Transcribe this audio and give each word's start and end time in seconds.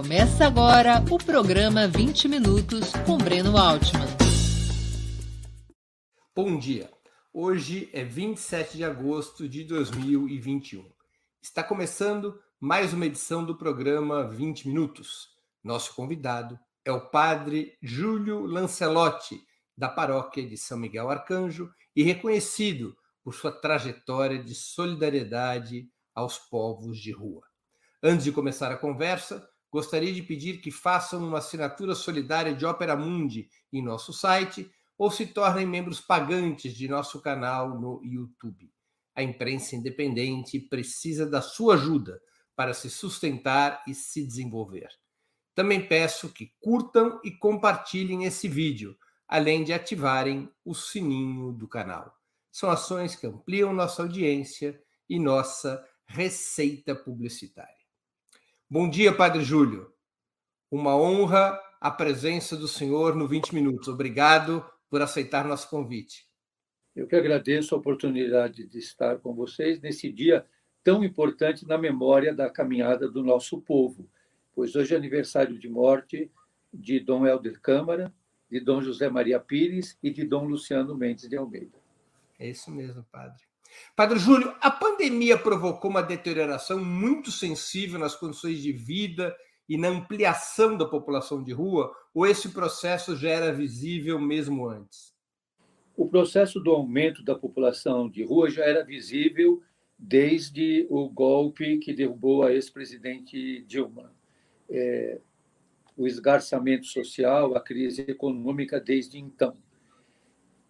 Começa 0.00 0.46
agora 0.46 1.04
o 1.10 1.18
programa 1.18 1.86
20 1.86 2.26
Minutos 2.26 2.90
com 3.04 3.18
Breno 3.18 3.58
Altman. 3.58 4.06
Bom 6.34 6.58
dia. 6.58 6.90
Hoje 7.34 7.90
é 7.92 8.02
27 8.02 8.78
de 8.78 8.84
agosto 8.84 9.46
de 9.46 9.62
2021. 9.62 10.90
Está 11.42 11.62
começando 11.62 12.40
mais 12.58 12.94
uma 12.94 13.04
edição 13.04 13.44
do 13.44 13.58
programa 13.58 14.26
20 14.26 14.68
Minutos. 14.68 15.36
Nosso 15.62 15.94
convidado 15.94 16.58
é 16.82 16.90
o 16.90 17.10
padre 17.10 17.76
Júlio 17.82 18.46
Lancelotti, 18.46 19.38
da 19.76 19.90
paróquia 19.90 20.48
de 20.48 20.56
São 20.56 20.78
Miguel 20.78 21.10
Arcanjo 21.10 21.70
e 21.94 22.02
reconhecido 22.02 22.96
por 23.22 23.34
sua 23.34 23.52
trajetória 23.52 24.42
de 24.42 24.54
solidariedade 24.54 25.90
aos 26.14 26.38
povos 26.38 26.98
de 26.98 27.12
rua. 27.12 27.42
Antes 28.02 28.24
de 28.24 28.32
começar 28.32 28.72
a 28.72 28.78
conversa, 28.78 29.46
gostaria 29.70 30.12
de 30.12 30.22
pedir 30.22 30.60
que 30.60 30.70
façam 30.70 31.26
uma 31.26 31.38
assinatura 31.38 31.94
solidária 31.94 32.54
de 32.54 32.66
Opera 32.66 32.96
Mundi 32.96 33.48
em 33.72 33.82
nosso 33.82 34.12
site 34.12 34.70
ou 34.98 35.10
se 35.10 35.26
tornem 35.26 35.66
membros 35.66 36.00
pagantes 36.00 36.74
de 36.74 36.88
nosso 36.88 37.20
canal 37.22 37.80
no 37.80 38.02
YouTube. 38.04 38.70
A 39.14 39.22
imprensa 39.22 39.76
independente 39.76 40.58
precisa 40.58 41.26
da 41.26 41.40
sua 41.40 41.74
ajuda 41.74 42.20
para 42.54 42.74
se 42.74 42.90
sustentar 42.90 43.82
e 43.86 43.94
se 43.94 44.26
desenvolver. 44.26 44.88
Também 45.54 45.86
peço 45.86 46.28
que 46.28 46.52
curtam 46.60 47.20
e 47.24 47.30
compartilhem 47.30 48.24
esse 48.24 48.48
vídeo, 48.48 48.96
além 49.26 49.64
de 49.64 49.72
ativarem 49.72 50.50
o 50.64 50.74
sininho 50.74 51.52
do 51.52 51.66
canal. 51.66 52.14
São 52.50 52.68
ações 52.68 53.16
que 53.16 53.26
ampliam 53.26 53.72
nossa 53.72 54.02
audiência 54.02 54.80
e 55.08 55.18
nossa 55.18 55.84
receita 56.06 56.94
publicitária. 56.94 57.79
Bom 58.72 58.88
dia, 58.88 59.12
Padre 59.12 59.42
Júlio. 59.42 59.92
Uma 60.70 60.96
honra 60.96 61.60
a 61.80 61.90
presença 61.90 62.56
do 62.56 62.68
senhor 62.68 63.16
no 63.16 63.26
20 63.26 63.52
Minutos. 63.52 63.88
Obrigado 63.88 64.64
por 64.88 65.02
aceitar 65.02 65.44
nosso 65.44 65.68
convite. 65.68 66.28
Eu 66.94 67.08
que 67.08 67.16
agradeço 67.16 67.74
a 67.74 67.78
oportunidade 67.78 68.64
de 68.68 68.78
estar 68.78 69.18
com 69.18 69.34
vocês 69.34 69.80
nesse 69.80 70.12
dia 70.12 70.46
tão 70.84 71.02
importante 71.02 71.66
na 71.66 71.76
memória 71.76 72.32
da 72.32 72.48
caminhada 72.48 73.10
do 73.10 73.24
nosso 73.24 73.60
povo, 73.60 74.08
pois 74.54 74.76
hoje 74.76 74.94
é 74.94 74.96
aniversário 74.96 75.58
de 75.58 75.68
morte 75.68 76.30
de 76.72 77.00
Dom 77.00 77.26
Helder 77.26 77.60
Câmara, 77.60 78.14
de 78.48 78.60
Dom 78.60 78.80
José 78.80 79.10
Maria 79.10 79.40
Pires 79.40 79.98
e 80.00 80.12
de 80.12 80.24
Dom 80.24 80.44
Luciano 80.44 80.96
Mendes 80.96 81.28
de 81.28 81.36
Almeida. 81.36 81.76
É 82.38 82.48
isso 82.48 82.70
mesmo, 82.70 83.04
padre. 83.10 83.49
Padre 83.94 84.18
Júlio, 84.18 84.54
a 84.60 84.70
pandemia 84.70 85.36
provocou 85.38 85.90
uma 85.90 86.02
deterioração 86.02 86.82
muito 86.82 87.30
sensível 87.30 87.98
nas 87.98 88.14
condições 88.14 88.60
de 88.62 88.72
vida 88.72 89.36
e 89.68 89.76
na 89.76 89.88
ampliação 89.88 90.76
da 90.76 90.84
população 90.84 91.42
de 91.42 91.52
rua, 91.52 91.94
ou 92.12 92.26
esse 92.26 92.48
processo 92.48 93.16
já 93.16 93.30
era 93.30 93.52
visível 93.52 94.18
mesmo 94.18 94.68
antes? 94.68 95.14
O 95.96 96.08
processo 96.08 96.58
do 96.58 96.70
aumento 96.70 97.22
da 97.22 97.34
população 97.34 98.08
de 98.08 98.24
rua 98.24 98.50
já 98.50 98.64
era 98.64 98.84
visível 98.84 99.62
desde 99.98 100.86
o 100.88 101.08
golpe 101.08 101.78
que 101.78 101.92
derrubou 101.92 102.42
a 102.42 102.52
ex-presidente 102.52 103.62
Dilma. 103.66 104.12
É, 104.68 105.20
o 105.96 106.06
esgarçamento 106.06 106.86
social, 106.86 107.54
a 107.54 107.60
crise 107.60 108.02
econômica 108.08 108.80
desde 108.80 109.18
então. 109.18 109.56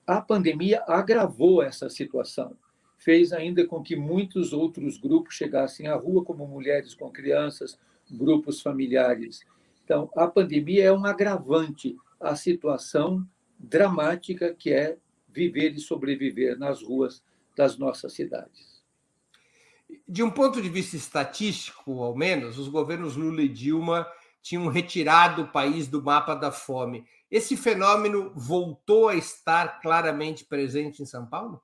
A 0.06 0.20
pandemia 0.20 0.82
agravou 0.88 1.62
essa 1.62 1.88
situação 1.88 2.56
fez 3.00 3.32
ainda 3.32 3.66
com 3.66 3.82
que 3.82 3.96
muitos 3.96 4.52
outros 4.52 4.98
grupos 4.98 5.34
chegassem 5.34 5.88
à 5.88 5.96
rua, 5.96 6.22
como 6.22 6.46
mulheres 6.46 6.94
com 6.94 7.10
crianças, 7.10 7.78
grupos 8.10 8.60
familiares. 8.60 9.40
Então, 9.82 10.10
a 10.14 10.28
pandemia 10.28 10.84
é 10.84 10.92
um 10.92 11.04
agravante 11.06 11.96
à 12.20 12.36
situação 12.36 13.26
dramática 13.58 14.55
que 14.55 14.70
é 14.70 14.98
viver 15.28 15.74
e 15.74 15.80
sobreviver 15.80 16.58
nas 16.58 16.83
ruas 16.83 17.22
das 17.56 17.78
nossas 17.78 18.12
cidades. 18.12 18.80
De 20.06 20.22
um 20.22 20.30
ponto 20.30 20.60
de 20.60 20.68
vista 20.68 20.94
estatístico, 20.94 22.02
ao 22.02 22.14
menos, 22.14 22.58
os 22.58 22.68
governos 22.68 23.16
Lula 23.16 23.42
e 23.42 23.48
Dilma 23.48 24.06
tinham 24.42 24.68
retirado 24.68 25.42
o 25.42 25.48
país 25.48 25.89
do 25.89 26.02
mapa 26.02 26.34
da 26.34 26.52
fome. 26.52 27.05
Esse 27.30 27.56
fenômeno 27.56 28.33
voltou 28.34 29.08
a 29.08 29.14
estar 29.14 29.80
claramente 29.80 30.44
presente 30.44 31.02
em 31.02 31.06
São 31.06 31.27
Paulo? 31.27 31.62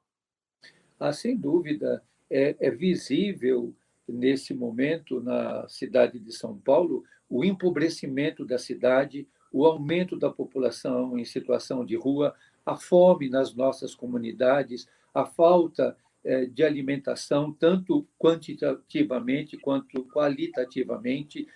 Ah, 0.99 1.13
sem 1.13 1.37
dúvida, 1.37 2.03
é, 2.31 2.57
é 2.59 2.71
visível 2.71 3.75
nesse 4.09 4.55
momento 4.55 5.21
na 5.21 5.69
cidade 5.69 6.19
de 6.19 6.33
São 6.33 6.57
Paulo 6.59 7.05
o 7.29 7.45
empobrecimento 7.45 8.45
da 8.45 8.59
cidade, 8.59 9.27
o 9.53 9.67
aumento 9.67 10.17
da 10.17 10.31
população 10.31 11.19
em 11.19 11.25
situação 11.25 11.85
de 11.85 11.97
rua, 11.97 12.35
a 12.65 12.77
fome 12.77 13.29
nas 13.29 13.55
nossas 13.55 13.95
comunidades, 13.95 14.89
a 15.13 15.25
falta 15.25 15.97
é, 16.25 16.47
de 16.47 16.63
alimentação, 16.63 17.53
tanto 17.53 18.07
quantitativamente 18.19 19.57
quanto 19.57 20.05
qualitativamente. 20.05 21.47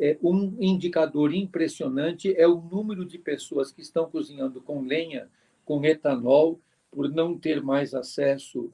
É, 0.00 0.16
um 0.22 0.56
indicador 0.60 1.34
impressionante 1.34 2.34
é 2.36 2.46
o 2.46 2.60
número 2.60 3.04
de 3.04 3.18
pessoas 3.18 3.72
que 3.72 3.80
estão 3.80 4.08
cozinhando 4.08 4.60
com 4.60 4.82
lenha, 4.82 5.28
com 5.64 5.84
etanol, 5.84 6.60
por 6.90 7.10
não 7.10 7.36
ter 7.36 7.62
mais 7.62 7.94
acesso 7.94 8.72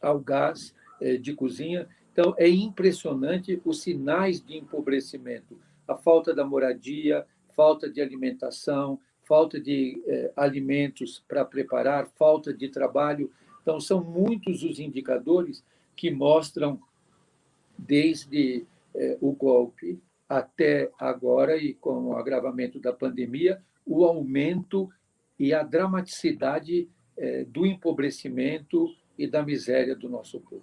ao 0.00 0.18
gás 0.18 0.74
eh, 1.00 1.16
de 1.16 1.34
cozinha. 1.34 1.88
Então, 2.12 2.34
é 2.36 2.48
impressionante 2.48 3.60
os 3.64 3.82
sinais 3.82 4.42
de 4.44 4.56
empobrecimento, 4.56 5.58
a 5.86 5.94
falta 5.94 6.34
da 6.34 6.44
moradia, 6.44 7.24
falta 7.54 7.88
de 7.88 8.00
alimentação, 8.00 8.98
falta 9.24 9.60
de 9.60 10.02
eh, 10.06 10.32
alimentos 10.36 11.22
para 11.28 11.44
preparar, 11.44 12.08
falta 12.18 12.52
de 12.52 12.68
trabalho. 12.68 13.30
Então, 13.62 13.80
são 13.80 14.02
muitos 14.02 14.62
os 14.62 14.80
indicadores 14.80 15.62
que 15.94 16.10
mostram, 16.10 16.80
desde 17.76 18.66
eh, 18.94 19.18
o 19.20 19.32
golpe 19.32 20.00
até 20.28 20.90
agora, 20.98 21.56
e 21.56 21.74
com 21.74 22.08
o 22.08 22.16
agravamento 22.16 22.80
da 22.80 22.92
pandemia, 22.92 23.62
o 23.86 24.04
aumento 24.04 24.90
e 25.38 25.54
a 25.54 25.62
dramaticidade 25.62 26.88
do 27.48 27.66
empobrecimento 27.66 28.94
e 29.18 29.26
da 29.26 29.42
miséria 29.42 29.96
do 29.96 30.08
nosso 30.08 30.40
povo. 30.40 30.62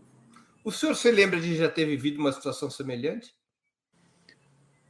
O 0.63 0.71
senhor 0.71 0.95
se 0.95 1.11
lembra 1.11 1.39
de 1.39 1.55
já 1.55 1.69
ter 1.69 1.85
vivido 1.85 2.19
uma 2.19 2.31
situação 2.31 2.69
semelhante? 2.71 3.35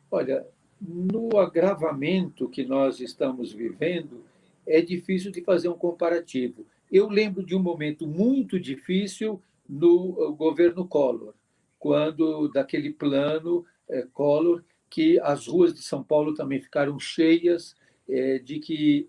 Olha, 0.09 0.48
no 0.80 1.38
agravamento 1.38 2.48
que 2.48 2.64
nós 2.64 3.00
estamos 3.00 3.52
vivendo, 3.52 4.24
é 4.66 4.81
difícil 4.81 5.31
de 5.31 5.42
fazer 5.42 5.68
um 5.68 5.78
comparativo. 5.78 6.66
Eu 6.92 7.09
lembro 7.09 7.44
de 7.44 7.56
um 7.56 7.62
momento 7.62 8.08
muito 8.08 8.59
difícil 8.59 9.42
no 9.68 10.34
governo 10.36 10.88
Collor, 10.88 11.34
quando 11.80 12.47
daquele 12.50 12.94
plano 12.94 13.66
é, 13.90 14.03
Collor 14.14 14.64
que 14.90 15.20
as 15.20 15.47
ruas 15.47 15.74
de 15.74 15.82
São 15.82 16.03
Paulo 16.03 16.34
também 16.34 16.62
ficaram 16.62 16.97
cheias 17.00 17.76
é, 18.08 18.40
de 18.40 18.59
que 18.59 19.06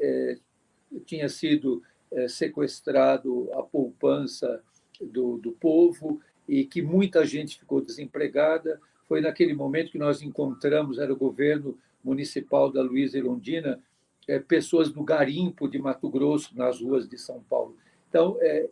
tinha 1.04 1.28
sido 1.28 1.82
sequestrado 2.28 3.50
a 3.52 3.62
poupança 3.62 4.62
do, 5.00 5.38
do 5.38 5.52
povo 5.52 6.20
e 6.48 6.64
que 6.64 6.82
muita 6.82 7.24
gente 7.24 7.58
ficou 7.58 7.80
desempregada. 7.80 8.80
Foi 9.06 9.20
naquele 9.20 9.54
momento 9.54 9.90
que 9.90 9.98
nós 9.98 10.22
encontramos, 10.22 10.98
era 10.98 11.12
o 11.12 11.16
governo 11.16 11.78
municipal 12.02 12.70
da 12.70 12.82
Luísa 12.82 13.18
Irondina, 13.18 13.80
é, 14.28 14.38
pessoas 14.38 14.90
do 14.90 15.02
garimpo 15.02 15.68
de 15.68 15.78
Mato 15.78 16.08
Grosso 16.08 16.56
nas 16.56 16.80
ruas 16.80 17.08
de 17.08 17.18
São 17.18 17.42
Paulo. 17.48 17.76
Então, 18.08 18.38
é, 18.40 18.68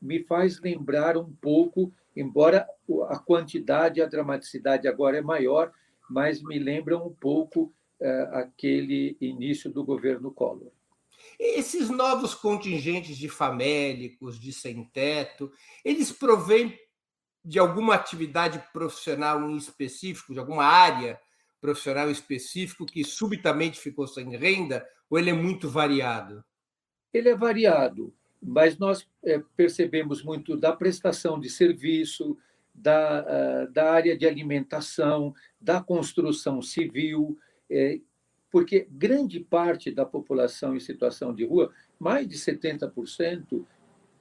me 0.00 0.22
faz 0.24 0.60
lembrar 0.60 1.16
um 1.16 1.30
pouco, 1.40 1.92
embora 2.16 2.68
a 3.08 3.18
quantidade 3.18 4.00
a 4.00 4.06
dramaticidade 4.06 4.86
agora 4.86 5.18
é 5.18 5.22
maior, 5.22 5.72
mas 6.08 6.42
me 6.42 6.58
lembra 6.58 6.96
um 6.96 7.12
pouco 7.12 7.72
é, 8.00 8.28
aquele 8.32 9.16
início 9.20 9.70
do 9.70 9.84
governo 9.84 10.30
Collor. 10.30 10.70
Esses 11.38 11.88
novos 11.88 12.34
contingentes 12.34 13.16
de 13.16 13.28
famélicos, 13.28 14.38
de 14.38 14.52
sem-teto, 14.52 15.50
eles 15.84 16.12
provêm 16.12 16.78
de 17.44 17.58
alguma 17.58 17.94
atividade 17.94 18.62
profissional 18.72 19.40
em 19.50 19.56
específico, 19.56 20.32
de 20.32 20.38
alguma 20.38 20.64
área 20.64 21.18
profissional 21.60 22.10
específico 22.10 22.86
que 22.86 23.02
subitamente 23.04 23.80
ficou 23.80 24.06
sem 24.06 24.36
renda, 24.36 24.86
ou 25.08 25.18
ele 25.18 25.30
é 25.30 25.32
muito 25.34 25.68
variado? 25.68 26.44
Ele 27.12 27.30
é 27.30 27.34
variado, 27.34 28.14
mas 28.40 28.78
nós 28.78 29.08
é, 29.24 29.42
percebemos 29.56 30.22
muito 30.22 30.56
da 30.56 30.72
prestação 30.72 31.40
de 31.40 31.48
serviço, 31.48 32.36
da, 32.74 33.20
ah, 33.20 33.66
da 33.66 33.92
área 33.92 34.16
de 34.16 34.26
alimentação, 34.26 35.34
da 35.60 35.80
construção 35.80 36.62
civil, 36.62 37.38
é, 37.68 38.00
porque 38.50 38.86
grande 38.90 39.40
parte 39.40 39.90
da 39.90 40.04
população 40.04 40.74
em 40.74 40.80
situação 40.80 41.34
de 41.34 41.44
rua, 41.44 41.72
mais 41.98 42.26
de 42.26 42.36
70%, 42.36 43.64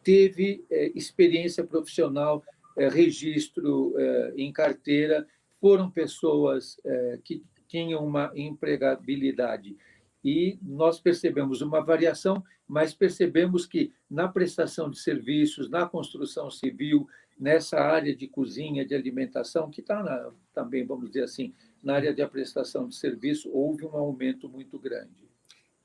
teve 0.03 0.65
é, 0.69 0.91
experiência 0.95 1.63
profissional, 1.63 2.43
é, 2.77 2.87
registro 2.87 3.93
é, 3.97 4.33
em 4.37 4.51
carteira, 4.51 5.27
foram 5.59 5.89
pessoas 5.89 6.77
que 7.23 7.43
tinham 7.67 8.05
uma 8.05 8.31
empregabilidade. 8.35 9.75
E 10.23 10.59
nós 10.61 10.99
percebemos 10.99 11.61
uma 11.61 11.81
variação, 11.81 12.43
mas 12.67 12.93
percebemos 12.93 13.65
que 13.65 13.91
na 14.07 14.27
prestação 14.27 14.87
de 14.87 14.99
serviços, 14.99 15.67
na 15.67 15.87
construção 15.87 16.51
civil, 16.51 17.07
nessa 17.39 17.79
área 17.79 18.15
de 18.15 18.27
cozinha, 18.27 18.85
de 18.85 18.93
alimentação, 18.93 19.69
que 19.69 19.81
está 19.81 20.31
também, 20.53 20.85
vamos 20.85 21.07
dizer 21.07 21.23
assim, 21.23 21.53
na 21.87 21.95
área 21.95 22.13
de 22.13 22.27
prestação 22.27 22.85
de 22.85 22.95
serviço, 22.95 23.49
houve 23.49 23.85
um 23.85 23.95
aumento 23.95 24.49
muito 24.49 24.77
grande. 24.77 25.25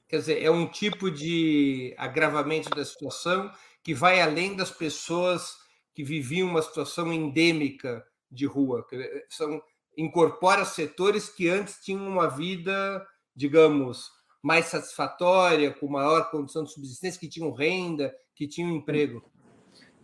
Quer 0.08 0.16
dizer, 0.18 0.42
é 0.42 0.50
um 0.50 0.66
tipo 0.66 1.08
de 1.12 1.94
agravamento 1.96 2.68
da 2.70 2.84
situação 2.84 3.48
que 3.84 3.94
vai 3.94 4.20
além 4.20 4.56
das 4.56 4.72
pessoas 4.72 5.56
que 5.94 6.02
viviam 6.02 6.48
uma 6.48 6.60
situação 6.60 7.12
endêmica 7.12 8.04
de 8.28 8.46
rua. 8.46 8.84
São, 9.28 9.62
incorpora 9.96 10.64
setores 10.64 11.28
que 11.28 11.48
antes 11.48 11.76
tinham 11.84 12.08
uma 12.08 12.26
vida, 12.26 13.06
digamos, 13.34 14.10
mais 14.42 14.66
satisfatória, 14.66 15.70
com 15.70 15.86
maior 15.86 16.32
condição 16.32 16.64
de 16.64 16.72
subsistência, 16.72 17.20
que 17.20 17.28
tinham 17.28 17.52
renda, 17.52 18.12
que 18.34 18.48
tinham 18.48 18.74
emprego. 18.74 19.22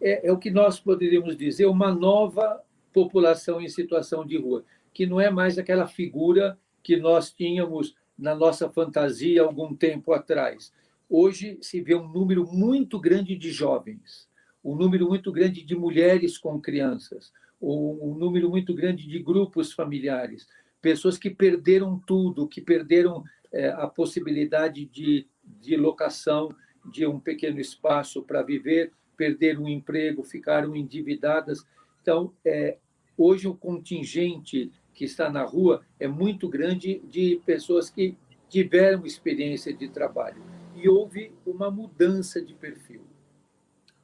É, 0.00 0.28
é 0.28 0.32
o 0.32 0.38
que 0.38 0.48
nós 0.50 0.78
poderíamos 0.78 1.36
dizer 1.36 1.66
uma 1.66 1.92
nova 1.92 2.62
população 2.92 3.60
em 3.60 3.68
situação 3.68 4.24
de 4.24 4.38
rua, 4.38 4.64
que 4.98 5.06
não 5.06 5.20
é 5.20 5.30
mais 5.30 5.56
aquela 5.56 5.86
figura 5.86 6.58
que 6.82 6.96
nós 6.96 7.30
tínhamos 7.30 7.94
na 8.18 8.34
nossa 8.34 8.68
fantasia 8.68 9.42
algum 9.42 9.72
tempo 9.72 10.12
atrás. 10.12 10.72
Hoje 11.08 11.56
se 11.62 11.80
vê 11.80 11.94
um 11.94 12.08
número 12.08 12.44
muito 12.52 12.98
grande 12.98 13.36
de 13.36 13.52
jovens, 13.52 14.28
um 14.64 14.74
número 14.74 15.06
muito 15.06 15.30
grande 15.30 15.62
de 15.62 15.76
mulheres 15.76 16.36
com 16.36 16.60
crianças, 16.60 17.32
um 17.62 18.12
número 18.18 18.50
muito 18.50 18.74
grande 18.74 19.06
de 19.06 19.20
grupos 19.20 19.72
familiares, 19.72 20.48
pessoas 20.82 21.16
que 21.16 21.30
perderam 21.30 22.02
tudo, 22.04 22.48
que 22.48 22.60
perderam 22.60 23.22
é, 23.52 23.68
a 23.68 23.86
possibilidade 23.86 24.84
de, 24.84 25.28
de 25.44 25.76
locação 25.76 26.52
de 26.84 27.06
um 27.06 27.20
pequeno 27.20 27.60
espaço 27.60 28.20
para 28.24 28.42
viver, 28.42 28.90
perderam 29.16 29.62
o 29.62 29.68
emprego, 29.68 30.24
ficaram 30.24 30.74
endividadas. 30.74 31.64
Então, 32.02 32.32
é, 32.44 32.78
hoje 33.16 33.46
o 33.46 33.54
contingente 33.54 34.72
que 34.98 35.04
está 35.04 35.30
na 35.30 35.44
rua 35.44 35.80
é 36.00 36.08
muito 36.08 36.48
grande 36.48 36.98
de 37.04 37.40
pessoas 37.46 37.88
que 37.88 38.16
tiveram 38.48 39.06
experiência 39.06 39.72
de 39.72 39.88
trabalho. 39.88 40.42
E 40.74 40.88
houve 40.88 41.32
uma 41.46 41.70
mudança 41.70 42.42
de 42.42 42.52
perfil. 42.52 43.06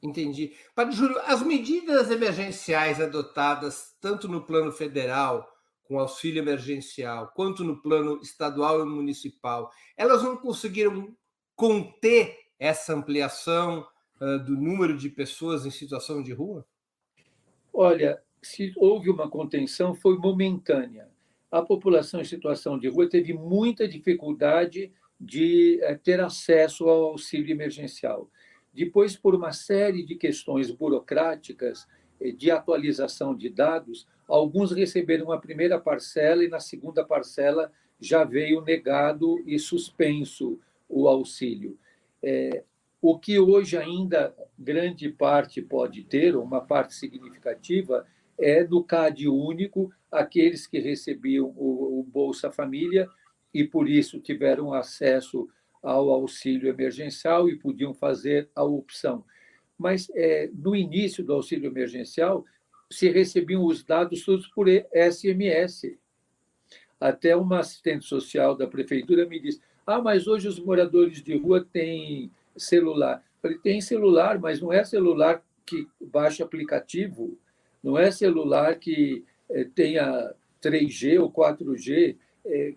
Entendi. 0.00 0.52
Padre 0.72 0.94
Júlio, 0.94 1.18
as 1.26 1.42
medidas 1.42 2.12
emergenciais 2.12 3.00
adotadas 3.00 3.96
tanto 4.00 4.28
no 4.28 4.42
plano 4.42 4.70
federal, 4.70 5.50
com 5.82 5.98
auxílio 5.98 6.40
emergencial, 6.40 7.32
quanto 7.34 7.64
no 7.64 7.82
plano 7.82 8.20
estadual 8.22 8.80
e 8.80 8.84
municipal, 8.86 9.72
elas 9.96 10.22
não 10.22 10.36
conseguiram 10.36 11.12
conter 11.56 12.38
essa 12.56 12.94
ampliação 12.94 13.84
uh, 14.20 14.38
do 14.44 14.56
número 14.56 14.96
de 14.96 15.08
pessoas 15.08 15.66
em 15.66 15.70
situação 15.70 16.22
de 16.22 16.32
rua? 16.32 16.64
Olha, 17.72 18.22
se 18.46 18.72
houve 18.76 19.10
uma 19.10 19.28
contenção, 19.28 19.94
foi 19.94 20.16
momentânea. 20.18 21.08
A 21.50 21.62
população 21.62 22.20
em 22.20 22.24
situação 22.24 22.78
de 22.78 22.88
rua 22.88 23.08
teve 23.08 23.32
muita 23.32 23.86
dificuldade 23.86 24.92
de 25.20 25.80
uh, 25.82 25.98
ter 25.98 26.20
acesso 26.20 26.88
ao 26.88 27.04
auxílio 27.04 27.50
emergencial. 27.50 28.28
Depois, 28.72 29.16
por 29.16 29.34
uma 29.34 29.52
série 29.52 30.04
de 30.04 30.16
questões 30.16 30.70
burocráticas 30.70 31.86
eh, 32.20 32.32
de 32.32 32.50
atualização 32.50 33.32
de 33.34 33.48
dados, 33.48 34.08
alguns 34.26 34.72
receberam 34.72 35.30
a 35.30 35.38
primeira 35.38 35.78
parcela 35.78 36.42
e 36.42 36.48
na 36.48 36.58
segunda 36.58 37.04
parcela 37.04 37.70
já 38.00 38.24
veio 38.24 38.60
negado 38.60 39.40
e 39.46 39.58
suspenso 39.60 40.58
o 40.88 41.06
auxílio. 41.08 41.78
É, 42.20 42.64
o 43.00 43.18
que 43.18 43.38
hoje 43.38 43.76
ainda 43.76 44.34
grande 44.58 45.08
parte 45.10 45.62
pode 45.62 46.02
ter, 46.04 46.34
uma 46.36 46.60
parte 46.60 46.94
significativa, 46.94 48.06
é 48.38 48.64
do 48.64 48.82
CAD 48.82 49.28
único, 49.28 49.92
aqueles 50.10 50.66
que 50.66 50.78
recebiam 50.78 51.46
o, 51.56 52.00
o 52.00 52.02
Bolsa 52.02 52.50
Família 52.50 53.08
e 53.52 53.64
por 53.64 53.88
isso 53.88 54.20
tiveram 54.20 54.72
acesso 54.72 55.48
ao 55.82 56.10
auxílio 56.10 56.68
emergencial 56.68 57.48
e 57.48 57.56
podiam 57.56 57.92
fazer 57.92 58.48
a 58.54 58.64
opção. 58.64 59.24
Mas 59.78 60.08
é, 60.14 60.50
no 60.54 60.74
início 60.74 61.22
do 61.22 61.32
auxílio 61.32 61.70
emergencial, 61.70 62.44
se 62.90 63.10
recebiam 63.10 63.64
os 63.64 63.84
dados 63.84 64.24
todos 64.24 64.46
por 64.48 64.66
SMS. 64.68 65.96
Até 67.00 67.36
uma 67.36 67.60
assistente 67.60 68.04
social 68.04 68.56
da 68.56 68.66
prefeitura 68.66 69.26
me 69.26 69.40
disse: 69.40 69.60
Ah, 69.86 70.00
mas 70.00 70.26
hoje 70.26 70.48
os 70.48 70.58
moradores 70.58 71.22
de 71.22 71.36
rua 71.36 71.64
têm 71.64 72.30
celular. 72.56 73.16
Eu 73.16 73.42
falei: 73.42 73.58
tem 73.58 73.80
celular, 73.80 74.38
mas 74.38 74.60
não 74.60 74.72
é 74.72 74.84
celular 74.84 75.44
que 75.66 75.86
baixa 76.00 76.44
aplicativo, 76.44 77.36
não 77.84 77.98
é 77.98 78.10
celular 78.10 78.76
que 78.76 79.22
é, 79.50 79.64
tenha 79.64 80.32
3G 80.62 81.20
ou 81.20 81.30
4G, 81.30 82.16
é, 82.46 82.74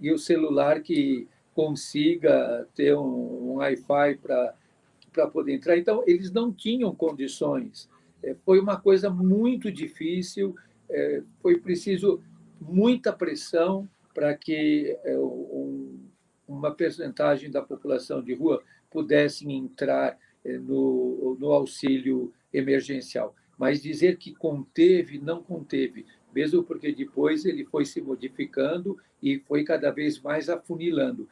e 0.00 0.12
o 0.12 0.18
celular 0.18 0.80
que 0.80 1.26
consiga 1.52 2.66
ter 2.74 2.96
um, 2.96 3.02
um 3.02 3.54
Wi-Fi 3.56 4.16
para 4.16 5.26
poder 5.32 5.54
entrar. 5.54 5.76
Então, 5.76 6.04
eles 6.06 6.30
não 6.30 6.52
tinham 6.52 6.94
condições. 6.94 7.88
É, 8.22 8.36
foi 8.44 8.60
uma 8.60 8.80
coisa 8.80 9.10
muito 9.10 9.72
difícil, 9.72 10.54
é, 10.88 11.22
foi 11.42 11.58
preciso 11.58 12.22
muita 12.60 13.12
pressão 13.12 13.88
para 14.14 14.34
que 14.36 14.96
um, 15.06 15.98
uma 16.46 16.70
percentagem 16.70 17.50
da 17.50 17.60
população 17.60 18.22
de 18.22 18.32
rua 18.32 18.62
pudesse 18.88 19.50
entrar 19.50 20.16
no, 20.44 21.36
no 21.40 21.50
auxílio 21.50 22.32
emergencial. 22.52 23.34
Mas 23.58 23.82
dizer 23.82 24.16
que 24.18 24.34
conteve, 24.34 25.18
não 25.18 25.42
conteve, 25.42 26.06
mesmo 26.34 26.62
porque 26.62 26.92
depois 26.92 27.44
ele 27.44 27.64
foi 27.64 27.84
se 27.84 28.00
modificando 28.00 28.98
e 29.22 29.38
foi 29.38 29.64
cada 29.64 29.90
vez 29.90 30.20
mais 30.20 30.48
afunilando. 30.48 31.28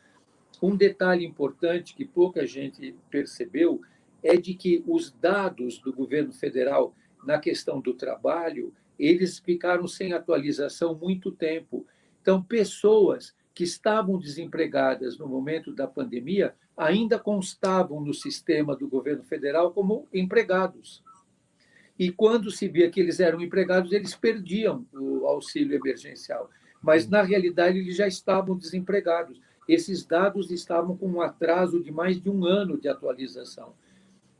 Um 0.62 0.76
detalhe 0.76 1.24
importante 1.24 1.94
que 1.94 2.04
pouca 2.04 2.46
gente 2.46 2.94
percebeu 3.10 3.80
é 4.22 4.36
de 4.36 4.54
que 4.54 4.84
os 4.86 5.10
dados 5.10 5.78
do 5.78 5.92
governo 5.92 6.32
federal 6.32 6.94
na 7.24 7.38
questão 7.38 7.80
do 7.80 7.94
trabalho, 7.94 8.72
eles 8.98 9.38
ficaram 9.38 9.86
sem 9.86 10.12
atualização 10.12 10.94
muito 10.94 11.32
tempo. 11.32 11.86
Então, 12.20 12.42
pessoas 12.42 13.34
que 13.54 13.64
estavam 13.64 14.18
desempregadas 14.18 15.18
no 15.18 15.26
momento 15.26 15.72
da 15.72 15.86
pandemia 15.86 16.54
ainda 16.76 17.18
constavam 17.18 18.00
no 18.00 18.14
sistema 18.14 18.74
do 18.74 18.88
governo 18.88 19.22
federal 19.24 19.72
como 19.72 20.06
empregados. 20.12 21.02
E 22.02 22.10
quando 22.10 22.50
se 22.50 22.66
via 22.68 22.90
que 22.90 23.00
eles 23.00 23.20
eram 23.20 23.40
empregados, 23.40 23.92
eles 23.92 24.14
perdiam 24.14 24.84
o 24.92 25.26
auxílio 25.26 25.76
emergencial. 25.76 26.50
Mas, 26.82 27.08
na 27.08 27.22
realidade, 27.22 27.78
eles 27.78 27.96
já 27.96 28.06
estavam 28.06 28.56
desempregados 28.56 29.40
esses 29.68 30.04
dados 30.04 30.50
estavam 30.50 30.96
com 30.96 31.06
um 31.06 31.20
atraso 31.20 31.82
de 31.82 31.90
mais 31.90 32.20
de 32.20 32.28
um 32.28 32.44
ano 32.44 32.78
de 32.78 32.88
atualização. 32.88 33.74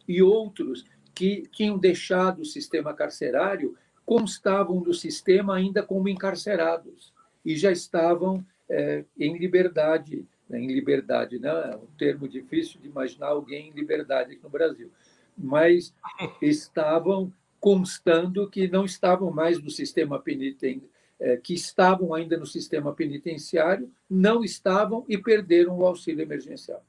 E 0.07 0.23
outros 0.23 0.85
que 1.15 1.43
tinham 1.53 1.79
deixado 1.79 2.43
o 2.43 2.47
sistema 2.47 2.93
carcerário 2.93 3.77
constavam 4.05 4.81
do 4.81 4.93
sistema 4.93 5.55
ainda 5.57 5.83
como 5.83 6.09
encarcerados 6.09 7.13
e 7.45 7.57
já 7.57 7.71
estavam 7.71 8.45
é, 8.69 9.05
em 9.19 9.39
liberdade, 9.39 10.27
né? 10.49 10.61
em 10.61 10.67
liberdade, 10.67 11.39
né? 11.39 11.49
é 11.49 11.77
um 11.77 11.87
termo 11.97 12.29
difícil 12.29 12.81
de 12.81 12.89
imaginar 12.89 13.29
alguém 13.29 13.69
em 13.69 13.73
liberdade 13.73 14.33
aqui 14.33 14.43
no 14.43 14.51
Brasil, 14.51 14.91
mas 15.37 15.95
estavam 16.43 17.33
constando 17.63 18.51
que 18.51 18.67
não 18.67 18.85
estavam 18.85 19.31
mais 19.31 19.63
no 19.63 19.71
sistema 19.71 20.19
penitenciário 20.19 20.91
é, 21.21 21.37
que 21.37 21.55
estavam 21.55 22.13
ainda 22.13 22.37
no 22.37 22.45
sistema 22.45 22.93
penitenciário, 22.93 23.89
não 24.11 24.43
estavam 24.43 25.05
e 25.09 25.17
perderam 25.17 25.79
o 25.79 25.87
auxílio 25.87 26.21
emergencial. 26.21 26.85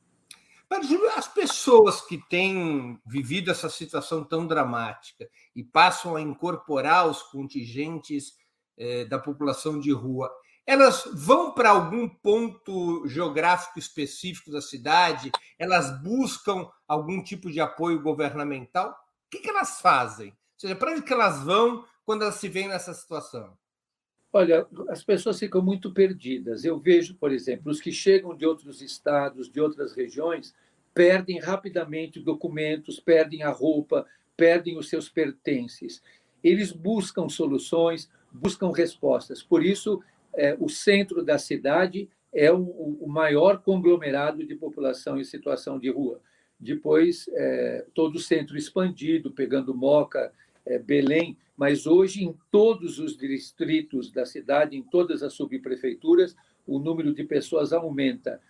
Mas, 0.67 0.91
as 1.15 1.27
pessoas 1.27 2.01
que 2.01 2.17
têm 2.27 2.99
vivido 3.05 3.51
essa 3.51 3.69
situação 3.69 4.23
tão 4.23 4.47
dramática 4.47 5.29
e 5.55 5.63
passam 5.63 6.15
a 6.15 6.21
incorporar 6.21 7.07
os 7.07 7.21
contingentes 7.21 8.33
é, 8.75 9.05
da 9.05 9.19
população 9.19 9.79
de 9.79 9.91
rua, 9.91 10.31
elas 10.65 11.07
vão 11.13 11.53
para 11.53 11.69
algum 11.69 12.09
ponto 12.09 13.07
geográfico 13.07 13.77
específico 13.77 14.49
da 14.49 14.61
cidade? 14.61 15.31
Elas 15.59 16.01
buscam 16.01 16.67
algum 16.87 17.21
tipo 17.21 17.51
de 17.51 17.59
apoio 17.59 18.01
governamental? 18.01 18.89
O 19.27 19.29
que 19.29 19.47
elas 19.47 19.79
fazem? 19.79 20.35
Seja, 20.63 20.77
para 20.77 20.93
onde 20.93 21.01
que 21.01 21.11
elas 21.11 21.43
vão 21.43 21.83
quando 22.05 22.21
elas 22.21 22.35
se 22.35 22.47
veem 22.47 22.69
nessa 22.69 22.93
situação? 22.93 23.51
Olha, 24.31 24.65
as 24.87 25.03
pessoas 25.03 25.37
ficam 25.37 25.61
muito 25.61 25.91
perdidas. 25.91 26.63
Eu 26.63 26.79
vejo, 26.79 27.15
por 27.15 27.33
exemplo, 27.33 27.69
os 27.69 27.81
que 27.81 27.91
chegam 27.91 28.33
de 28.33 28.45
outros 28.45 28.81
estados, 28.81 29.51
de 29.51 29.59
outras 29.59 29.91
regiões, 29.91 30.55
perdem 30.93 31.37
rapidamente 31.37 32.17
documentos, 32.17 32.97
perdem 32.97 33.43
a 33.43 33.49
roupa, 33.49 34.05
perdem 34.37 34.77
os 34.77 34.87
seus 34.87 35.09
pertences. 35.09 36.01
Eles 36.41 36.71
buscam 36.71 37.27
soluções, 37.27 38.09
buscam 38.31 38.71
respostas. 38.71 39.43
Por 39.43 39.65
isso, 39.65 40.01
é, 40.33 40.55
o 40.57 40.69
centro 40.69 41.25
da 41.25 41.37
cidade 41.37 42.09
é 42.31 42.49
o, 42.53 42.61
o, 43.01 43.09
maior 43.09 43.61
conglomerado 43.61 44.47
de 44.47 44.55
população 44.55 45.19
em 45.19 45.25
situação 45.25 45.77
de 45.77 45.89
rua. 45.89 46.21
Depois, 46.57 47.29
é, 47.33 47.85
todo 47.93 48.15
o 48.15 48.19
centro 48.19 48.57
expandido, 48.57 49.29
pegando 49.29 49.75
Moca, 49.75 50.31
Belém, 50.85 51.37
mas 51.55 51.85
hoje, 51.85 52.23
em 52.23 52.35
todos 52.51 52.99
os 52.99 53.17
distritos 53.17 54.11
da 54.11 54.25
cidade, 54.25 54.75
em 54.75 54.83
todas 54.83 55.21
as 55.21 55.33
subprefeituras, 55.33 56.35
o 56.65 56.79
número 56.79 57.13
de 57.13 57.23
pessoas 57.23 57.73
aumenta. 57.73 58.41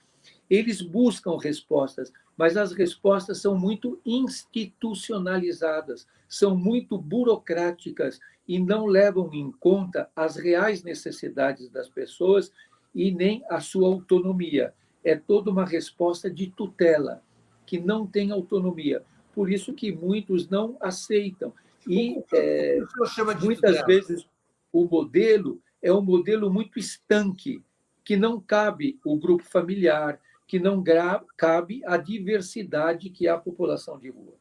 Eles 0.49 0.81
buscam 0.81 1.37
respostas, 1.37 2.11
mas 2.37 2.55
as 2.55 2.71
respostas 2.71 3.41
são 3.41 3.57
muito 3.57 3.99
institucionalizadas, 4.05 6.07
são 6.27 6.55
muito 6.55 6.97
burocráticas 6.97 8.19
e 8.47 8.59
não 8.59 8.85
levam 8.85 9.33
em 9.33 9.51
conta 9.51 10.09
as 10.15 10.35
reais 10.35 10.83
necessidades 10.83 11.69
das 11.69 11.89
pessoas 11.89 12.51
e 12.93 13.11
nem 13.11 13.43
a 13.49 13.59
sua 13.59 13.87
autonomia. 13.87 14.73
É 15.03 15.15
toda 15.15 15.51
uma 15.51 15.65
resposta 15.65 16.29
de 16.29 16.47
tutela, 16.47 17.21
que 17.65 17.79
não 17.79 18.05
tem 18.05 18.31
autonomia. 18.31 19.03
Por 19.33 19.51
isso 19.51 19.73
que 19.73 19.91
muitos 19.91 20.47
não 20.47 20.77
aceitam. 20.79 21.53
E 21.87 22.23
é, 22.33 22.79
muitas 23.41 23.85
vezes 23.85 24.27
o 24.71 24.85
modelo 24.85 25.61
é 25.81 25.91
um 25.91 26.01
modelo 26.01 26.51
muito 26.51 26.79
estanque, 26.79 27.63
que 28.03 28.15
não 28.15 28.39
cabe 28.39 28.99
o 29.05 29.17
grupo 29.17 29.43
familiar, 29.43 30.19
que 30.47 30.59
não 30.59 30.83
cabe 31.37 31.81
a 31.85 31.97
diversidade 31.97 33.09
que 33.09 33.27
é 33.27 33.31
a 33.31 33.37
população 33.37 33.97
de 33.97 34.09
rua. 34.09 34.35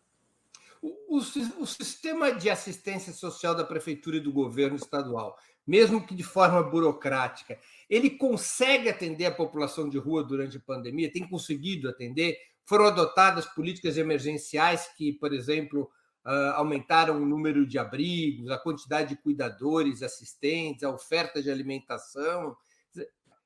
O, 0.81 1.17
o, 1.17 1.19
o, 1.19 1.67
sistema 1.67 2.33
de 2.33 2.51
assistência 2.51 3.13
social 3.13 3.55
da 3.55 3.65
prefeitura 3.65 4.17
e 4.17 4.21
do 4.21 4.33
governo 4.33 4.75
estadual, 4.75 5.39
mesmo 5.65 6.05
que 6.05 6.15
de 6.15 6.25
forma 6.25 6.61
burocrática, 6.63 7.57
ele 7.89 8.11
consegue 8.11 8.89
atender 8.89 9.27
a 9.27 9.31
população 9.31 9.89
de 9.89 9.97
rua 9.97 10.25
durante 10.25 10.57
a 10.57 10.61
pandemia? 10.61 11.13
Tem 11.13 11.29
conseguido 11.29 11.89
atender? 11.89 12.37
Foram 12.65 12.87
adotadas 12.87 13.47
políticas 13.47 13.97
emergenciais 13.97 14.89
que, 14.97 15.13
por 15.13 15.33
exemplo, 15.33 15.89
uh, 16.25 16.55
aumentaram 16.55 17.23
o 17.23 17.27
número 17.27 17.67
de 17.67 17.79
abrigos, 17.79 18.51
a 18.51 18.59
quantidade 18.59 19.11
de 19.11 19.17
cuidadores, 19.17 20.03
assistentes, 20.03 20.83
a 20.83 20.91
oferta 20.91 21.43
de 21.43 21.51
alimentação. 21.51 22.57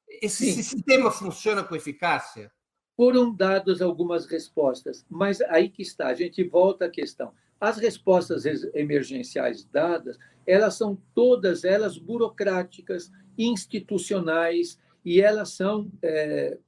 Esse 0.09 0.53
Sim. 0.53 0.63
sistema 0.63 1.11
funciona 1.11 1.65
com 1.65 1.75
eficácia? 1.75 2.51
Foram 2.97 3.35
dadas 3.35 3.83
algumas 3.83 4.25
respostas, 4.27 5.05
mas 5.11 5.41
aí 5.43 5.69
que 5.69 5.83
está, 5.83 6.09
a 6.09 6.15
gente 6.15 6.43
volta 6.45 6.87
à 6.87 6.91
questão. 6.91 7.33
As 7.61 7.79
respostas 7.79 8.45
emergenciais 8.75 9.65
dadas, 9.65 10.19
elas 10.47 10.75
são 10.75 10.97
todas 11.15 11.65
elas 11.65 11.99
burocráticas, 11.99 13.11
institucionais, 13.37 14.79
e 15.05 15.21
elas 15.21 15.51
são 15.51 15.91
é, 16.03 16.59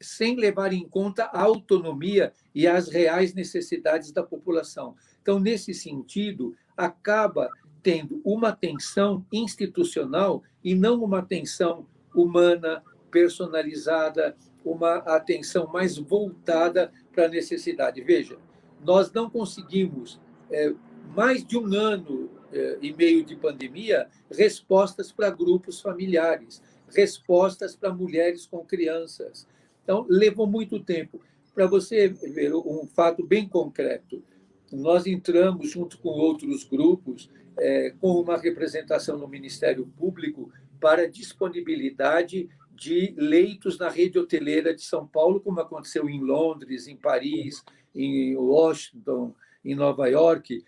sem 0.00 0.36
levar 0.36 0.72
em 0.72 0.88
conta 0.88 1.24
a 1.24 1.42
autonomia 1.42 2.32
e 2.54 2.66
as 2.66 2.88
reais 2.88 3.34
necessidades 3.34 4.10
da 4.12 4.22
população. 4.22 4.96
Então, 5.20 5.38
nesse 5.38 5.74
sentido, 5.74 6.56
acaba 6.76 7.50
tendo 7.82 8.20
uma 8.24 8.52
tensão 8.52 9.24
institucional 9.32 10.42
e 10.62 10.74
não 10.74 11.02
uma 11.02 11.22
tensão 11.22 11.86
humana, 12.14 12.82
personalizada, 13.10 14.36
uma 14.64 14.96
atenção 14.98 15.66
mais 15.66 15.96
voltada 15.96 16.92
para 17.12 17.26
a 17.26 17.28
necessidade. 17.28 18.00
Veja, 18.02 18.38
nós 18.84 19.12
não 19.12 19.28
conseguimos, 19.28 20.20
é, 20.50 20.72
mais 21.14 21.44
de 21.44 21.58
um 21.58 21.74
ano 21.74 22.30
é, 22.52 22.78
e 22.80 22.92
meio 22.92 23.24
de 23.24 23.36
pandemia, 23.36 24.08
respostas 24.30 25.12
para 25.12 25.30
grupos 25.30 25.80
familiares, 25.80 26.62
respostas 26.88 27.76
para 27.76 27.92
mulheres 27.92 28.46
com 28.46 28.64
crianças. 28.64 29.46
Então, 29.90 30.06
levou 30.08 30.46
muito 30.46 30.78
tempo. 30.78 31.20
Para 31.52 31.66
você 31.66 32.06
ver 32.06 32.54
um 32.54 32.86
fato 32.86 33.26
bem 33.26 33.48
concreto, 33.48 34.22
nós 34.70 35.04
entramos, 35.04 35.68
junto 35.68 35.98
com 35.98 36.10
outros 36.10 36.62
grupos, 36.62 37.28
é, 37.58 37.92
com 38.00 38.12
uma 38.20 38.36
representação 38.36 39.18
no 39.18 39.26
Ministério 39.26 39.84
Público 39.98 40.52
para 40.80 41.10
disponibilidade 41.10 42.48
de 42.72 43.12
leitos 43.16 43.78
na 43.78 43.88
rede 43.88 44.16
hoteleira 44.16 44.72
de 44.72 44.82
São 44.82 45.08
Paulo, 45.08 45.40
como 45.40 45.58
aconteceu 45.58 46.08
em 46.08 46.20
Londres, 46.20 46.86
em 46.86 46.96
Paris, 46.96 47.64
em 47.92 48.36
Washington, 48.36 49.34
em 49.64 49.74
Nova 49.74 50.06
York. 50.06 50.62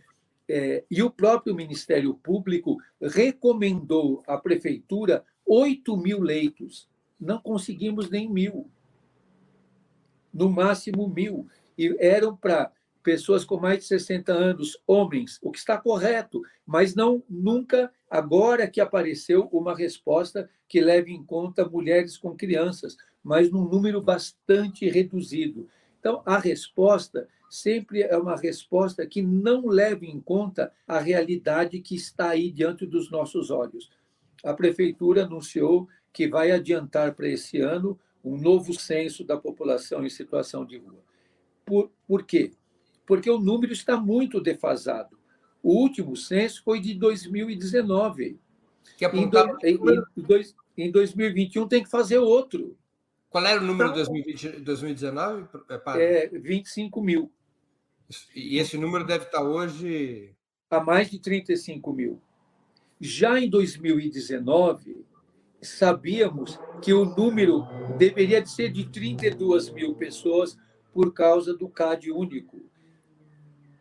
É, 0.49 0.83
e 0.91 1.00
o 1.00 1.09
próprio 1.09 1.55
Ministério 1.55 2.12
Público 2.14 2.76
recomendou 3.00 4.21
à 4.26 4.37
prefeitura 4.37 5.25
8 5.47 5.97
mil 5.97 6.21
leitos. 6.21 6.88
Não 7.21 7.38
conseguimos 7.38 8.11
nem 8.11 8.29
mil. 8.29 8.69
No 10.32 10.50
máximo 10.50 11.08
mil. 11.08 11.46
E 11.76 11.94
eram 11.98 12.36
para 12.36 12.70
pessoas 13.02 13.44
com 13.44 13.58
mais 13.58 13.80
de 13.80 13.84
60 13.84 14.32
anos, 14.32 14.80
homens, 14.86 15.38
o 15.42 15.50
que 15.50 15.58
está 15.58 15.76
correto, 15.76 16.42
mas 16.64 16.94
não 16.94 17.22
nunca 17.28 17.90
agora 18.08 18.68
que 18.68 18.80
apareceu 18.80 19.48
uma 19.52 19.74
resposta 19.76 20.48
que 20.68 20.80
leve 20.80 21.12
em 21.12 21.22
conta 21.22 21.68
mulheres 21.68 22.16
com 22.16 22.36
crianças, 22.36 22.96
mas 23.22 23.50
num 23.50 23.68
número 23.68 24.00
bastante 24.00 24.88
reduzido. 24.88 25.68
Então, 25.98 26.22
a 26.24 26.38
resposta 26.38 27.28
sempre 27.50 28.02
é 28.02 28.16
uma 28.16 28.36
resposta 28.36 29.06
que 29.06 29.20
não 29.20 29.66
leva 29.66 30.06
em 30.06 30.18
conta 30.20 30.72
a 30.86 30.98
realidade 30.98 31.80
que 31.80 31.94
está 31.94 32.30
aí 32.30 32.50
diante 32.50 32.86
dos 32.86 33.10
nossos 33.10 33.50
olhos. 33.50 33.90
A 34.42 34.54
prefeitura 34.54 35.24
anunciou 35.24 35.88
que 36.12 36.26
vai 36.26 36.50
adiantar 36.50 37.14
para 37.14 37.28
esse 37.28 37.60
ano 37.60 37.98
um 38.25 38.37
novo 38.37 38.73
censo 38.73 39.25
da 39.25 39.37
população 39.37 40.05
em 40.05 40.11
situação 40.11 40.64
de 40.64 40.79
rua. 40.79 41.02
Por, 41.64 41.91
por 42.07 42.25
quê? 42.25 42.52
porque 43.07 43.31
o 43.31 43.38
número 43.38 43.73
está 43.73 43.97
muito 43.97 44.41
defasado. 44.41 45.19
O 45.62 45.75
último 45.75 46.17
censo 46.17 46.62
foi 46.64 46.81
de 46.81 46.95
2019. 46.95 48.41
Que 48.97 49.07
em, 49.07 49.29
do, 49.29 49.38
em, 49.62 49.79
em, 50.76 50.91
2021 50.91 51.69
tem 51.69 51.83
que 51.83 51.91
fazer 51.91 52.19
outro. 52.19 52.76
Qual 53.31 53.45
era 53.45 53.61
o 53.61 53.64
número 53.64 53.93
de 53.93 54.00
então, 54.00 54.64
2019? 54.64 55.49
É 55.99 56.29
25 56.29 57.02
mil. 57.02 57.33
E 58.35 58.59
esse 58.59 58.76
número 58.76 59.05
deve 59.05 59.25
estar 59.25 59.43
hoje. 59.43 60.35
A 60.71 60.81
mais 60.81 61.11
de 61.11 61.19
35 61.19 61.93
mil. 61.93 62.21
Já 63.00 63.38
em 63.38 63.49
2019, 63.49 65.05
sabíamos 65.62 66.59
que 66.83 66.92
o 66.92 67.04
número 67.04 67.64
deveria 67.97 68.42
de 68.42 68.50
ser 68.50 68.71
de 68.71 68.88
32 68.88 69.71
mil 69.71 69.95
pessoas 69.95 70.59
por 70.92 71.12
causa 71.14 71.54
do 71.54 71.69
CAD 71.69 72.11
único. 72.11 72.61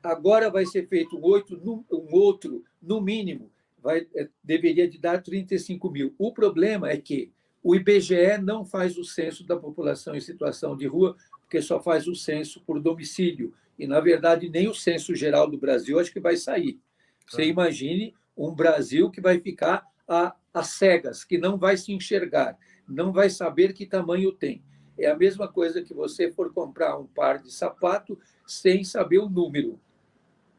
Agora 0.03 0.49
vai 0.49 0.65
ser 0.65 0.87
feito 0.87 1.17
um, 1.17 1.21
outro, 1.21 1.59
um 1.91 2.15
outro, 2.15 2.63
no 2.81 3.01
mínimo, 3.01 3.51
vai, 3.81 4.07
é, 4.15 4.29
deveria 4.43 4.87
de 4.87 4.97
dar 4.97 5.21
35 5.21 5.89
mil. 5.91 6.15
O 6.17 6.31
problema 6.31 6.89
é 6.89 6.97
que 6.97 7.31
o 7.63 7.75
IBGE 7.75 8.37
não 8.41 8.65
faz 8.65 8.97
o 8.97 9.03
censo 9.03 9.45
da 9.45 9.55
população 9.55 10.15
em 10.15 10.21
situação 10.21 10.75
de 10.75 10.87
rua, 10.87 11.15
porque 11.41 11.61
só 11.61 11.81
faz 11.81 12.07
o 12.07 12.15
censo 12.15 12.61
por 12.61 12.79
domicílio. 12.79 13.53
E, 13.77 13.85
na 13.85 13.99
verdade, 13.99 14.49
nem 14.49 14.67
o 14.67 14.73
censo 14.73 15.15
geral 15.15 15.49
do 15.49 15.57
Brasil 15.57 15.99
acho 15.99 16.11
que 16.11 16.19
vai 16.19 16.37
sair. 16.37 16.79
Você 17.27 17.43
imagine 17.45 18.13
um 18.35 18.53
Brasil 18.53 19.11
que 19.11 19.21
vai 19.21 19.39
ficar 19.39 19.85
a, 20.11 20.35
a 20.53 20.63
cegas, 20.63 21.23
que 21.23 21.37
não 21.37 21.57
vai 21.57 21.77
se 21.77 21.93
enxergar, 21.93 22.57
não 22.87 23.11
vai 23.11 23.29
saber 23.29 23.73
que 23.73 23.85
tamanho 23.85 24.31
tem. 24.31 24.61
É 24.97 25.09
a 25.09 25.15
mesma 25.15 25.47
coisa 25.47 25.81
que 25.81 25.93
você 25.93 26.31
for 26.31 26.53
comprar 26.53 26.97
um 26.97 27.07
par 27.07 27.39
de 27.39 27.51
sapato 27.51 28.19
sem 28.45 28.83
saber 28.83 29.19
o 29.19 29.29
número 29.29 29.79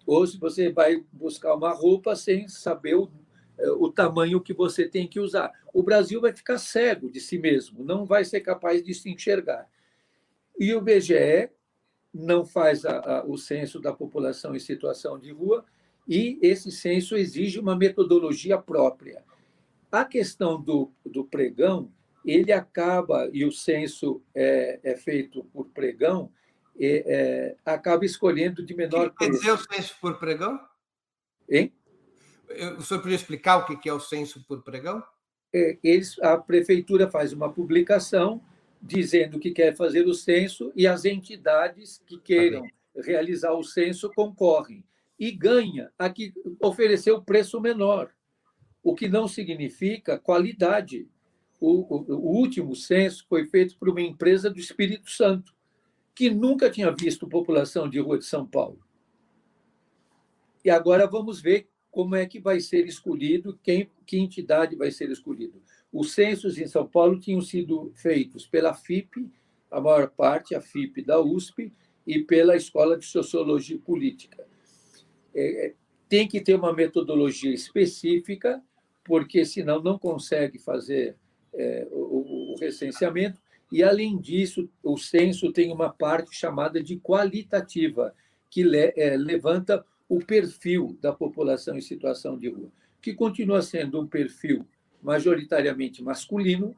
ou 0.06 0.26
se 0.26 0.38
você 0.38 0.70
vai 0.70 1.04
buscar 1.12 1.54
uma 1.54 1.72
roupa 1.72 2.14
sem 2.16 2.48
saber 2.48 2.94
o, 2.94 3.10
eh, 3.58 3.70
o 3.72 3.90
tamanho 3.90 4.40
que 4.40 4.52
você 4.52 4.86
tem 4.86 5.06
que 5.06 5.20
usar. 5.20 5.52
O 5.72 5.82
Brasil 5.82 6.20
vai 6.20 6.32
ficar 6.32 6.58
cego 6.58 7.10
de 7.10 7.20
si 7.20 7.38
mesmo, 7.38 7.84
não 7.84 8.04
vai 8.04 8.24
ser 8.24 8.40
capaz 8.40 8.82
de 8.82 8.94
se 8.94 9.10
enxergar. 9.10 9.68
E 10.58 10.74
o 10.74 10.80
BGE 10.80 11.50
não 12.12 12.44
faz 12.44 12.84
a, 12.84 12.98
a, 12.98 13.24
o 13.24 13.38
censo 13.38 13.80
da 13.80 13.92
população 13.92 14.54
em 14.54 14.60
situação 14.60 15.18
de 15.18 15.32
rua, 15.32 15.64
e 16.06 16.38
esse 16.42 16.70
censo 16.70 17.16
exige 17.16 17.58
uma 17.60 17.76
metodologia 17.76 18.58
própria. 18.58 19.24
A 19.92 20.04
questão 20.06 20.60
do, 20.60 20.90
do 21.04 21.24
pregão, 21.24 21.92
ele 22.24 22.50
acaba, 22.50 23.28
e 23.32 23.44
o 23.44 23.52
censo 23.52 24.22
é, 24.34 24.80
é 24.82 24.96
feito 24.96 25.44
por 25.52 25.66
pregão, 25.68 26.32
é, 26.80 27.54
acaba 27.64 28.04
escolhendo 28.04 28.64
de 28.64 28.74
menor 28.74 29.10
que 29.10 29.16
preço. 29.16 29.32
Quer 29.32 29.38
dizer 29.38 29.52
o 29.52 29.58
censo 29.58 29.94
por 30.00 30.18
pregão? 30.18 30.58
Hein? 31.48 31.72
O 32.78 32.82
senhor 32.82 33.00
podia 33.00 33.16
explicar 33.16 33.58
o 33.58 33.78
que 33.78 33.88
é 33.88 33.92
o 33.92 34.00
censo 34.00 34.42
por 34.48 34.62
pregão? 34.62 35.02
É, 35.54 35.78
eles, 35.84 36.18
a 36.20 36.38
prefeitura 36.38 37.10
faz 37.10 37.32
uma 37.32 37.52
publicação 37.52 38.42
dizendo 38.80 39.38
que 39.38 39.50
quer 39.50 39.76
fazer 39.76 40.06
o 40.06 40.14
censo 40.14 40.72
e 40.74 40.86
as 40.86 41.04
entidades 41.04 42.02
que 42.06 42.18
queiram 42.18 42.66
realizar 42.96 43.52
o 43.52 43.62
censo 43.62 44.10
concorrem 44.14 44.84
e 45.18 45.30
ganha 45.30 45.92
a 45.98 46.10
que 46.10 46.32
ofereceu 46.60 47.22
preço 47.22 47.60
menor, 47.60 48.10
o 48.82 48.94
que 48.94 49.08
não 49.08 49.28
significa 49.28 50.18
qualidade. 50.18 51.08
o, 51.60 51.82
o, 51.94 52.14
o 52.14 52.36
último 52.36 52.74
censo 52.74 53.24
foi 53.28 53.46
feito 53.46 53.76
por 53.78 53.88
uma 53.88 54.00
empresa 54.00 54.50
do 54.50 54.58
Espírito 54.58 55.10
Santo, 55.10 55.54
que 56.14 56.28
nunca 56.30 56.68
tinha 56.70 56.90
visto 56.90 57.28
população 57.28 57.88
de 57.88 57.98
rua 58.00 58.18
de 58.18 58.24
São 58.24 58.46
Paulo. 58.46 58.80
E 60.64 60.70
agora 60.70 61.06
vamos 61.06 61.40
ver 61.40 61.68
como 61.90 62.14
é 62.14 62.26
que 62.26 62.40
vai 62.40 62.58
ser 62.60 62.86
escolhido, 62.86 63.58
quem, 63.62 63.88
que 64.06 64.18
entidade 64.18 64.76
vai 64.76 64.90
ser 64.90 65.10
escolhido. 65.10 65.62
Os 65.92 66.12
censos 66.12 66.58
em 66.58 66.66
São 66.66 66.86
Paulo 66.86 67.20
tinham 67.20 67.40
sido 67.40 67.92
feitos 67.94 68.46
pela 68.46 68.72
FIP, 68.72 69.30
a 69.70 69.80
maior 69.80 70.08
parte, 70.08 70.54
a 70.54 70.60
FIP 70.60 71.02
da 71.02 71.20
USP, 71.20 71.72
e 72.06 72.18
pela 72.20 72.56
Escola 72.56 72.96
de 72.96 73.04
Sociologia 73.04 73.78
Política. 73.78 74.44
É, 75.34 75.66
é 75.66 75.74
tem 76.08 76.28
que 76.28 76.42
ter 76.42 76.54
uma 76.54 76.74
metodologia 76.74 77.54
específica, 77.54 78.62
porque 79.04 79.44
senão 79.44 79.82
não 79.82 79.98
consegue 79.98 80.58
fazer 80.58 81.16
é, 81.52 81.86
o, 81.90 82.52
o 82.52 82.56
recenseamento. 82.58 83.40
E, 83.70 83.82
além 83.82 84.18
disso, 84.18 84.68
o 84.82 84.98
censo 84.98 85.52
tem 85.52 85.72
uma 85.72 85.90
parte 85.90 86.36
chamada 86.36 86.82
de 86.82 86.98
qualitativa, 86.98 88.14
que 88.50 88.62
le, 88.62 88.92
é, 88.96 89.16
levanta 89.16 89.84
o 90.08 90.18
perfil 90.18 90.96
da 91.00 91.12
população 91.12 91.76
em 91.76 91.80
situação 91.80 92.36
de 92.36 92.48
rua, 92.48 92.68
que 93.00 93.14
continua 93.14 93.62
sendo 93.62 93.98
um 93.98 94.06
perfil 94.06 94.66
majoritariamente 95.02 96.02
masculino, 96.02 96.76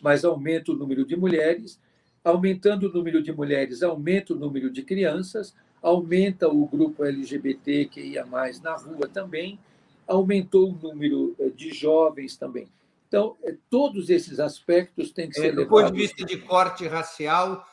mas 0.00 0.24
aumenta 0.24 0.72
o 0.72 0.74
número 0.74 1.04
de 1.04 1.14
mulheres, 1.14 1.78
aumentando 2.24 2.88
o 2.88 2.92
número 2.92 3.22
de 3.22 3.32
mulheres, 3.32 3.82
aumenta 3.82 4.32
o 4.32 4.36
número 4.36 4.70
de 4.70 4.82
crianças, 4.82 5.54
aumenta 5.82 6.48
o 6.48 6.66
grupo 6.66 7.04
LGBT 7.04 7.84
que 7.84 8.00
ia 8.00 8.24
mais 8.24 8.60
na 8.62 8.74
rua 8.74 9.06
também, 9.06 9.58
aumentou 10.06 10.70
o 10.70 10.72
número 10.72 11.34
eh, 11.38 11.50
de 11.50 11.72
jovens 11.72 12.36
também. 12.36 12.68
Então, 13.08 13.36
eh, 13.42 13.56
todos 13.70 14.10
esses 14.10 14.40
aspectos 14.40 15.12
têm 15.12 15.28
que 15.28 15.34
ser 15.34 15.54
levados... 15.54 15.64
Do 15.64 15.70
ponto 15.70 15.92
de 15.92 15.98
vista 15.98 16.24
de 16.24 16.38
corte 16.38 16.86
racial, 16.86 17.66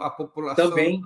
a 0.00 0.10
população... 0.10 0.70
Também. 0.70 1.02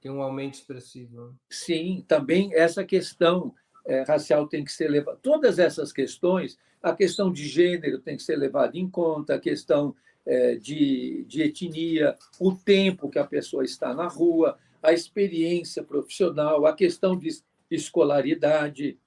Tem 0.00 0.10
um 0.10 0.22
aumento 0.22 0.54
expressivo. 0.54 1.34
Sim, 1.50 2.04
também 2.06 2.54
essa 2.54 2.84
questão 2.84 3.52
é, 3.84 4.02
racial 4.02 4.46
tem 4.46 4.62
que 4.62 4.70
ser 4.70 4.88
levada. 4.88 5.18
Todas 5.22 5.58
essas 5.58 5.92
questões, 5.92 6.58
a 6.82 6.92
questão 6.92 7.32
de 7.32 7.48
gênero 7.48 7.98
tem 7.98 8.16
que 8.16 8.22
ser 8.22 8.36
levada 8.36 8.76
em 8.76 8.88
conta, 8.88 9.34
a 9.34 9.40
questão 9.40 9.96
é, 10.26 10.56
de, 10.56 11.24
de 11.26 11.42
etnia, 11.42 12.16
o 12.38 12.54
tempo 12.54 13.08
que 13.08 13.18
a 13.18 13.24
pessoa 13.24 13.64
está 13.64 13.94
na 13.94 14.06
rua, 14.06 14.58
a 14.82 14.92
experiência 14.92 15.82
profissional, 15.82 16.66
a 16.66 16.74
questão 16.74 17.16
de 17.16 17.28
escolaridade. 17.70 18.98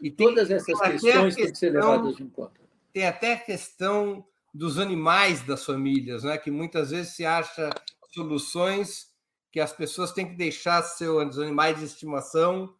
E 0.00 0.10
todas 0.10 0.50
essas 0.50 0.78
questões 0.78 1.00
questão, 1.00 1.30
têm 1.30 1.52
que 1.52 1.58
ser 1.58 1.70
levadas 1.70 2.20
em 2.20 2.28
conta. 2.28 2.60
Tem 2.92 3.06
até 3.06 3.34
a 3.34 3.38
questão 3.38 4.24
dos 4.54 4.78
animais 4.78 5.44
das 5.44 5.64
famílias, 5.64 6.24
né? 6.24 6.38
que 6.38 6.50
muitas 6.50 6.90
vezes 6.90 7.14
se 7.14 7.24
acha 7.24 7.70
soluções 8.10 9.12
que 9.50 9.60
as 9.60 9.72
pessoas 9.72 10.12
têm 10.12 10.28
que 10.28 10.34
deixar 10.34 10.82
seus 10.82 11.38
animais 11.38 11.78
de 11.78 11.84
estimação 11.84 12.74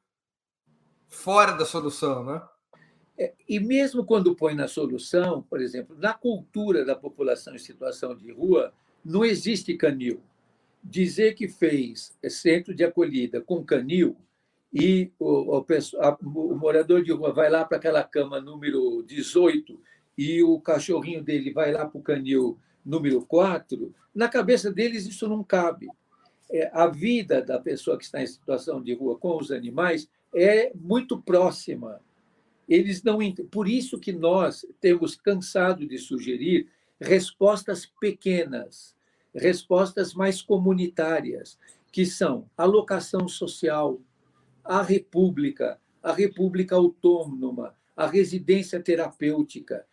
fora 1.08 1.52
da 1.52 1.64
solução, 1.64 2.22
né? 2.25 2.42
É, 3.16 3.34
e 3.48 3.58
mesmo 3.58 4.04
quando 4.04 4.37
põe 4.37 4.54
na 4.54 4.68
solução, 4.68 5.42
por 5.42 5.60
exemplo, 5.60 5.96
na 5.98 6.14
cultura 6.14 6.84
da 6.84 6.94
população 6.94 7.54
em 7.54 7.58
situação 7.58 8.14
de 8.14 8.30
rua, 8.30 8.72
não 9.04 9.25
existe 9.25 9.75
canil. 9.75 10.22
Dizer 10.84 11.34
que 11.34 11.48
fez 11.48 12.16
centro 12.30 12.72
de 12.72 12.84
acolhida 12.84 13.40
com 13.40 13.64
canil 13.64 14.16
e 14.72 15.10
o, 15.18 15.58
o, 15.58 15.66
o 16.34 16.56
morador 16.56 17.02
de 17.02 17.12
rua 17.12 17.32
vai 17.32 17.48
lá 17.48 17.64
para 17.64 17.78
aquela 17.78 18.02
cama 18.02 18.40
número 18.40 19.02
18 19.06 19.80
e 20.16 20.42
o 20.42 20.60
cachorrinho 20.60 21.22
dele 21.22 21.52
vai 21.52 21.72
lá 21.72 21.87
para 21.87 21.98
o 21.98 22.02
canil 22.02 22.59
número 22.85 23.24
4, 23.24 23.94
na 24.14 24.28
cabeça 24.28 24.70
deles 24.70 25.07
isso 25.07 25.28
não 25.28 25.44
cabe. 25.44 25.88
É, 26.50 26.70
a 26.72 26.87
vida 26.87 27.42
da 27.42 27.59
pessoa 27.59 27.98
que 27.98 28.04
está 28.04 28.22
em 28.22 28.26
situação 28.26 28.83
de 28.83 28.94
rua 28.94 29.18
com 29.18 29.37
os 29.37 29.50
animais 29.50 30.09
é 30.35 30.72
muito 30.74 31.20
próxima 31.20 32.00
eles 32.68 33.02
não 33.02 33.18
por 33.50 33.66
isso 33.66 33.98
que 33.98 34.12
nós 34.12 34.66
temos 34.81 35.16
cansado 35.16 35.87
de 35.87 35.96
sugerir 35.96 36.68
respostas 37.00 37.87
pequenas, 37.87 38.94
respostas 39.35 40.12
mais 40.12 40.42
comunitárias, 40.42 41.59
que 41.90 42.04
são 42.04 42.48
a 42.57 42.64
locação 42.64 43.26
social, 43.26 43.98
a 44.68 44.83
república, 44.83 45.81
a 46.02 46.12
república 46.12 46.76
autônoma, 46.76 47.74
a 47.96 48.07
residência 48.07 48.81
terapêutica. 48.81 49.87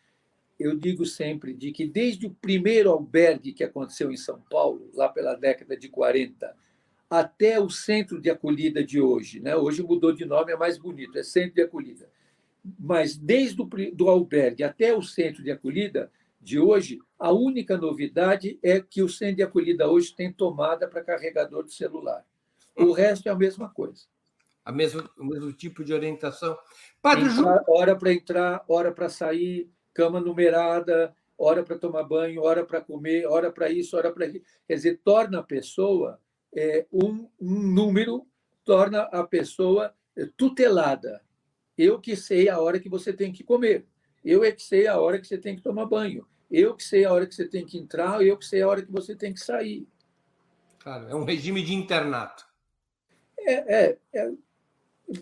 Eu 0.60 0.76
digo 0.76 1.06
sempre 1.06 1.54
de 1.54 1.72
que 1.72 1.88
desde 1.88 2.28
o 2.28 2.34
primeiro 2.34 2.92
albergue 2.92 3.54
que 3.54 3.64
aconteceu 3.64 4.12
em 4.12 4.18
São 4.18 4.40
Paulo, 4.50 4.90
lá 4.94 5.10
pela 5.10 5.36
década 5.36 5.76
de 5.76 5.90
40, 5.90 6.56
até 7.10 7.60
o 7.60 7.70
centro 7.70 8.22
de 8.22 8.30
acolhida 8.30 8.84
de 8.84 9.02
hoje, 9.02 9.40
né? 9.40 9.56
Hoje 9.56 9.82
mudou 9.82 10.12
de 10.12 10.26
nome, 10.26 10.52
é 10.52 10.58
mais 10.58 10.78
bonito, 10.78 11.18
é 11.18 11.24
centro 11.24 11.56
de 11.56 11.62
acolhida 11.62 12.10
mas 12.80 13.16
desde 13.16 13.62
o 13.62 13.70
do 13.94 14.10
albergue 14.10 14.64
até 14.64 14.96
o 14.96 15.02
centro 15.02 15.44
de 15.44 15.52
acolhida 15.52 16.12
de 16.42 16.60
hoje, 16.60 17.00
a 17.18 17.32
única 17.32 17.78
novidade 17.78 18.60
é 18.62 18.80
que 18.80 19.02
o 19.02 19.10
centro 19.10 19.38
de 19.38 19.44
acolhida 19.44 19.90
hoje 19.90 20.16
tem 20.16 20.32
tomada 20.32 20.88
para 20.88 21.04
carregador 21.04 21.64
de 21.64 21.74
celular. 21.74 22.24
O 22.76 22.92
resto 22.92 23.28
é 23.28 23.32
a 23.32 23.36
mesma 23.36 23.70
coisa. 23.70 24.06
A 24.66 24.72
mesmo, 24.72 25.08
o 25.16 25.24
mesmo 25.24 25.54
tipo 25.54 25.84
de 25.84 25.94
orientação. 25.94 26.58
Padre 27.00 27.26
Entrar, 27.26 27.64
Hora 27.68 27.96
para 27.96 28.12
entrar, 28.12 28.66
hora 28.68 28.92
para 28.92 29.08
sair, 29.08 29.70
cama 29.94 30.20
numerada, 30.20 31.16
hora 31.38 31.64
para 31.64 31.78
tomar 31.78 32.04
banho, 32.04 32.42
hora 32.42 32.66
para 32.66 32.82
comer, 32.82 33.28
hora 33.28 33.52
para 33.52 33.70
isso, 33.70 33.96
hora 33.96 34.12
para 34.12 34.26
aquilo. 34.26 34.44
Quer 34.68 34.74
dizer, 34.74 35.02
torna 35.04 35.40
a 35.40 35.44
pessoa 35.44 36.20
é, 36.56 36.88
um, 36.92 37.30
um 37.40 37.62
número, 37.62 38.26
torna 38.64 39.04
a 39.04 39.24
pessoa 39.24 39.94
é, 40.16 40.28
tutelada. 40.36 41.22
Eu 41.78 42.00
que 42.00 42.16
sei 42.16 42.50
a 42.50 42.60
hora 42.60 42.80
que 42.80 42.90
você 42.90 43.14
tem 43.14 43.32
que 43.32 43.44
comer. 43.44 43.86
Eu 44.24 44.44
é 44.44 44.52
que 44.52 44.64
sei 44.64 44.88
a 44.88 44.98
hora 45.00 45.20
que 45.20 45.28
você 45.28 45.38
tem 45.38 45.56
que 45.56 45.62
tomar 45.62 45.86
banho. 45.86 46.26
Eu 46.50 46.74
que 46.74 46.84
sei 46.84 47.06
a 47.06 47.14
hora 47.14 47.28
que 47.28 47.36
você 47.36 47.48
tem 47.48 47.66
que 47.66 47.78
entrar. 47.78 48.26
Eu 48.26 48.38
que 48.38 48.46
sei 48.46 48.62
a 48.62 48.68
hora 48.68 48.82
que 48.82 48.92
você 48.92 49.16
tem 49.16 49.34
que 49.34 49.40
sair. 49.40 49.88
Claro, 50.80 51.08
é 51.10 51.16
um 51.16 51.24
regime 51.24 51.62
de 51.64 51.74
internato. 51.74 52.46
É, 53.38 53.86
é, 53.86 53.98
é 54.14 54.32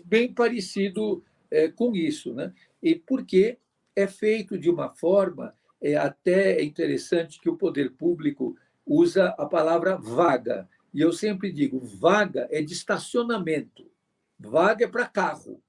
bem 0.04 0.32
parecido 0.32 1.24
é, 1.50 1.68
com 1.68 1.94
isso, 1.94 2.34
né? 2.34 2.52
E 2.82 2.94
porque 2.94 3.58
é 3.94 4.06
feito 4.06 4.58
de 4.58 4.70
uma 4.70 4.90
forma 4.90 5.54
é 5.80 5.96
até 5.96 6.62
interessante 6.62 7.40
que 7.40 7.48
o 7.48 7.56
poder 7.56 7.92
público 7.92 8.56
usa 8.86 9.28
a 9.38 9.44
palavra 9.44 9.96
vaga. 9.96 10.68
E 10.92 11.00
eu 11.00 11.12
sempre 11.12 11.52
digo, 11.52 11.78
vaga 11.78 12.48
é 12.50 12.62
de 12.62 12.72
estacionamento. 12.72 13.90
Vaga 14.38 14.86
é 14.86 14.88
para 14.88 15.06
carro 15.06 15.62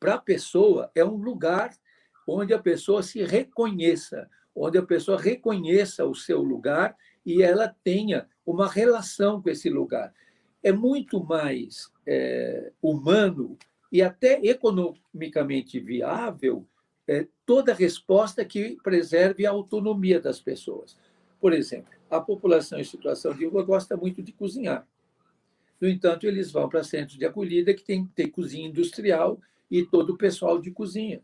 para 0.00 0.14
a 0.14 0.18
pessoa 0.18 0.90
é 0.94 1.04
um 1.04 1.16
lugar 1.16 1.76
onde 2.26 2.54
a 2.54 2.58
pessoa 2.58 3.02
se 3.02 3.22
reconheça, 3.22 4.28
onde 4.56 4.78
a 4.78 4.82
pessoa 4.82 5.20
reconheça 5.20 6.06
o 6.06 6.14
seu 6.14 6.42
lugar 6.42 6.96
e 7.24 7.42
ela 7.42 7.76
tenha 7.84 8.26
uma 8.46 8.66
relação 8.66 9.42
com 9.42 9.50
esse 9.50 9.68
lugar. 9.68 10.12
É 10.62 10.72
muito 10.72 11.22
mais 11.22 11.92
é, 12.12 12.72
humano 12.82 13.56
e 13.92 14.02
até 14.02 14.44
economicamente 14.44 15.78
viável 15.78 16.66
é, 17.06 17.28
toda 17.46 17.72
resposta 17.72 18.44
que 18.44 18.76
preserve 18.82 19.46
a 19.46 19.50
autonomia 19.50 20.20
das 20.20 20.40
pessoas. 20.40 20.98
Por 21.40 21.52
exemplo, 21.52 21.92
a 22.10 22.20
população 22.20 22.80
em 22.80 22.84
situação 22.84 23.32
de 23.32 23.46
rua 23.46 23.62
gosta 23.62 23.96
muito 23.96 24.20
de 24.22 24.32
cozinhar. 24.32 24.86
No 25.80 25.88
entanto, 25.88 26.26
eles 26.26 26.50
vão 26.50 26.68
para 26.68 26.82
centros 26.82 27.16
de 27.16 27.24
acolhida 27.24 27.72
que 27.72 27.84
tem, 27.84 28.04
tem 28.06 28.28
cozinha 28.28 28.68
industrial 28.68 29.40
e 29.70 29.84
todo 29.84 30.10
o 30.14 30.18
pessoal 30.18 30.60
de 30.60 30.72
cozinha. 30.72 31.22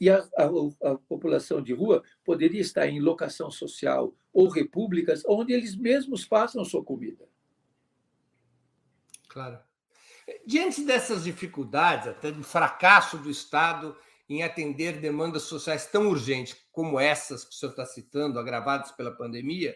E 0.00 0.10
a, 0.10 0.18
a, 0.36 0.90
a, 0.90 0.98
população 1.08 1.62
de 1.62 1.72
rua 1.72 2.02
poderia 2.24 2.60
estar 2.60 2.88
em 2.88 2.98
locação 2.98 3.48
social 3.48 4.12
ou 4.32 4.48
repúblicas 4.48 5.22
onde 5.24 5.52
eles 5.52 5.76
mesmos 5.76 6.24
façam 6.24 6.64
sua 6.64 6.82
comida. 6.82 7.31
Claro. 9.32 9.58
Diante 10.46 10.84
dessas 10.84 11.24
dificuldades, 11.24 12.06
até 12.06 12.30
do 12.30 12.44
fracasso 12.44 13.16
do 13.16 13.30
Estado 13.30 13.96
em 14.28 14.42
atender 14.42 15.00
demandas 15.00 15.42
sociais 15.44 15.86
tão 15.86 16.08
urgentes 16.08 16.56
como 16.70 17.00
essas 17.00 17.44
que 17.44 17.50
o 17.50 17.54
senhor 17.54 17.70
está 17.70 17.84
citando, 17.84 18.38
agravadas 18.38 18.92
pela 18.92 19.10
pandemia, 19.10 19.74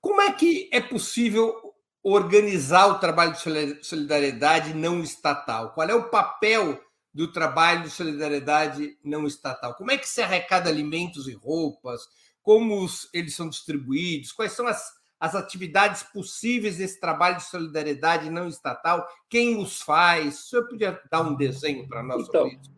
como 0.00 0.20
é 0.20 0.32
que 0.32 0.68
é 0.72 0.80
possível 0.80 1.54
organizar 2.02 2.86
o 2.86 2.98
trabalho 2.98 3.32
de 3.32 3.84
solidariedade 3.84 4.74
não 4.74 5.02
estatal? 5.02 5.72
Qual 5.72 5.88
é 5.88 5.94
o 5.94 6.10
papel 6.10 6.80
do 7.12 7.32
trabalho 7.32 7.82
de 7.82 7.90
solidariedade 7.90 8.96
não 9.04 9.26
estatal? 9.26 9.74
Como 9.74 9.90
é 9.90 9.98
que 9.98 10.08
se 10.08 10.22
arrecada 10.22 10.68
alimentos 10.68 11.26
e 11.26 11.32
roupas? 11.32 12.02
Como 12.42 12.86
eles 13.12 13.34
são 13.34 13.48
distribuídos? 13.48 14.32
Quais 14.32 14.52
são 14.52 14.66
as, 14.66 14.92
as 15.20 15.34
atividades 15.34 16.02
possíveis 16.02 16.76
desse 16.78 17.00
trabalho 17.00 17.36
de 17.36 17.44
solidariedade 17.44 18.30
não 18.30 18.48
estatal? 18.48 19.06
Quem 19.28 19.56
os 19.56 19.80
faz? 19.82 20.38
O 20.38 20.42
senhor 20.48 20.68
podia 20.68 21.00
dar 21.10 21.22
um 21.22 21.34
desenho 21.34 21.88
para 21.88 22.02
nós 22.02 22.28
então, 22.28 22.42
sobre 22.42 22.56
isso? 22.56 22.72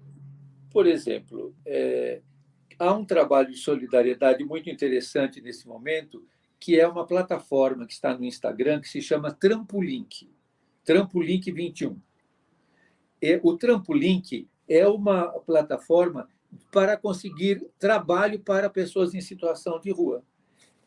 Por 0.71 0.87
exemplo, 0.87 1.55
é, 1.67 2.23
há 2.79 2.93
um 2.95 3.05
trabalho 3.05 3.51
de 3.51 3.59
solidariedade 3.59 4.45
muito 4.45 4.71
interessante 4.71 5.41
nesse 5.41 5.69
momento, 5.69 6.25
que 6.59 6.79
é 6.79 6.87
uma 6.87 7.07
plataforma 7.07 7.87
que 7.87 7.93
está 7.93 8.17
no 8.17 8.25
Instagram 8.25 8.81
que 8.81 8.89
se 8.89 9.03
chama 9.03 9.33
Trampoliink, 9.33 10.31
Trampoliink 10.85 11.51
21. 11.53 12.01
E 13.21 13.41
o 13.43 13.57
Trampoliink 13.57 14.49
é 14.69 14.87
uma 14.89 15.29
plataforma 15.41 16.29
para 16.73 16.97
conseguir 16.97 17.67
trabalho 17.79 18.41
para 18.41 18.71
pessoas 18.71 19.15
em 19.15 19.21
situação 19.21 19.79
de 19.81 19.91
rua. 19.91 20.25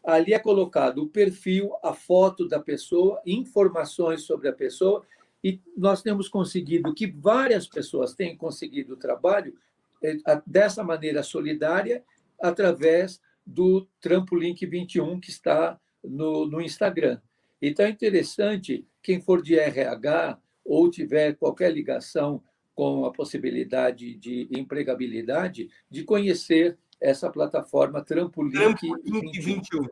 Ali 0.04 0.34
é 0.34 0.40
colocado 0.40 1.04
o 1.04 1.08
perfil, 1.08 1.72
a 1.82 1.94
foto 1.94 2.48
da 2.48 2.60
pessoa, 2.60 3.22
informações 3.26 4.24
sobre 4.24 4.50
a 4.50 4.54
pessoa, 4.54 5.06
e 5.44 5.62
nós 5.78 6.02
temos 6.02 6.28
conseguido 6.28 6.94
que 6.94 7.08
várias 7.08 7.68
pessoas 7.68 8.14
tenham 8.14 8.36
conseguido 8.36 8.98
trabalho 8.98 9.56
é, 10.02 10.18
dessa 10.46 10.84
maneira 10.84 11.24
solidária 11.24 12.04
através 12.42 13.22
do 13.46 13.88
Trampoliink 14.02 14.66
21 14.66 15.20
que 15.20 15.30
está 15.30 15.80
no, 16.04 16.46
no 16.46 16.62
Instagram. 16.62 17.20
Então 17.62 17.86
é 17.86 17.90
interessante 17.90 18.86
quem 19.02 19.22
for 19.22 19.42
de 19.42 19.58
RH 19.58 20.38
ou 20.66 20.90
tiver 20.90 21.36
qualquer 21.36 21.72
ligação 21.72 22.44
com 22.76 23.06
a 23.06 23.12
possibilidade 23.12 24.16
de 24.16 24.48
empregabilidade, 24.52 25.70
de 25.90 26.04
conhecer 26.04 26.78
essa 27.04 27.30
plataforma 27.30 28.02
Trampolin, 28.02 28.52
Trampolin 28.52 29.32
21, 29.32 29.88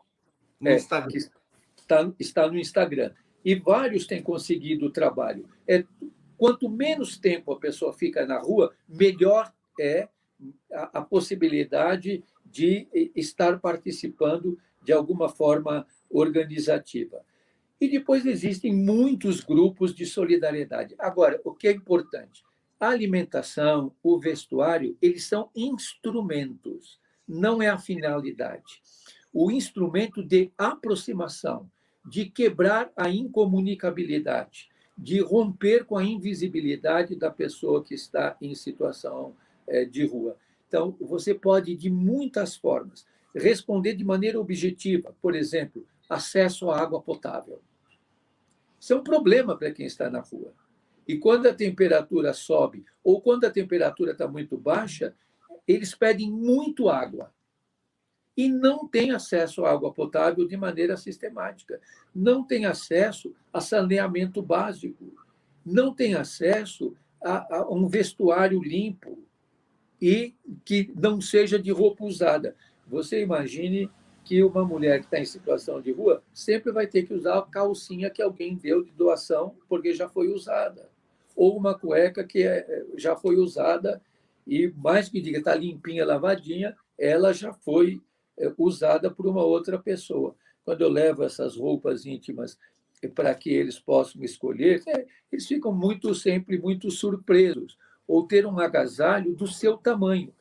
no 0.59 0.69
é, 0.69 0.75
Instagram. 0.75 1.19
Está, 1.77 2.13
está 2.17 2.47
no 2.47 2.57
Instagram. 2.57 3.11
E 3.43 3.53
vários 3.55 4.07
têm 4.07 4.23
conseguido 4.23 4.85
o 4.85 4.91
trabalho. 4.91 5.47
É, 5.67 5.83
quanto 6.37 6.69
menos 6.69 7.17
tempo 7.17 7.51
a 7.51 7.59
pessoa 7.59 7.91
fica 7.91 8.25
na 8.25 8.39
rua, 8.39 8.73
melhor 8.87 9.51
é 9.79 10.07
a, 10.71 10.99
a 10.99 11.01
possibilidade 11.01 12.23
de 12.45 12.87
estar 13.15 13.59
participando 13.59 14.57
de 14.83 14.93
alguma 14.93 15.27
forma 15.27 15.85
organizativa. 16.09 17.23
E 17.79 17.89
depois 17.89 18.25
existem 18.25 18.73
muitos 18.73 19.41
grupos 19.41 19.93
de 19.93 20.05
solidariedade. 20.05 20.95
Agora, 20.99 21.41
o 21.43 21.53
que 21.53 21.67
é 21.67 21.71
importante? 21.71 22.43
A 22.79 22.89
alimentação, 22.89 23.93
o 24.03 24.19
vestuário, 24.19 24.97
eles 25.01 25.25
são 25.25 25.49
instrumentos, 25.55 27.00
não 27.31 27.61
é 27.61 27.69
a 27.69 27.77
finalidade. 27.77 28.81
O 29.33 29.49
instrumento 29.49 30.21
de 30.21 30.51
aproximação, 30.57 31.71
de 32.05 32.25
quebrar 32.25 32.91
a 32.95 33.09
incomunicabilidade, 33.09 34.69
de 34.97 35.21
romper 35.21 35.85
com 35.85 35.97
a 35.97 36.03
invisibilidade 36.03 37.15
da 37.15 37.31
pessoa 37.31 37.83
que 37.83 37.93
está 37.93 38.35
em 38.41 38.53
situação 38.53 39.35
é, 39.65 39.85
de 39.85 40.05
rua. 40.05 40.35
Então, 40.67 40.95
você 40.99 41.33
pode, 41.33 41.75
de 41.75 41.89
muitas 41.89 42.55
formas, 42.55 43.05
responder 43.33 43.95
de 43.95 44.03
maneira 44.03 44.39
objetiva. 44.39 45.15
Por 45.21 45.33
exemplo, 45.33 45.87
acesso 46.09 46.69
à 46.69 46.79
água 46.81 47.01
potável. 47.01 47.61
Isso 48.79 48.93
é 48.93 48.95
um 48.95 49.03
problema 49.03 49.55
para 49.55 49.71
quem 49.71 49.85
está 49.85 50.09
na 50.09 50.19
rua. 50.19 50.53
E 51.07 51.17
quando 51.17 51.47
a 51.47 51.53
temperatura 51.53 52.33
sobe, 52.33 52.83
ou 53.03 53.21
quando 53.21 53.45
a 53.45 53.49
temperatura 53.49 54.11
está 54.11 54.27
muito 54.27 54.57
baixa, 54.57 55.15
eles 55.67 55.95
pedem 55.95 56.31
muito 56.31 56.89
água. 56.89 57.31
E 58.35 58.47
não 58.47 58.87
têm 58.87 59.11
acesso 59.11 59.65
à 59.65 59.71
água 59.71 59.93
potável 59.93 60.47
de 60.47 60.55
maneira 60.55 60.95
sistemática. 60.97 61.79
Não 62.15 62.43
têm 62.43 62.65
acesso 62.65 63.33
a 63.51 63.59
saneamento 63.59 64.41
básico. 64.41 65.13
Não 65.65 65.93
têm 65.93 66.15
acesso 66.15 66.95
a, 67.21 67.57
a 67.57 67.69
um 67.69 67.87
vestuário 67.87 68.61
limpo 68.61 69.19
e 70.01 70.33
que 70.65 70.91
não 70.95 71.21
seja 71.21 71.59
de 71.59 71.71
roupa 71.71 72.03
usada. 72.03 72.55
Você 72.87 73.21
imagine 73.21 73.89
que 74.23 74.43
uma 74.43 74.65
mulher 74.65 74.99
que 74.99 75.05
está 75.05 75.19
em 75.19 75.25
situação 75.25 75.81
de 75.81 75.91
rua 75.91 76.23
sempre 76.33 76.71
vai 76.71 76.87
ter 76.87 77.03
que 77.03 77.13
usar 77.13 77.37
a 77.37 77.41
calcinha 77.41 78.09
que 78.09 78.21
alguém 78.21 78.55
deu 78.55 78.83
de 78.83 78.91
doação 78.91 79.55
porque 79.67 79.93
já 79.93 80.09
foi 80.09 80.29
usada. 80.29 80.89
Ou 81.35 81.57
uma 81.57 81.77
cueca 81.77 82.23
que 82.23 82.43
é, 82.43 82.85
já 82.97 83.15
foi 83.15 83.35
usada 83.35 84.01
e, 84.45 84.71
mais 84.75 85.09
que 85.09 85.21
diga, 85.21 85.39
está 85.39 85.55
limpinha, 85.55 86.05
lavadinha, 86.05 86.75
ela 86.97 87.33
já 87.33 87.53
foi 87.53 88.01
é, 88.37 88.51
usada 88.57 89.09
por 89.09 89.27
uma 89.27 89.43
outra 89.43 89.77
pessoa. 89.79 90.35
Quando 90.63 90.81
eu 90.81 90.89
levo 90.89 91.23
essas 91.23 91.55
roupas 91.57 92.05
íntimas 92.05 92.57
para 93.15 93.33
que 93.33 93.49
eles 93.49 93.79
possam 93.79 94.23
escolher, 94.23 94.83
eles 95.31 95.47
ficam 95.47 95.73
muito 95.73 96.13
sempre 96.13 96.59
muito 96.59 96.91
surpresos 96.91 97.77
ou 98.07 98.27
ter 98.27 98.45
um 98.45 98.59
agasalho 98.59 99.33
do 99.33 99.47
seu 99.47 99.77
tamanho. 99.77 100.33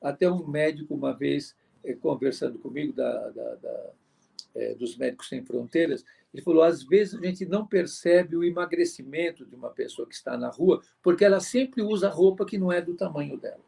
Até 0.00 0.30
um 0.30 0.46
médico, 0.46 0.94
uma 0.94 1.12
vez, 1.12 1.56
eh, 1.82 1.94
conversando 1.94 2.58
comigo, 2.58 2.92
da, 2.92 3.30
da, 3.30 3.54
da 3.56 3.90
é, 4.54 4.74
dos 4.74 4.96
Médicos 4.96 5.28
Sem 5.28 5.44
Fronteiras, 5.44 6.04
ele 6.32 6.42
falou: 6.42 6.62
às 6.62 6.82
vezes 6.82 7.14
a 7.14 7.24
gente 7.24 7.46
não 7.46 7.66
percebe 7.66 8.36
o 8.36 8.44
emagrecimento 8.44 9.44
de 9.44 9.54
uma 9.54 9.70
pessoa 9.70 10.08
que 10.08 10.14
está 10.14 10.36
na 10.36 10.48
rua, 10.48 10.82
porque 11.02 11.24
ela 11.24 11.40
sempre 11.40 11.82
usa 11.82 12.08
roupa 12.08 12.44
que 12.44 12.58
não 12.58 12.72
é 12.72 12.80
do 12.80 12.94
tamanho 12.94 13.36
dela. 13.38 13.60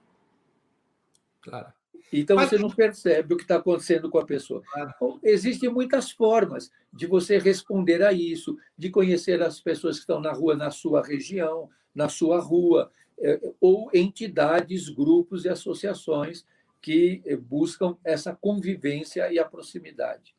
Claro. 1.41 1.73
Então 2.13 2.37
você 2.39 2.57
não 2.57 2.71
percebe 2.71 3.35
o 3.35 3.37
que 3.37 3.43
está 3.43 3.57
acontecendo 3.57 4.09
com 4.09 4.19
a 4.19 4.25
pessoa. 4.25 4.63
Então, 4.77 5.19
existem 5.23 5.69
muitas 5.69 6.11
formas 6.11 6.71
de 6.93 7.07
você 7.07 7.39
responder 7.39 8.03
a 8.03 8.13
isso, 8.13 8.57
de 8.79 8.91
conhecer 8.91 9.43
as 9.43 9.61
pessoas 9.61 9.97
que 9.97 10.03
estão 10.03 10.21
na 10.21 10.33
rua 10.33 10.55
na 10.55 10.71
sua 10.71 11.05
região, 11.05 11.69
na 11.95 12.09
sua 12.09 12.39
rua, 12.39 12.91
é, 13.19 13.41
ou 13.61 13.91
entidades, 13.93 14.89
grupos 14.89 15.45
e 15.45 15.49
associações 15.49 16.47
que 16.81 17.23
é, 17.25 17.37
buscam 17.37 17.97
essa 18.05 18.35
convivência 18.35 19.33
e 19.33 19.39
a 19.39 19.45
proximidade. 19.45 20.36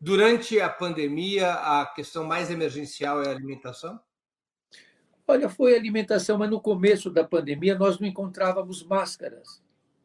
Durante 0.00 0.60
a 0.60 0.68
pandemia, 0.68 1.52
a 1.52 1.86
questão 1.86 2.24
mais 2.24 2.50
emergencial 2.50 3.20
é 3.22 3.28
a 3.28 3.32
alimentação? 3.32 3.98
Olha, 5.26 5.48
foi 5.48 5.74
alimentação, 5.74 6.38
mas 6.38 6.48
no 6.48 6.60
começo 6.60 7.10
da 7.10 7.24
pandemia 7.24 7.76
nós 7.76 7.98
não 7.98 8.06
encontrávamos 8.06 8.82
máscaras 8.82 9.60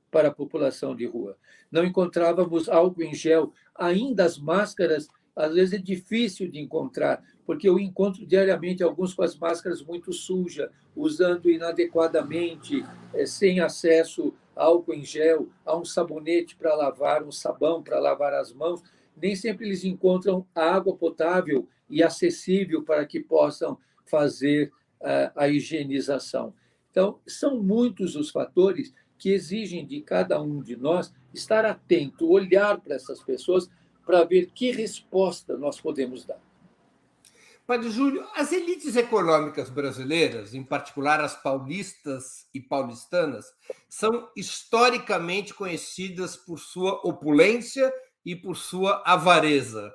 para 0.09 0.29
a 0.29 0.33
população 0.33 0.95
de 0.95 1.05
rua. 1.05 1.37
Não 1.71 1.83
encontrávamos 1.83 2.67
álcool 2.67 3.03
em 3.03 3.13
gel. 3.13 3.53
Ainda 3.75 4.25
as 4.25 4.37
máscaras, 4.37 5.07
às 5.35 5.53
vezes 5.53 5.73
é 5.73 5.77
difícil 5.77 6.49
de 6.49 6.59
encontrar, 6.59 7.23
porque 7.45 7.69
eu 7.69 7.79
encontro 7.79 8.25
diariamente 8.25 8.83
alguns 8.83 9.13
com 9.13 9.23
as 9.23 9.35
máscaras 9.37 9.81
muito 9.81 10.11
sujas, 10.11 10.69
usando 10.95 11.49
inadequadamente, 11.49 12.83
é, 13.13 13.25
sem 13.25 13.59
acesso 13.59 14.33
a 14.55 14.65
álcool 14.65 14.93
em 14.93 15.05
gel, 15.05 15.47
a 15.65 15.75
um 15.75 15.85
sabonete 15.85 16.55
para 16.55 16.75
lavar, 16.75 17.23
um 17.23 17.31
sabão 17.31 17.81
para 17.81 17.99
lavar 17.99 18.33
as 18.33 18.51
mãos. 18.51 18.83
Nem 19.15 19.35
sempre 19.35 19.65
eles 19.65 19.83
encontram 19.83 20.45
água 20.53 20.95
potável 20.95 21.67
e 21.89 22.01
acessível 22.01 22.83
para 22.83 23.05
que 23.05 23.19
possam 23.19 23.77
fazer 24.05 24.71
uh, 25.01 25.31
a 25.35 25.47
higienização. 25.47 26.53
Então, 26.91 27.19
são 27.27 27.61
muitos 27.61 28.15
os 28.15 28.29
fatores 28.29 28.93
que 29.17 29.31
exigem 29.31 29.85
de 29.85 30.01
cada 30.01 30.41
um 30.41 30.61
de 30.61 30.75
nós 30.75 31.13
estar 31.33 31.65
atento, 31.65 32.29
olhar 32.29 32.79
para 32.81 32.95
essas 32.95 33.23
pessoas 33.23 33.69
para 34.05 34.23
ver 34.23 34.51
que 34.53 34.71
resposta 34.71 35.57
nós 35.57 35.79
podemos 35.79 36.25
dar. 36.25 36.41
Padre 37.65 37.89
Júlio, 37.89 38.27
as 38.35 38.51
elites 38.51 38.97
econômicas 38.97 39.69
brasileiras, 39.69 40.53
em 40.53 40.61
particular 40.61 41.21
as 41.21 41.41
paulistas 41.41 42.45
e 42.53 42.59
paulistanas, 42.59 43.45
são 43.87 44.29
historicamente 44.35 45.53
conhecidas 45.53 46.35
por 46.35 46.59
sua 46.59 46.99
opulência 47.07 47.91
e 48.25 48.35
por 48.35 48.55
sua 48.55 49.01
avareza. 49.05 49.91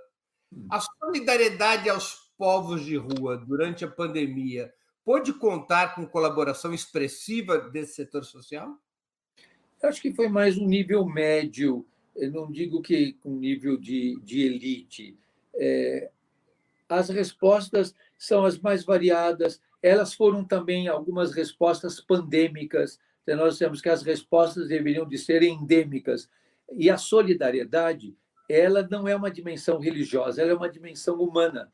A 0.71 0.81
solidariedade 0.81 1.89
aos 1.89 2.31
povos 2.37 2.85
de 2.85 2.97
rua 2.97 3.37
durante 3.37 3.85
a 3.85 3.91
pandemia 3.91 4.73
pôde 5.05 5.33
contar 5.33 5.95
com 5.95 6.07
colaboração 6.07 6.73
expressiva 6.73 7.59
desse 7.59 7.95
setor 7.95 8.25
social? 8.25 8.77
Eu 9.83 9.89
acho 9.89 10.03
que 10.03 10.13
foi 10.13 10.29
mais 10.29 10.59
um 10.59 10.67
nível 10.67 11.05
médio, 11.07 11.87
eu 12.19 12.33
não 12.33 12.51
digo 12.51 12.83
que 12.83 13.17
um 13.25 13.37
nível 13.37 13.77
de, 13.77 14.19
de 14.23 14.41
elite. 14.41 15.17
É, 15.55 16.11
as 16.89 17.09
respostas 17.09 17.95
são 18.19 18.45
as 18.45 18.59
mais 18.59 18.85
variadas. 18.85 19.61
Elas 19.81 20.15
foram 20.15 20.45
também 20.45 20.89
algumas 20.89 21.33
respostas 21.33 22.01
pandêmicas. 22.01 22.99
Então, 23.23 23.37
nós 23.37 23.57
temos 23.57 23.81
que 23.81 23.89
as 23.89 24.03
respostas 24.03 24.69
deveriam 24.69 25.07
de 25.07 25.17
ser 25.17 25.43
endêmicas. 25.45 26.29
E 26.73 26.91
a 26.91 26.97
solidariedade, 26.97 28.17
ela 28.49 28.87
não 28.91 29.07
é 29.07 29.15
uma 29.15 29.31
dimensão 29.31 29.79
religiosa, 29.79 30.43
ela 30.43 30.53
é 30.53 30.55
uma 30.55 30.71
dimensão 30.71 31.21
humana. 31.21 31.73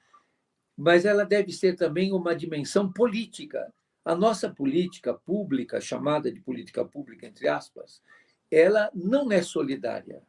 Mas 0.76 1.04
ela 1.04 1.24
deve 1.24 1.52
ser 1.52 1.76
também 1.76 2.12
uma 2.12 2.34
dimensão 2.34 2.92
política. 2.92 3.72
A 4.04 4.14
nossa 4.14 4.50
política 4.50 5.14
pública, 5.14 5.80
chamada 5.80 6.30
de 6.30 6.40
política 6.40 6.84
pública, 6.84 7.26
entre 7.26 7.48
aspas, 7.48 8.02
ela 8.50 8.90
não 8.94 9.30
é 9.32 9.42
solidária 9.42 10.22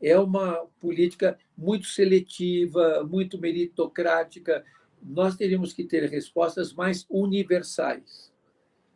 é 0.00 0.18
uma 0.18 0.66
política 0.80 1.38
muito 1.56 1.86
seletiva, 1.86 3.04
muito 3.04 3.38
meritocrática. 3.38 4.64
Nós 5.02 5.36
teríamos 5.36 5.72
que 5.72 5.84
ter 5.84 6.08
respostas 6.08 6.72
mais 6.72 7.06
universais, 7.08 8.32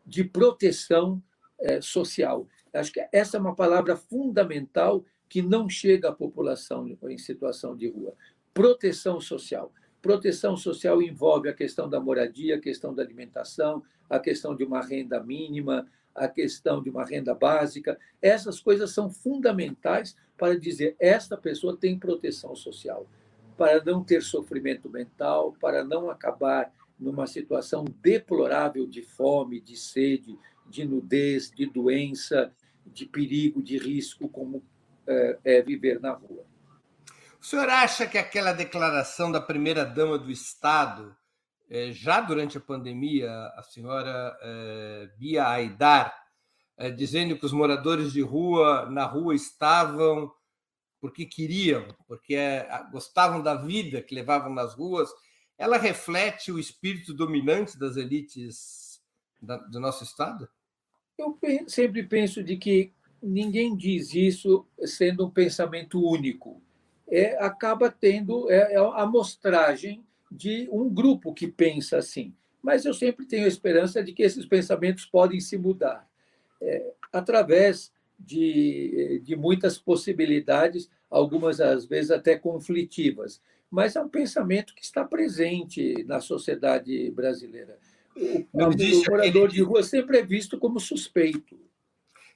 de 0.04 0.24
proteção 0.24 1.22
eh, 1.60 1.80
social. 1.80 2.48
Acho 2.72 2.92
que 2.92 3.06
essa 3.12 3.36
é 3.36 3.40
uma 3.40 3.54
palavra 3.54 3.96
fundamental 3.96 5.04
que 5.28 5.42
não 5.42 5.68
chega 5.68 6.08
à 6.08 6.12
população 6.12 6.88
em 7.08 7.18
situação 7.18 7.76
de 7.76 7.88
rua. 7.88 8.14
Proteção 8.52 9.20
social. 9.20 9.72
Proteção 10.02 10.56
social 10.56 11.02
envolve 11.02 11.48
a 11.48 11.54
questão 11.54 11.88
da 11.88 12.00
moradia, 12.00 12.56
a 12.56 12.60
questão 12.60 12.94
da 12.94 13.02
alimentação, 13.02 13.82
a 14.08 14.18
questão 14.18 14.56
de 14.56 14.64
uma 14.64 14.80
renda 14.80 15.22
mínima, 15.22 15.86
a 16.14 16.26
questão 16.26 16.82
de 16.82 16.90
uma 16.90 17.04
renda 17.04 17.34
básica. 17.34 17.98
Essas 18.20 18.60
coisas 18.60 18.90
são 18.90 19.10
fundamentais 19.10 20.16
para 20.36 20.58
dizer 20.58 20.96
esta 20.98 21.36
pessoa 21.36 21.76
tem 21.76 21.98
proteção 21.98 22.56
social, 22.56 23.06
para 23.56 23.84
não 23.84 24.02
ter 24.02 24.22
sofrimento 24.22 24.88
mental, 24.88 25.54
para 25.60 25.84
não 25.84 26.10
acabar 26.10 26.72
numa 26.98 27.26
situação 27.26 27.84
deplorável 28.02 28.86
de 28.86 29.02
fome, 29.02 29.60
de 29.60 29.76
sede, 29.76 30.38
de 30.68 30.84
nudez, 30.84 31.50
de 31.50 31.66
doença, 31.66 32.52
de 32.92 33.06
perigo, 33.06 33.62
de 33.62 33.78
risco, 33.78 34.28
como 34.28 34.62
é, 35.06 35.38
é 35.44 35.62
viver 35.62 36.00
na 36.00 36.12
rua. 36.12 36.44
O 37.40 37.44
senhor 37.44 37.68
acha 37.68 38.06
que 38.06 38.18
aquela 38.18 38.52
declaração 38.52 39.32
da 39.32 39.40
primeira-dama 39.40 40.18
do 40.18 40.30
Estado, 40.30 41.16
é, 41.68 41.90
já 41.92 42.20
durante 42.20 42.58
a 42.58 42.60
pandemia, 42.60 43.30
a 43.56 43.62
senhora 43.62 44.36
é, 44.42 45.10
Bia 45.16 45.48
Aidar, 45.48 46.14
dizendo 46.96 47.36
que 47.36 47.44
os 47.44 47.52
moradores 47.52 48.10
de 48.10 48.22
rua 48.22 48.88
na 48.88 49.04
rua 49.04 49.34
estavam 49.34 50.32
porque 50.98 51.26
queriam, 51.26 51.94
porque 52.06 52.36
gostavam 52.90 53.42
da 53.42 53.54
vida 53.54 54.02
que 54.02 54.14
levavam 54.14 54.54
nas 54.54 54.74
ruas, 54.74 55.10
ela 55.58 55.76
reflete 55.76 56.52
o 56.52 56.58
espírito 56.58 57.12
dominante 57.12 57.78
das 57.78 57.96
elites 57.96 59.00
do 59.40 59.80
nosso 59.80 60.04
Estado? 60.04 60.48
Eu 61.20 61.38
sempre 61.66 62.02
penso 62.02 62.42
de 62.42 62.56
que 62.56 62.92
ninguém 63.22 63.76
diz 63.76 64.14
isso 64.14 64.66
sendo 64.86 65.26
um 65.26 65.30
pensamento 65.30 66.02
único. 66.02 66.62
É, 67.06 67.36
acaba 67.44 67.90
tendo 67.90 68.50
é, 68.50 68.72
é 68.72 68.76
a 68.78 69.02
amostragem 69.02 70.02
de 70.32 70.66
um 70.72 70.88
grupo 70.88 71.34
que 71.34 71.46
pensa 71.46 71.98
assim. 71.98 72.32
Mas 72.62 72.86
eu 72.86 72.94
sempre 72.94 73.26
tenho 73.26 73.44
a 73.44 73.48
esperança 73.48 74.02
de 74.02 74.14
que 74.14 74.22
esses 74.22 74.46
pensamentos 74.46 75.04
podem 75.04 75.40
se 75.40 75.58
mudar 75.58 76.08
é, 76.58 76.90
através 77.12 77.92
de, 78.18 79.20
de 79.22 79.36
muitas 79.36 79.76
possibilidades, 79.76 80.90
algumas 81.10 81.60
às 81.60 81.84
vezes 81.84 82.10
até 82.10 82.38
conflitivas. 82.38 83.42
Mas 83.70 83.94
é 83.94 84.00
um 84.00 84.08
pensamento 84.08 84.74
que 84.74 84.82
está 84.82 85.04
presente 85.04 86.02
na 86.04 86.20
sociedade 86.20 87.10
brasileira. 87.10 87.78
O, 88.52 88.58
o 88.58 89.10
morador 89.10 89.48
de 89.48 89.62
rua 89.62 89.82
sempre 89.82 90.18
é 90.18 90.22
visto 90.22 90.58
como 90.58 90.78
suspeito. 90.78 91.58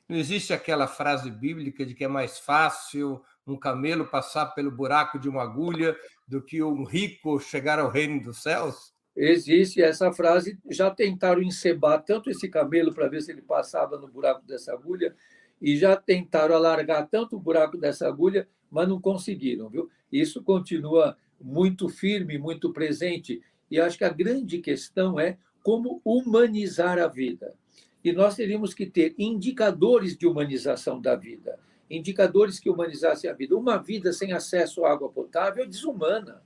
Não 0.09 0.16
existe 0.16 0.53
aquela 0.53 0.87
frase 0.87 1.31
bíblica 1.31 1.85
de 1.85 1.94
que 1.94 2.05
é 2.05 2.09
mais 2.09 2.38
fácil 2.38 3.23
um 3.47 3.57
camelo 3.57 4.07
passar 4.07 4.47
pelo 4.47 4.70
buraco 4.70 5.18
de 5.18 5.29
uma 5.29 5.42
agulha 5.42 5.97
do 6.27 6.42
que 6.42 6.62
um 6.62 6.85
rico 6.85 7.38
chegar 7.38 7.79
ao 7.79 7.90
reino 7.90 8.23
dos 8.23 8.42
céus? 8.42 8.94
Existe 9.16 9.83
essa 9.83 10.12
frase. 10.12 10.59
Já 10.70 10.90
tentaram 10.90 11.42
encebar 11.42 12.03
tanto 12.03 12.31
esse 12.31 12.49
camelo 12.49 12.92
para 12.92 13.09
ver 13.09 13.23
se 13.23 13.31
ele 13.31 13.42
passava 13.42 13.99
no 13.99 14.09
buraco 14.09 14.44
dessa 14.47 14.73
agulha, 14.73 15.14
e 15.61 15.77
já 15.77 15.97
tentaram 15.97 16.55
alargar 16.55 17.09
tanto 17.09 17.37
o 17.37 17.40
buraco 17.40 17.79
dessa 17.79 18.07
agulha, 18.07 18.49
mas 18.70 18.88
não 18.88 19.01
conseguiram, 19.01 19.70
viu? 19.70 19.88
Isso 20.11 20.42
continua 20.42 21.16
muito 21.40 21.88
firme, 21.88 22.38
muito 22.38 22.73
presente. 22.73 23.40
E 23.70 23.81
acho 23.81 23.97
que 23.97 24.05
a 24.05 24.11
grande 24.11 24.59
questão 24.59 25.18
é 25.18 25.38
como 25.64 26.03
humanizar 26.05 26.98
a 26.98 27.09
vida. 27.09 27.55
E 28.05 28.12
nós 28.12 28.37
teríamos 28.37 28.74
que 28.74 28.85
ter 28.85 29.14
indicadores 29.18 30.14
de 30.14 30.27
humanização 30.27 31.00
da 31.00 31.16
vida, 31.16 31.59
indicadores 31.90 32.61
que 32.61 32.68
humanizassem 32.68 33.31
a 33.31 33.33
vida. 33.33 33.57
Uma 33.57 33.79
vida 33.79 34.12
sem 34.12 34.35
acesso 34.35 34.85
à 34.85 34.92
água 34.92 35.09
potável 35.09 35.64
é 35.64 35.66
desumana. 35.66 36.42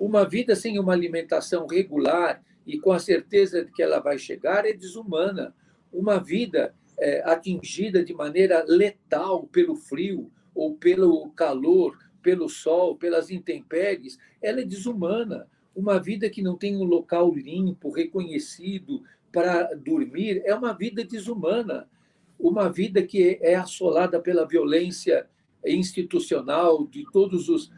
Uma 0.00 0.26
vida 0.26 0.56
sem 0.56 0.78
uma 0.78 0.94
alimentação 0.94 1.66
regular 1.66 2.42
e 2.66 2.78
com 2.78 2.90
a 2.90 2.98
certeza 2.98 3.62
de 3.62 3.70
que 3.70 3.82
ela 3.82 4.00
vai 4.00 4.18
chegar 4.18 4.64
é 4.64 4.72
desumana. 4.72 5.54
Uma 5.92 6.18
vida 6.18 6.74
é, 6.98 7.22
atingida 7.30 8.02
de 8.02 8.14
maneira 8.14 8.64
letal 8.66 9.46
pelo 9.46 9.76
frio 9.76 10.32
ou 10.54 10.74
pelo 10.74 11.28
calor, 11.32 11.98
pelo 12.22 12.48
sol, 12.48 12.96
pelas 12.96 13.30
intempéries, 13.30 14.18
ela 14.40 14.62
é 14.62 14.64
desumana. 14.64 15.46
Uma 15.78 16.00
vida 16.00 16.28
que 16.28 16.42
não 16.42 16.56
tem 16.56 16.76
um 16.76 16.82
local 16.82 17.32
limpo, 17.32 17.88
reconhecido, 17.88 19.04
para 19.30 19.72
dormir 19.74 20.42
é 20.44 20.52
uma 20.52 20.72
vida 20.72 21.04
desumana, 21.04 21.88
uma 22.36 22.68
vida 22.68 23.00
que 23.00 23.38
é 23.40 23.54
assolada 23.54 24.20
pela 24.20 24.44
violência 24.44 25.30
institucional 25.64 26.84
de 26.84 27.04
todos 27.12 27.48
os 27.48 27.70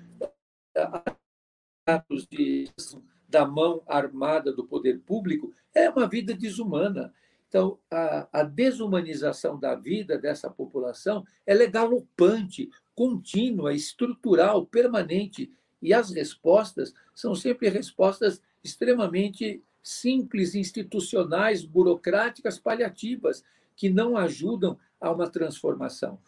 atos 1.87 2.27
de, 2.27 2.71
da 3.29 3.47
mão 3.47 3.83
armada 3.87 4.51
do 4.51 4.67
poder 4.67 5.01
público, 5.01 5.53
é 5.75 5.91
uma 5.91 6.09
vida 6.09 6.33
desumana. 6.33 7.13
Então, 7.49 7.79
a, 7.91 8.29
a 8.33 8.43
desumanização 8.43 9.61
da 9.61 9.75
vida 9.75 10.17
dessa 10.17 10.49
população 10.49 11.23
é 11.45 11.67
galopante, 11.67 12.71
contínua, 12.95 13.75
estrutural, 13.75 14.65
permanente. 14.65 15.53
E 15.83 15.95
as 15.95 16.11
respostas 16.11 16.95
são 17.15 17.35
sempre 17.35 17.69
respostas 17.69 18.41
extremamente 18.63 19.63
simples, 19.83 20.55
institucionais, 20.55 21.65
burocráticas, 21.65 22.59
paliativas, 22.59 23.43
que 23.75 23.89
não 23.89 24.17
ajudam 24.17 24.79
a 25.01 25.11
uma 25.11 25.29
transformação. 25.29 26.19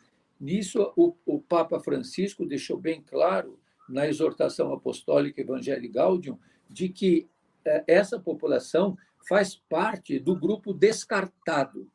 Nisso, 0.40 0.92
o, 0.96 1.14
o 1.26 1.40
Papa 1.40 1.78
Francisco 1.78 2.46
deixou 2.46 2.78
bem 2.78 3.02
claro, 3.02 3.58
na 3.88 4.08
exortação 4.08 4.72
apostólica 4.72 5.40
Evangelii 5.40 5.88
Gaudium, 5.88 6.38
de 6.68 6.88
que 6.88 7.28
eh, 7.64 7.84
essa 7.86 8.18
população 8.18 8.96
faz 9.28 9.54
parte 9.68 10.18
do 10.18 10.34
grupo 10.34 10.72
descartado. 10.72 11.88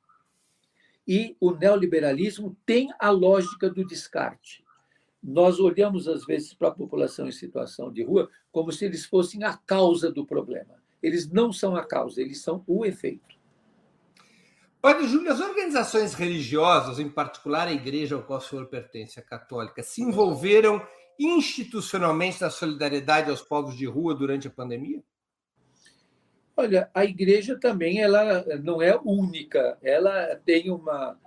E 1.07 1.35
o 1.39 1.51
neoliberalismo 1.51 2.55
tem 2.65 2.89
a 2.99 3.09
lógica 3.09 3.69
do 3.69 3.85
descarte. 3.85 4.63
Nós 5.27 5.59
olhamos, 5.59 6.07
às 6.07 6.25
vezes, 6.25 6.53
para 6.53 6.69
a 6.69 6.73
população 6.73 7.27
em 7.27 7.33
situação 7.33 7.91
de 7.91 8.01
rua 8.01 8.29
como 8.49 8.71
se 8.71 8.85
eles 8.85 9.05
fossem 9.05 9.43
a 9.43 9.57
causa 9.57 10.09
do 10.09 10.25
problema. 10.25 10.81
Eles 11.03 11.29
não 11.29 11.51
são 11.51 11.75
a 11.75 11.85
causa, 11.85 12.21
eles 12.21 12.41
são 12.41 12.63
o 12.65 12.85
efeito. 12.85 13.35
Padre 14.81 15.05
Júlio, 15.05 15.29
as 15.29 15.41
organizações 15.41 16.13
religiosas, 16.13 16.97
em 16.97 17.09
particular 17.09 17.67
a 17.67 17.73
igreja 17.73 18.15
ao 18.15 18.23
qual 18.23 18.39
o 18.39 18.41
senhor 18.41 18.67
pertence, 18.67 19.19
a 19.19 19.21
católica, 19.21 19.83
se 19.83 20.01
envolveram 20.01 20.81
institucionalmente 21.19 22.39
na 22.39 22.49
solidariedade 22.49 23.29
aos 23.29 23.41
povos 23.41 23.75
de 23.75 23.85
rua 23.85 24.15
durante 24.15 24.47
a 24.47 24.51
pandemia? 24.51 25.03
Olha, 26.55 26.89
a 26.93 27.03
igreja 27.03 27.59
também 27.59 27.99
ela 27.99 28.45
não 28.63 28.81
é 28.81 28.97
única, 29.03 29.77
ela 29.81 30.37
tem 30.37 30.71
uma 30.71 31.19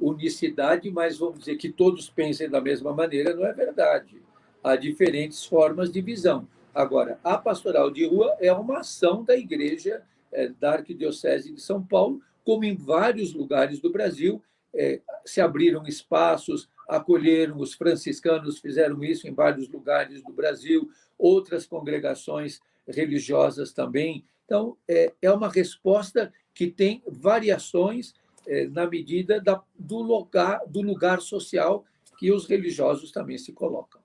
unicidade, 0.00 0.90
mas 0.90 1.18
vamos 1.18 1.40
dizer 1.40 1.56
que 1.56 1.70
todos 1.70 2.08
pensem 2.08 2.48
da 2.48 2.60
mesma 2.60 2.92
maneira, 2.92 3.34
não 3.34 3.44
é 3.44 3.52
verdade. 3.52 4.22
Há 4.62 4.76
diferentes 4.76 5.44
formas 5.44 5.90
de 5.90 6.00
visão. 6.00 6.48
Agora, 6.74 7.18
a 7.22 7.36
pastoral 7.38 7.90
de 7.90 8.06
rua 8.06 8.36
é 8.40 8.52
uma 8.52 8.80
ação 8.80 9.22
da 9.22 9.36
Igreja 9.36 10.02
é, 10.32 10.48
da 10.48 10.72
Arquidiocese 10.72 11.52
de 11.52 11.60
São 11.60 11.82
Paulo, 11.82 12.20
como 12.44 12.64
em 12.64 12.74
vários 12.74 13.32
lugares 13.32 13.80
do 13.80 13.90
Brasil, 13.90 14.42
é, 14.74 15.00
se 15.24 15.40
abriram 15.40 15.86
espaços, 15.86 16.68
acolheram 16.88 17.58
os 17.58 17.74
franciscanos, 17.74 18.58
fizeram 18.58 19.02
isso 19.04 19.28
em 19.28 19.32
vários 19.32 19.68
lugares 19.68 20.22
do 20.22 20.32
Brasil, 20.32 20.90
outras 21.16 21.66
congregações 21.66 22.60
religiosas 22.86 23.72
também. 23.72 24.24
Então, 24.44 24.76
é, 24.88 25.12
é 25.22 25.30
uma 25.30 25.48
resposta 25.48 26.32
que 26.52 26.66
tem 26.66 27.02
variações 27.06 28.14
na 28.70 28.86
medida 28.86 29.40
da, 29.40 29.62
do, 29.78 30.00
lugar, 30.00 30.60
do 30.66 30.80
lugar 30.82 31.20
social 31.20 31.84
que 32.18 32.30
os 32.30 32.46
religiosos 32.46 33.10
também 33.10 33.38
se 33.38 33.52
colocam. 33.52 34.00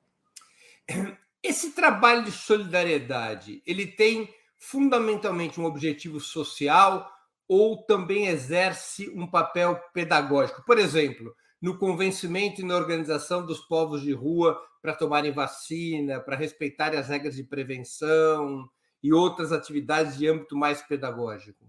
Esse 1.41 1.71
trabalho 1.71 2.23
de 2.23 2.31
solidariedade, 2.31 3.61
ele 3.65 3.87
tem 3.87 4.33
fundamentalmente 4.57 5.59
um 5.59 5.65
objetivo 5.65 6.19
social 6.19 7.09
ou 7.47 7.77
também 7.83 8.27
exerce 8.27 9.09
um 9.09 9.25
papel 9.25 9.79
pedagógico? 9.93 10.63
Por 10.65 10.77
exemplo, 10.77 11.33
no 11.61 11.77
convencimento 11.77 12.61
e 12.61 12.65
na 12.65 12.75
organização 12.75 13.45
dos 13.45 13.59
povos 13.61 14.01
de 14.01 14.13
rua 14.13 14.59
para 14.81 14.93
tomarem 14.93 15.31
vacina, 15.31 16.19
para 16.19 16.35
respeitarem 16.35 16.99
as 16.99 17.07
regras 17.07 17.35
de 17.35 17.43
prevenção 17.43 18.69
e 19.01 19.13
outras 19.13 19.51
atividades 19.51 20.17
de 20.17 20.27
âmbito 20.27 20.55
mais 20.55 20.81
pedagógico? 20.81 21.65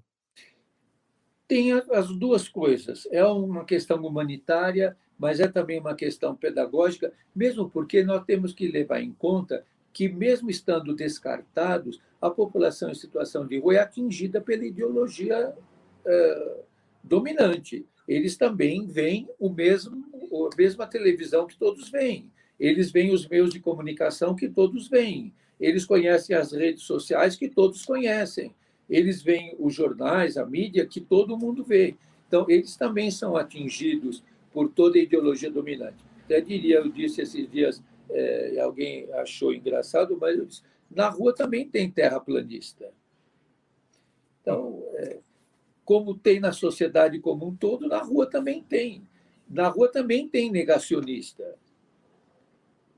Tem 1.50 1.72
as 1.72 2.08
duas 2.08 2.48
coisas. 2.48 3.06
É 3.10 3.24
uma 3.24 3.64
questão 3.64 3.98
humanitária 3.98 4.96
mas 5.20 5.38
é 5.38 5.46
também 5.46 5.78
uma 5.78 5.94
questão 5.94 6.34
pedagógica, 6.34 7.12
mesmo 7.36 7.68
porque 7.68 8.02
nós 8.02 8.24
temos 8.24 8.54
que 8.54 8.66
levar 8.66 9.02
em 9.02 9.12
conta 9.12 9.66
que, 9.92 10.08
mesmo 10.08 10.48
estando 10.48 10.94
descartados, 10.94 12.00
a 12.22 12.30
população 12.30 12.90
em 12.90 12.94
situação 12.94 13.46
de 13.46 13.58
rua 13.58 13.74
é 13.74 13.78
atingida 13.80 14.40
pela 14.40 14.64
ideologia 14.64 15.54
é, 16.06 16.56
dominante. 17.04 17.84
eles 18.08 18.34
também 18.34 18.86
veem 18.86 19.28
o 19.38 19.50
mesmo, 19.50 20.02
a 20.50 20.56
mesma 20.56 20.86
televisão 20.86 21.46
que 21.46 21.58
todos 21.58 21.90
veem. 21.90 22.30
Eles 22.58 22.90
veem 22.90 23.12
os 23.12 23.28
meios 23.28 23.50
de 23.50 23.60
comunicação 23.60 24.34
que 24.34 24.48
todos 24.48 24.88
veem. 24.88 25.34
Eles 25.60 25.84
conhecem 25.84 26.34
as 26.34 26.52
redes 26.52 26.84
sociais 26.84 27.36
que 27.36 27.50
todos 27.50 27.84
conhecem. 27.84 28.54
Eles 28.90 29.22
veem 29.22 29.54
os 29.58 29.72
jornais, 29.72 30.36
a 30.36 30.44
mídia 30.44 30.84
que 30.84 31.00
todo 31.00 31.38
mundo 31.38 31.62
vê. 31.62 31.96
Então, 32.26 32.44
eles 32.48 32.76
também 32.76 33.10
são 33.10 33.36
atingidos 33.36 34.22
por 34.52 34.68
toda 34.68 34.98
a 34.98 35.02
ideologia 35.02 35.50
dominante. 35.50 36.04
Até 36.24 36.40
diria, 36.40 36.78
eu 36.78 36.88
disse 36.88 37.22
esses 37.22 37.48
dias, 37.48 37.82
é, 38.10 38.60
alguém 38.60 39.10
achou 39.14 39.54
engraçado, 39.54 40.18
mas 40.20 40.36
eu 40.36 40.44
disse, 40.44 40.62
na 40.90 41.08
rua 41.08 41.32
também 41.32 41.68
tem 41.68 41.88
terraplanista. 41.88 42.92
Então, 44.42 44.82
é, 44.94 45.18
como 45.84 46.14
tem 46.14 46.40
na 46.40 46.52
sociedade 46.52 47.20
como 47.20 47.46
um 47.46 47.54
todo, 47.54 47.88
na 47.88 48.02
rua 48.02 48.28
também 48.28 48.62
tem. 48.62 49.06
Na 49.48 49.68
rua 49.68 49.90
também 49.90 50.28
tem 50.28 50.50
negacionista. 50.50 51.56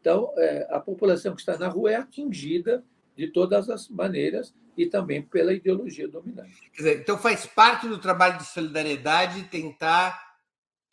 Então, 0.00 0.32
é, 0.36 0.66
a 0.70 0.80
população 0.80 1.34
que 1.34 1.40
está 1.40 1.56
na 1.56 1.68
rua 1.68 1.92
é 1.92 1.96
atingida 1.96 2.84
de 3.16 3.28
todas 3.28 3.68
as 3.68 3.88
maneiras 3.88 4.54
e 4.76 4.86
também 4.86 5.22
pela 5.22 5.52
ideologia 5.52 6.08
dominante. 6.08 6.70
Dizer, 6.74 7.00
então 7.00 7.18
faz 7.18 7.46
parte 7.46 7.86
do 7.86 7.98
trabalho 7.98 8.38
de 8.38 8.46
solidariedade 8.46 9.44
tentar 9.44 10.32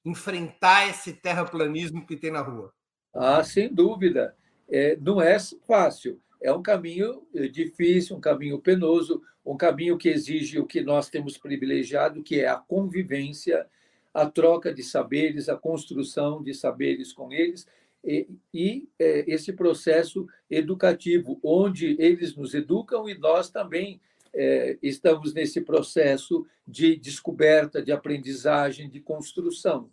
enfrentar 0.03 0.89
esse 0.89 1.13
terraplanismo 1.13 2.05
que 2.05 2.15
tem 2.15 2.31
na 2.31 2.41
rua. 2.41 2.73
Ah, 3.13 3.43
sem 3.43 3.73
dúvida. 3.73 4.35
É, 4.69 4.97
não 4.97 5.21
é 5.21 5.37
fácil. 5.67 6.19
É 6.41 6.53
um 6.53 6.61
caminho 6.61 7.25
é, 7.33 7.47
difícil, 7.47 8.15
um 8.15 8.21
caminho 8.21 8.59
penoso, 8.59 9.21
um 9.45 9.57
caminho 9.57 9.97
que 9.97 10.09
exige 10.09 10.59
o 10.59 10.65
que 10.65 10.81
nós 10.81 11.09
temos 11.09 11.37
privilegiado, 11.37 12.23
que 12.23 12.39
é 12.39 12.47
a 12.47 12.55
convivência, 12.55 13.65
a 14.13 14.25
troca 14.25 14.73
de 14.73 14.83
saberes, 14.83 15.49
a 15.49 15.57
construção 15.57 16.41
de 16.43 16.53
saberes 16.53 17.11
com 17.11 17.31
eles 17.31 17.67
e, 18.03 18.27
e 18.53 18.87
é, 18.97 19.25
esse 19.31 19.53
processo 19.53 20.27
educativo, 20.49 21.39
onde 21.43 21.95
eles 21.99 22.35
nos 22.35 22.53
educam 22.53 23.07
e 23.09 23.17
nós 23.17 23.49
também 23.49 23.99
é, 24.33 24.77
estamos 24.81 25.33
nesse 25.33 25.61
processo 25.61 26.45
de 26.67 26.95
descoberta, 26.95 27.81
de 27.81 27.91
aprendizagem, 27.91 28.89
de 28.89 28.99
construção. 28.99 29.89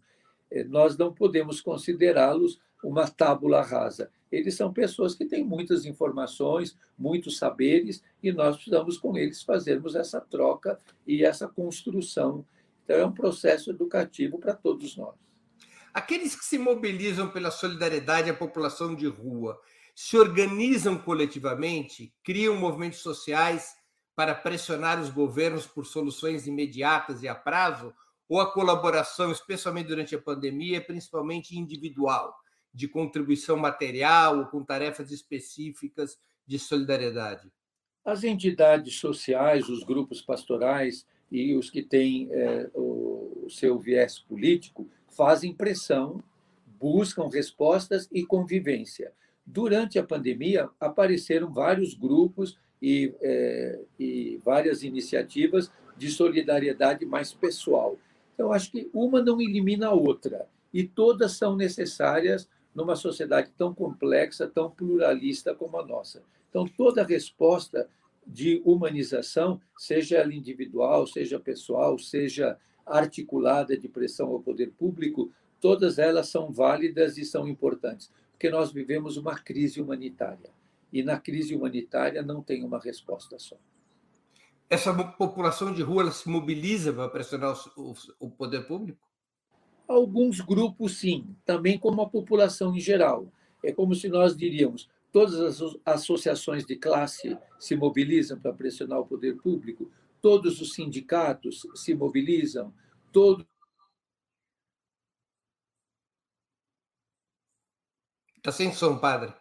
É, 0.51 0.62
nós 0.64 0.97
não 0.97 1.12
podemos 1.12 1.61
considerá-los 1.61 2.61
uma 2.85 3.09
tábula 3.09 3.62
rasa. 3.62 4.11
Eles 4.31 4.55
são 4.55 4.73
pessoas 4.73 5.14
que 5.14 5.25
têm 5.25 5.45
muitas 5.45 5.85
informações, 5.85 6.77
muitos 6.99 7.38
saberes, 7.38 8.03
e 8.23 8.31
nós 8.33 8.57
precisamos 8.57 8.99
com 8.99 9.16
eles 9.16 9.42
fazermos 9.42 9.95
essa 9.95 10.21
troca 10.21 10.79
e 11.07 11.25
essa 11.25 11.49
construção. 11.49 12.45
Então, 12.85 12.97
é 12.97 13.07
um 13.07 13.12
processo 13.12 13.71
educativo 13.71 14.38
para 14.38 14.55
todos 14.55 14.97
nós. 14.97 15.25
Aqueles 15.96 16.37
que 16.37 16.44
se 16.44 16.59
mobilizam 16.59 17.30
pela 17.30 17.50
solidariedade 17.50 18.28
à 18.28 18.35
população 18.35 18.94
de 18.94 19.06
rua 19.06 19.59
se 19.94 20.18
organizam 20.18 20.98
coletivamente, 20.98 22.12
criam 22.22 22.54
movimentos 22.54 22.98
sociais 22.98 23.74
para 24.14 24.35
pressionar 24.35 25.00
os 25.00 25.09
governos 25.09 25.66
por 25.66 25.87
soluções 25.87 26.46
imediatas 26.46 27.22
e 27.22 27.28
a 27.28 27.35
prazo, 27.35 27.94
ou 28.28 28.38
a 28.38 28.52
colaboração, 28.52 29.32
especialmente 29.32 29.87
durante 29.87 30.14
a 30.14 30.20
pandemia, 30.20 30.85
principalmente 30.85 31.56
individual, 31.56 32.37
de 32.74 32.87
contribuição 32.87 33.56
material 33.56 34.40
ou 34.40 34.46
com 34.48 34.62
tarefas 34.62 35.11
específicas 35.11 36.18
de 36.46 36.59
solidariedade? 36.59 37.50
As 38.04 38.22
entidades 38.22 38.96
sociais, 38.96 39.66
os 39.70 39.82
grupos 39.82 40.20
pastorais 40.20 41.06
e 41.32 41.56
os 41.56 41.70
que 41.70 41.82
têm 41.82 42.28
é, 42.30 42.70
o 42.74 43.46
seu 43.48 43.78
viés 43.78 44.18
político 44.18 44.90
fazem 45.16 45.55
pressão, 45.55 46.22
buscam 46.79 47.29
respostas 47.29 48.09
e 48.12 48.24
convivência. 48.24 49.12
Durante 49.44 49.98
a 49.98 50.05
pandemia, 50.05 50.68
apareceram 50.79 51.52
vários 51.52 51.94
grupos 51.94 52.59
e, 52.83 53.14
é, 53.22 53.81
e 53.98 54.40
várias 54.44 54.83
iniciativas 54.83 55.70
de 55.96 56.11
solidariedade 56.11 57.07
mais 57.07 57.33
pessoal. 57.33 57.96
Então, 58.35 58.52
acho 58.52 58.70
que 58.70 58.90
uma 58.92 59.22
não 59.22 59.40
elimina 59.40 59.87
a 59.87 59.94
outra, 59.94 60.46
e 60.72 60.85
todas 60.85 61.33
são 61.33 61.57
necessárias 61.57 62.48
numa 62.74 62.94
sociedade 62.94 63.50
tão 63.57 63.72
complexa, 63.72 64.46
tão 64.46 64.70
pluralista 64.70 65.55
como 65.55 65.79
a 65.79 65.87
nossa. 65.87 66.22
Então, 66.50 66.66
toda 66.66 67.02
resposta 67.02 67.88
de 68.26 68.61
humanização, 68.64 69.59
seja 69.79 70.18
ela 70.18 70.35
individual, 70.35 71.07
seja 71.07 71.40
pessoal, 71.40 71.98
seja 71.98 72.59
articulada 72.87 73.77
de 73.77 73.88
pressão 73.88 74.29
ao 74.29 74.40
poder 74.40 74.70
público, 74.70 75.31
todas 75.61 75.99
elas 75.99 76.29
são 76.29 76.53
válidas 76.53 77.18
e 77.18 77.25
são 77.25 77.49
importantes, 77.49 78.11
porque 78.31 78.49
nós 78.49 78.70
vivemos 78.70 79.16
uma 79.16 79.35
crise 79.35 79.81
humanitária. 79.81 80.51
E 80.92 81.03
na 81.03 81.18
crise 81.18 81.55
humanitária 81.55 82.22
não 82.22 82.42
tem 82.42 82.64
uma 82.64 82.79
resposta 82.79 83.38
só. 83.38 83.57
Essa 84.68 84.92
população 84.94 85.72
de 85.72 85.83
rua 85.83 86.03
ela 86.03 86.12
se 86.12 86.29
mobiliza 86.29 86.92
para 86.92 87.09
pressionar 87.09 87.57
o, 87.77 87.94
o 88.18 88.31
poder 88.31 88.66
público? 88.66 88.99
Alguns 89.87 90.40
grupos, 90.40 90.99
sim, 90.99 91.27
também 91.44 91.79
como 91.79 92.03
a 92.03 92.09
população 92.09 92.75
em 92.75 92.81
geral. 92.81 93.29
É 93.62 93.72
como 93.72 93.94
se 93.94 94.09
nós 94.09 94.37
diríamos: 94.37 94.88
todas 95.12 95.40
as 95.40 95.77
associações 95.85 96.66
de 96.66 96.77
classe 96.77 97.38
se 97.59 97.77
mobilizam 97.77 98.38
para 98.38 98.53
pressionar 98.53 98.99
o 98.99 99.07
poder 99.07 99.37
público, 99.37 99.90
todos 100.26 100.60
os 100.60 100.74
sindicatos 100.74 101.64
se 101.76 101.94
mobilizam, 101.94 102.74
todo 103.12 103.46
Está 108.36 108.50
sem 108.50 108.72
som, 108.72 108.98
padre. 108.98 109.32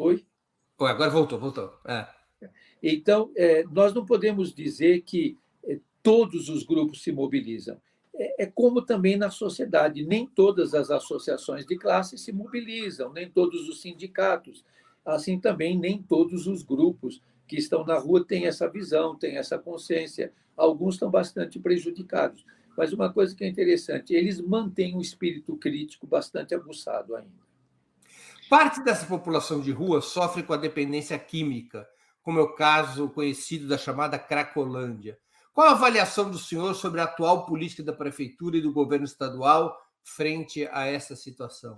Oi? 0.00 0.26
Oh, 0.76 0.86
agora 0.86 1.08
voltou, 1.08 1.38
voltou. 1.38 1.72
É. 1.84 2.08
Então, 2.82 3.30
é, 3.36 3.62
nós 3.70 3.94
não 3.94 4.04
podemos 4.04 4.52
dizer 4.52 5.02
que 5.02 5.38
é, 5.62 5.78
todos 6.02 6.48
os 6.48 6.64
grupos 6.64 7.00
se 7.00 7.12
mobilizam. 7.12 7.80
É, 8.12 8.42
é, 8.42 8.46
como 8.46 8.82
também 8.82 9.16
na 9.16 9.30
sociedade, 9.30 10.04
nem 10.04 10.26
todas 10.26 10.74
as 10.74 10.90
associações 10.90 11.64
de 11.64 11.78
classe 11.78 12.18
se 12.18 12.32
mobilizam, 12.32 13.12
nem 13.12 13.30
todos 13.30 13.68
os 13.68 13.80
sindicatos. 13.80 14.64
Assim 15.04 15.38
também, 15.38 15.78
nem 15.78 16.02
todos 16.02 16.48
os 16.48 16.64
grupos 16.64 17.22
que 17.48 17.56
estão 17.56 17.84
na 17.84 17.98
rua 17.98 18.24
têm 18.24 18.46
essa 18.46 18.68
visão, 18.68 19.16
têm 19.16 19.38
essa 19.38 19.58
consciência. 19.58 20.32
Alguns 20.56 20.94
estão 20.94 21.10
bastante 21.10 21.58
prejudicados. 21.58 22.44
Mas 22.76 22.92
uma 22.92 23.12
coisa 23.12 23.34
que 23.34 23.42
é 23.42 23.48
interessante, 23.48 24.14
eles 24.14 24.40
mantêm 24.40 24.94
um 24.94 25.00
espírito 25.00 25.56
crítico 25.56 26.06
bastante 26.06 26.54
aguçado 26.54 27.16
ainda. 27.16 27.48
Parte 28.48 28.84
dessa 28.84 29.06
população 29.06 29.60
de 29.60 29.72
rua 29.72 30.00
sofre 30.00 30.42
com 30.42 30.52
a 30.52 30.56
dependência 30.56 31.18
química, 31.18 31.88
como 32.22 32.38
é 32.38 32.42
o 32.42 32.54
caso 32.54 33.08
conhecido 33.08 33.66
da 33.66 33.78
chamada 33.78 34.18
Cracolândia. 34.18 35.18
Qual 35.52 35.66
a 35.66 35.72
avaliação 35.72 36.30
do 36.30 36.38
senhor 36.38 36.74
sobre 36.74 37.00
a 37.00 37.04
atual 37.04 37.46
política 37.46 37.82
da 37.82 37.92
prefeitura 37.92 38.58
e 38.58 38.60
do 38.60 38.72
governo 38.72 39.04
estadual 39.04 39.76
frente 40.04 40.68
a 40.70 40.86
essa 40.86 41.16
situação? 41.16 41.74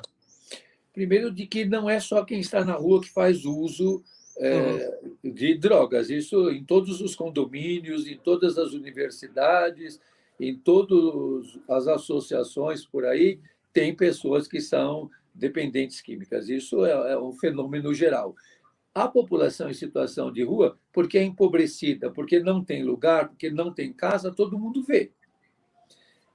Primeiro, 0.92 1.30
de 1.30 1.46
que 1.46 1.64
não 1.64 1.88
é 1.88 1.98
só 1.98 2.24
quem 2.24 2.40
está 2.40 2.64
na 2.64 2.74
rua 2.74 3.00
que 3.00 3.08
faz 3.08 3.44
uso 3.44 4.04
é, 4.40 4.98
de 5.22 5.54
drogas. 5.54 6.08
Isso 6.08 6.50
em 6.50 6.64
todos 6.64 7.00
os 7.00 7.14
condomínios, 7.14 8.06
em 8.06 8.16
todas 8.16 8.56
as 8.56 8.72
universidades, 8.72 10.00
em 10.40 10.56
todas 10.56 11.58
as 11.68 11.86
associações 11.86 12.84
por 12.84 13.04
aí, 13.04 13.38
tem 13.72 13.94
pessoas 13.94 14.48
que 14.48 14.60
são 14.60 15.10
dependentes 15.34 16.00
químicas. 16.00 16.48
Isso 16.48 16.84
é, 16.84 17.12
é 17.12 17.18
um 17.18 17.32
fenômeno 17.34 17.92
geral. 17.92 18.34
A 18.94 19.06
população 19.06 19.70
em 19.70 19.74
situação 19.74 20.32
de 20.32 20.42
rua, 20.42 20.76
porque 20.92 21.18
é 21.18 21.22
empobrecida, 21.22 22.10
porque 22.10 22.40
não 22.40 22.64
tem 22.64 22.82
lugar, 22.82 23.28
porque 23.28 23.50
não 23.50 23.72
tem 23.72 23.92
casa, 23.92 24.34
todo 24.34 24.58
mundo 24.58 24.82
vê. 24.82 25.12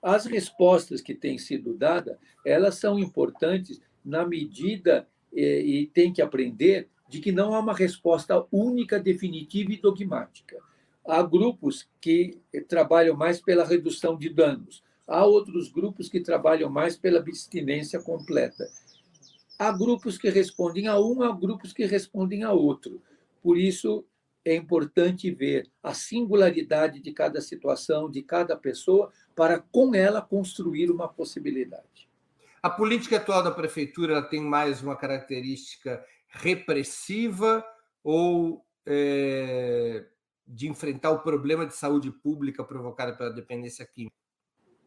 As 0.01 0.25
respostas 0.25 1.01
que 1.01 1.15
têm 1.15 1.39
sido 1.39 1.73
dadas, 1.73 2.17
elas 2.45 2.75
são 2.75 2.99
importantes 2.99 3.81
na 4.05 4.25
medida 4.25 5.07
e, 5.33 5.81
e 5.81 5.87
tem 5.87 6.13
que 6.13 6.21
aprender 6.21 6.87
de 7.07 7.19
que 7.19 7.31
não 7.31 7.53
há 7.53 7.59
uma 7.59 7.73
resposta 7.73 8.45
única, 8.51 8.99
definitiva 8.99 9.71
e 9.71 9.77
dogmática. 9.77 10.57
Há 11.05 11.21
grupos 11.21 11.87
que 12.01 12.39
trabalham 12.67 13.15
mais 13.15 13.39
pela 13.39 13.63
redução 13.63 14.17
de 14.17 14.29
danos, 14.29 14.83
há 15.07 15.23
outros 15.25 15.71
grupos 15.71 16.09
que 16.09 16.19
trabalham 16.19 16.69
mais 16.69 16.97
pela 16.97 17.19
abstinência 17.19 18.01
completa. 18.01 18.67
Há 19.57 19.71
grupos 19.71 20.17
que 20.17 20.29
respondem 20.29 20.87
a 20.87 20.99
um, 20.99 21.21
há 21.21 21.31
grupos 21.31 21.71
que 21.71 21.85
respondem 21.85 22.43
a 22.43 22.51
outro. 22.51 23.01
Por 23.41 23.57
isso, 23.57 24.03
é 24.43 24.55
importante 24.55 25.31
ver 25.31 25.69
a 25.81 25.93
singularidade 25.93 26.99
de 26.99 27.11
cada 27.11 27.39
situação, 27.39 28.09
de 28.09 28.21
cada 28.21 28.55
pessoa, 28.55 29.11
para 29.35 29.59
com 29.59 29.95
ela 29.95 30.21
construir 30.21 30.91
uma 30.91 31.07
possibilidade. 31.07 32.09
A 32.61 32.69
política 32.69 33.17
atual 33.17 33.43
da 33.43 33.51
prefeitura 33.51 34.21
tem 34.21 34.41
mais 34.41 34.81
uma 34.81 34.95
característica 34.95 36.03
repressiva 36.35 37.65
ou 38.03 38.65
é, 38.85 40.05
de 40.47 40.67
enfrentar 40.67 41.11
o 41.11 41.19
problema 41.19 41.65
de 41.65 41.75
saúde 41.75 42.11
pública 42.11 42.63
provocado 42.63 43.17
pela 43.17 43.33
dependência 43.33 43.85
química? 43.85 44.15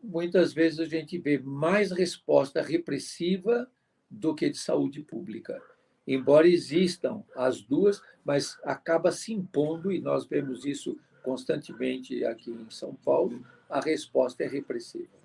muitas 0.02 0.52
vezes 0.52 0.80
a 0.80 0.84
gente 0.84 1.18
vê 1.18 1.38
mais 1.38 1.90
resposta 1.90 2.62
repressiva 2.62 3.68
do 4.10 4.34
que 4.34 4.48
de 4.48 4.58
saúde 4.58 5.02
pública. 5.02 5.60
Embora 6.06 6.48
existam 6.48 7.22
as 7.36 7.60
duas, 7.60 8.00
mas 8.24 8.58
acaba 8.64 9.12
se 9.12 9.32
impondo, 9.32 9.92
e 9.92 10.00
nós 10.00 10.26
vemos 10.26 10.64
isso 10.64 10.96
constantemente 11.22 12.24
aqui 12.24 12.50
em 12.50 12.70
São 12.70 12.94
Paulo, 12.94 13.44
a 13.68 13.80
resposta 13.80 14.42
é 14.44 14.48
repressiva. 14.48 15.18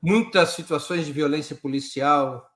Muitas 0.00 0.50
situações 0.50 1.04
de 1.04 1.12
violência 1.12 1.56
policial 1.56 2.48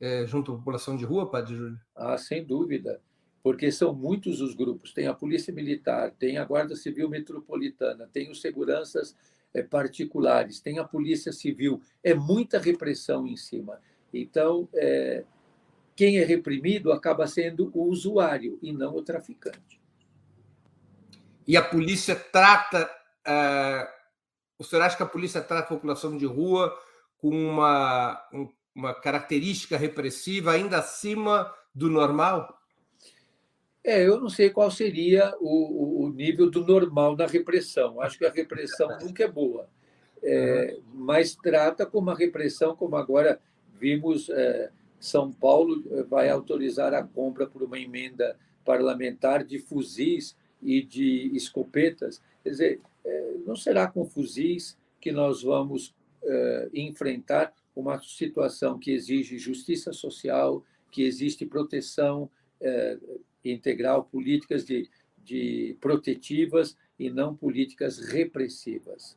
é, 0.00 0.26
junto 0.26 0.52
à 0.52 0.56
população 0.56 0.96
de 0.96 1.04
rua, 1.04 1.30
Padre 1.30 1.56
Júlio? 1.56 1.80
Ah, 1.94 2.18
sem 2.18 2.44
dúvida, 2.44 3.00
porque 3.42 3.70
são 3.70 3.94
muitos 3.94 4.40
os 4.40 4.54
grupos. 4.54 4.92
Tem 4.92 5.06
a 5.06 5.14
Polícia 5.14 5.52
Militar, 5.52 6.12
tem 6.18 6.38
a 6.38 6.44
Guarda 6.44 6.76
Civil 6.76 7.08
Metropolitana, 7.08 8.08
tem 8.12 8.30
os 8.30 8.40
seguranças 8.40 9.16
é, 9.54 9.62
particulares, 9.62 10.60
tem 10.60 10.78
a 10.78 10.84
Polícia 10.84 11.32
Civil. 11.32 11.80
É 12.02 12.14
muita 12.14 12.58
repressão 12.58 13.26
em 13.26 13.36
cima. 13.36 13.80
Então, 14.12 14.68
é, 14.74 15.24
quem 15.96 16.18
é 16.18 16.24
reprimido 16.24 16.92
acaba 16.92 17.26
sendo 17.26 17.70
o 17.74 17.84
usuário 17.84 18.58
e 18.62 18.72
não 18.72 18.94
o 18.94 19.02
traficante. 19.02 19.80
E 21.46 21.56
a 21.56 21.62
polícia 21.62 22.14
trata. 22.14 22.90
Uh, 23.26 23.88
o 24.58 24.64
senhor 24.64 24.82
acha 24.82 24.96
que 24.96 25.02
a 25.02 25.06
polícia 25.06 25.40
trata 25.40 25.64
a 25.64 25.76
população 25.76 26.16
de 26.16 26.26
rua 26.26 26.76
com 27.18 27.30
uma, 27.30 28.20
uma 28.76 28.94
característica 28.94 29.76
repressiva 29.76 30.52
ainda 30.52 30.78
acima 30.78 31.52
do 31.74 31.90
normal? 31.90 32.60
É, 33.82 34.06
eu 34.06 34.20
não 34.20 34.28
sei 34.28 34.50
qual 34.50 34.70
seria 34.70 35.34
o, 35.40 36.04
o 36.04 36.08
nível 36.10 36.50
do 36.50 36.64
normal 36.64 37.16
da 37.16 37.26
repressão. 37.26 38.00
Acho 38.00 38.18
que 38.18 38.26
a 38.26 38.30
repressão 38.30 38.88
nunca 39.00 39.24
é 39.24 39.28
boa, 39.28 39.68
é, 40.22 40.78
mas 40.92 41.34
trata 41.34 41.86
como 41.86 42.08
uma 42.08 42.16
repressão, 42.16 42.76
como 42.76 42.96
agora 42.96 43.40
vimos. 43.78 44.28
É, 44.28 44.70
são 44.98 45.32
Paulo 45.32 45.84
eh, 45.90 46.02
vai 46.04 46.28
autorizar 46.28 46.94
a 46.94 47.02
compra 47.02 47.46
por 47.46 47.62
uma 47.62 47.78
emenda 47.78 48.36
parlamentar 48.64 49.44
de 49.44 49.58
fuzis 49.58 50.36
e 50.62 50.82
de 50.82 51.30
escopetas. 51.36 52.20
Quer 52.42 52.50
dizer, 52.50 52.80
eh, 53.04 53.34
não 53.46 53.54
será 53.54 53.86
com 53.86 54.04
fuzis 54.04 54.76
que 55.00 55.12
nós 55.12 55.42
vamos 55.42 55.94
eh, 56.22 56.70
enfrentar 56.74 57.52
uma 57.76 58.00
situação 58.00 58.78
que 58.78 58.90
exige 58.90 59.38
justiça 59.38 59.92
social, 59.92 60.64
que 60.90 61.02
existe 61.02 61.44
proteção 61.44 62.30
integral, 63.44 64.04
políticas 64.04 64.64
de, 64.64 64.88
de 65.18 65.76
protetivas 65.80 66.76
e 66.98 67.10
não 67.10 67.36
políticas 67.36 67.98
repressivas. 67.98 69.16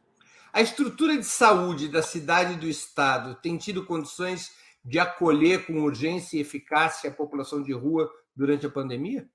A 0.51 0.61
estrutura 0.61 1.17
de 1.17 1.25
saúde 1.25 1.87
da 1.87 2.01
cidade 2.01 2.53
e 2.53 2.57
do 2.57 2.67
estado 2.67 3.39
tem 3.41 3.57
tido 3.57 3.85
condições 3.85 4.51
de 4.83 4.99
acolher 4.99 5.65
com 5.65 5.81
urgência 5.81 6.37
e 6.37 6.41
eficácia 6.41 7.09
a 7.09 7.13
população 7.13 7.61
de 7.61 7.71
rua 7.71 8.11
durante 8.35 8.65
a 8.65 8.69
pandemia? 8.69 9.27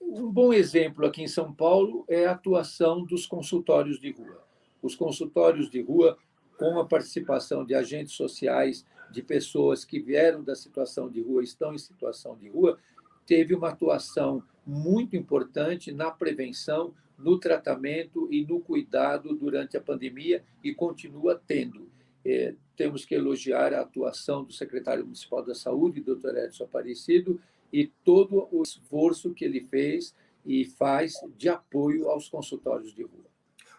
Um 0.00 0.30
bom 0.30 0.52
exemplo 0.52 1.06
aqui 1.06 1.22
em 1.22 1.28
São 1.28 1.52
Paulo 1.52 2.04
é 2.08 2.26
a 2.26 2.32
atuação 2.32 3.04
dos 3.04 3.26
consultórios 3.26 4.00
de 4.00 4.12
rua. 4.12 4.44
Os 4.82 4.94
consultórios 4.94 5.70
de 5.70 5.80
rua, 5.82 6.16
com 6.60 6.78
a 6.78 6.84
participação 6.84 7.64
de 7.64 7.74
agentes 7.74 8.12
sociais, 8.12 8.84
de 9.10 9.22
pessoas 9.22 9.82
que 9.82 9.98
vieram 9.98 10.44
da 10.44 10.54
situação 10.54 11.08
de 11.08 11.22
rua, 11.22 11.42
estão 11.42 11.72
em 11.72 11.78
situação 11.78 12.36
de 12.36 12.50
rua, 12.50 12.78
teve 13.26 13.54
uma 13.54 13.70
atuação 13.70 14.42
muito 14.66 15.16
importante 15.16 15.90
na 15.90 16.10
prevenção, 16.10 16.92
no 17.18 17.38
tratamento 17.38 18.28
e 18.30 18.44
no 18.44 18.60
cuidado 18.60 19.34
durante 19.34 19.78
a 19.78 19.80
pandemia 19.80 20.44
e 20.62 20.74
continua 20.74 21.40
tendo. 21.46 21.88
É, 22.22 22.54
temos 22.76 23.06
que 23.06 23.14
elogiar 23.14 23.72
a 23.72 23.80
atuação 23.80 24.44
do 24.44 24.52
secretário 24.52 25.04
municipal 25.04 25.42
da 25.42 25.54
Saúde, 25.54 26.02
doutor 26.02 26.36
Edson 26.36 26.64
Aparecido, 26.64 27.40
e 27.72 27.86
todo 27.86 28.46
o 28.52 28.62
esforço 28.62 29.32
que 29.32 29.46
ele 29.46 29.62
fez 29.62 30.14
e 30.44 30.66
faz 30.66 31.14
de 31.38 31.48
apoio 31.48 32.10
aos 32.10 32.28
consultórios 32.28 32.94
de 32.94 33.02
rua. 33.02 33.30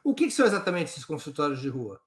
O 0.03 0.15
que 0.15 0.31
são 0.31 0.47
exatamente 0.47 0.89
esses 0.89 1.05
consultórios 1.05 1.61
de 1.61 1.69
rua? 1.69 2.01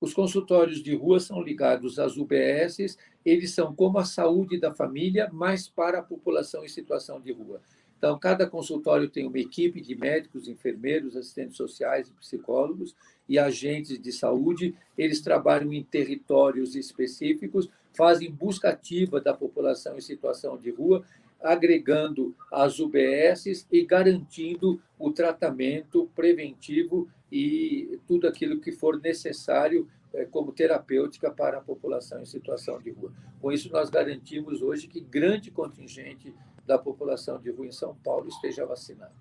Os 0.00 0.14
consultórios 0.14 0.82
de 0.82 0.94
rua 0.94 1.18
são 1.18 1.42
ligados 1.42 1.98
às 1.98 2.16
UBSs, 2.16 2.96
eles 3.24 3.50
são 3.52 3.74
como 3.74 3.98
a 3.98 4.04
saúde 4.04 4.58
da 4.58 4.72
família, 4.72 5.28
mas 5.32 5.68
para 5.68 5.98
a 5.98 6.02
população 6.02 6.64
em 6.64 6.68
situação 6.68 7.20
de 7.20 7.32
rua. 7.32 7.60
Então, 7.98 8.16
cada 8.16 8.46
consultório 8.46 9.10
tem 9.10 9.26
uma 9.26 9.40
equipe 9.40 9.80
de 9.80 9.96
médicos, 9.96 10.46
enfermeiros, 10.46 11.16
assistentes 11.16 11.56
sociais 11.56 12.08
psicólogos 12.10 12.94
e 13.28 13.40
agentes 13.40 14.00
de 14.00 14.12
saúde. 14.12 14.72
Eles 14.96 15.20
trabalham 15.20 15.72
em 15.72 15.82
territórios 15.82 16.76
específicos, 16.76 17.68
fazem 17.92 18.30
busca 18.30 18.68
ativa 18.68 19.20
da 19.20 19.34
população 19.34 19.96
em 19.96 20.00
situação 20.00 20.56
de 20.56 20.70
rua, 20.70 21.04
agregando 21.40 22.34
as 22.52 22.78
UBSs 22.78 23.66
e 23.70 23.84
garantindo 23.84 24.80
o 24.98 25.12
tratamento 25.12 26.10
preventivo 26.14 27.08
e 27.30 27.98
tudo 28.06 28.26
aquilo 28.26 28.60
que 28.60 28.72
for 28.72 29.00
necessário 29.00 29.88
eh, 30.12 30.24
como 30.24 30.52
terapêutica 30.52 31.30
para 31.30 31.58
a 31.58 31.62
população 31.62 32.22
em 32.22 32.26
situação 32.26 32.80
de 32.80 32.90
rua. 32.90 33.12
Com 33.40 33.52
isso, 33.52 33.70
nós 33.70 33.90
garantimos 33.90 34.62
hoje 34.62 34.88
que 34.88 35.00
grande 35.00 35.50
contingente 35.50 36.34
da 36.66 36.78
população 36.78 37.38
de 37.38 37.50
rua 37.50 37.66
em 37.66 37.72
São 37.72 37.94
Paulo 37.96 38.28
esteja 38.28 38.66
vacinado. 38.66 39.14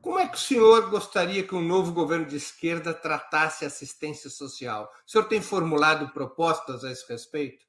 Como 0.00 0.18
é 0.18 0.28
que 0.28 0.36
o 0.36 0.40
senhor 0.40 0.88
gostaria 0.90 1.42
que 1.42 1.54
um 1.54 1.60
novo 1.60 1.92
governo 1.92 2.26
de 2.26 2.36
esquerda 2.36 2.94
tratasse 2.94 3.64
assistência 3.64 4.30
social? 4.30 4.90
O 5.06 5.10
senhor 5.10 5.24
tem 5.24 5.42
formulado 5.42 6.12
propostas 6.12 6.84
a 6.84 6.92
esse 6.92 7.06
respeito? 7.08 7.67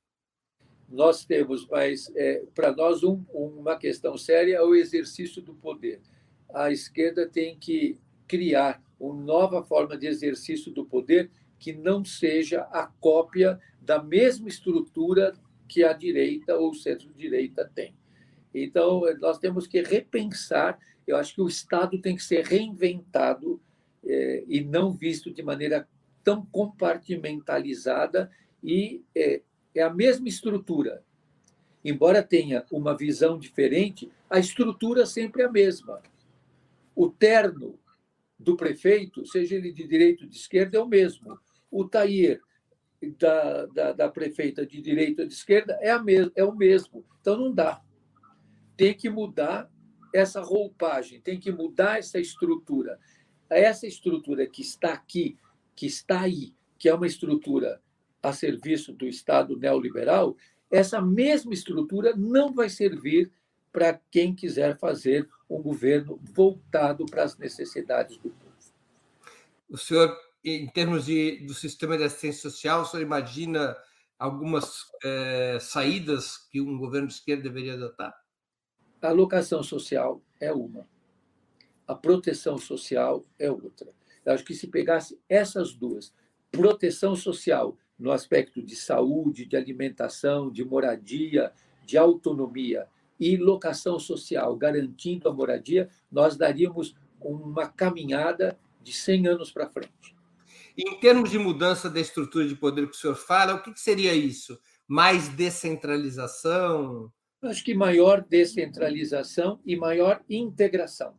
Nós 0.89 1.23
temos, 1.23 1.67
mas 1.67 2.11
é, 2.15 2.43
para 2.55 2.75
nós 2.75 3.03
um, 3.03 3.23
uma 3.31 3.77
questão 3.77 4.17
séria 4.17 4.55
é 4.55 4.61
o 4.61 4.73
exercício 4.73 5.41
do 5.41 5.53
poder. 5.53 6.01
A 6.53 6.71
esquerda 6.71 7.27
tem 7.27 7.57
que 7.57 7.97
criar 8.27 8.81
uma 8.99 9.13
nova 9.13 9.63
forma 9.63 9.95
de 9.95 10.07
exercício 10.07 10.71
do 10.71 10.83
poder 10.83 11.29
que 11.59 11.73
não 11.73 12.03
seja 12.03 12.61
a 12.71 12.87
cópia 12.99 13.59
da 13.81 14.01
mesma 14.01 14.47
estrutura 14.47 15.33
que 15.67 15.83
a 15.83 15.93
direita 15.93 16.55
ou 16.55 16.73
centro-direita 16.73 17.69
tem. 17.73 17.93
Então, 18.53 19.03
nós 19.19 19.37
temos 19.37 19.67
que 19.67 19.81
repensar. 19.81 20.79
Eu 21.05 21.17
acho 21.17 21.35
que 21.35 21.41
o 21.41 21.47
Estado 21.47 21.99
tem 22.01 22.15
que 22.15 22.23
ser 22.23 22.45
reinventado 22.45 23.61
é, 24.03 24.43
e 24.47 24.61
não 24.61 24.91
visto 24.91 25.31
de 25.31 25.43
maneira 25.43 25.87
tão 26.23 26.45
compartimentalizada 26.45 28.31
e 28.63 29.03
é, 29.15 29.41
é 29.73 29.81
a 29.81 29.93
mesma 29.93 30.27
estrutura. 30.27 31.03
Embora 31.83 32.21
tenha 32.21 32.65
uma 32.71 32.95
visão 32.95 33.37
diferente, 33.37 34.11
a 34.29 34.39
estrutura 34.39 35.05
sempre 35.05 35.41
é 35.41 35.45
a 35.45 35.51
mesma. 35.51 36.01
O 36.95 37.09
terno 37.09 37.79
do 38.37 38.55
prefeito, 38.55 39.25
seja 39.25 39.55
ele 39.55 39.71
de 39.71 39.87
direita 39.87 40.23
ou 40.23 40.29
de 40.29 40.35
esquerda, 40.35 40.77
é 40.77 40.81
o 40.81 40.87
mesmo. 40.87 41.39
O 41.71 41.85
tair 41.85 42.41
da, 43.17 43.65
da, 43.67 43.91
da 43.93 44.09
prefeita 44.09 44.65
de 44.65 44.81
direita 44.81 45.21
ou 45.21 45.27
de 45.27 45.33
esquerda 45.33 45.77
é, 45.81 45.91
a 45.91 45.99
mes 46.01 46.29
é 46.35 46.43
o 46.43 46.55
mesmo. 46.55 47.05
Então, 47.21 47.37
não 47.37 47.53
dá 47.53 47.81
tem 48.79 48.93
que 48.93 49.09
mudar 49.09 49.69
essa 50.15 50.39
roupagem, 50.39 51.19
tem 51.19 51.37
que 51.37 51.51
mudar 51.51 51.99
essa 51.99 52.17
estrutura. 52.17 52.97
Essa 53.49 53.85
estrutura 53.85 54.47
que 54.47 54.61
está 54.61 54.93
aqui, 54.93 55.37
que 55.75 55.85
está 55.85 56.21
aí, 56.21 56.55
que 56.77 56.87
é 56.87 56.93
uma 56.93 57.05
estrutura 57.05 57.81
a 58.21 58.33
serviço 58.33 58.91
do 58.93 59.07
Estado 59.07 59.57
neoliberal, 59.57 60.35
essa 60.71 61.01
mesma 61.01 61.53
estrutura 61.53 62.15
não 62.15 62.53
vai 62.53 62.69
servir 62.69 63.31
para 63.71 63.99
quem 64.11 64.35
quiser 64.35 64.77
fazer 64.77 65.27
um 65.49 65.61
governo 65.61 66.19
voltado 66.21 67.05
para 67.05 67.23
as 67.23 67.37
necessidades 67.37 68.17
do 68.17 68.29
povo. 68.29 68.49
O 69.69 69.77
senhor, 69.77 70.15
em 70.43 70.67
termos 70.67 71.05
de, 71.05 71.45
do 71.45 71.53
sistema 71.53 71.97
de 71.97 72.03
assistência 72.03 72.49
social, 72.49 72.81
o 72.81 72.85
senhor 72.85 73.03
imagina 73.03 73.77
algumas 74.17 74.91
é, 75.03 75.57
saídas 75.61 76.37
que 76.37 76.59
um 76.59 76.77
governo 76.77 77.07
de 77.07 77.13
esquerda 77.13 77.43
deveria 77.43 77.75
adotar? 77.75 78.13
A 79.01 79.07
alocação 79.07 79.63
social 79.63 80.21
é 80.39 80.51
uma, 80.51 80.87
a 81.87 81.95
proteção 81.95 82.57
social 82.57 83.25
é 83.39 83.49
outra. 83.49 83.87
Eu 84.25 84.33
acho 84.33 84.43
que 84.43 84.53
se 84.53 84.67
pegasse 84.67 85.19
essas 85.29 85.73
duas, 85.73 86.13
proteção 86.51 87.15
social 87.15 87.77
no 87.99 88.11
aspecto 88.11 88.61
de 88.61 88.75
saúde, 88.75 89.45
de 89.45 89.57
alimentação, 89.57 90.49
de 90.49 90.63
moradia, 90.63 91.51
de 91.85 91.97
autonomia, 91.97 92.87
e 93.19 93.35
locação 93.35 93.99
social, 93.99 94.55
garantindo 94.55 95.27
a 95.27 95.33
moradia, 95.33 95.89
nós 96.09 96.37
daríamos 96.37 96.95
uma 97.19 97.67
caminhada 97.67 98.57
de 98.81 98.93
100 98.93 99.27
anos 99.27 99.51
para 99.51 99.69
frente. 99.69 100.15
Em 100.77 100.97
termos 100.99 101.29
de 101.29 101.37
mudança 101.37 101.89
da 101.89 101.99
estrutura 101.99 102.47
de 102.47 102.55
poder 102.55 102.89
que 102.89 102.95
o 102.95 102.99
senhor 102.99 103.15
fala, 103.15 103.55
o 103.55 103.61
que 103.61 103.77
seria 103.77 104.13
isso? 104.13 104.57
Mais 104.87 105.27
descentralização? 105.27 107.11
Acho 107.41 107.61
que 107.63 107.73
maior 107.73 108.23
descentralização 108.23 109.59
e 109.65 109.75
maior 109.75 110.23
integração. 110.29 111.17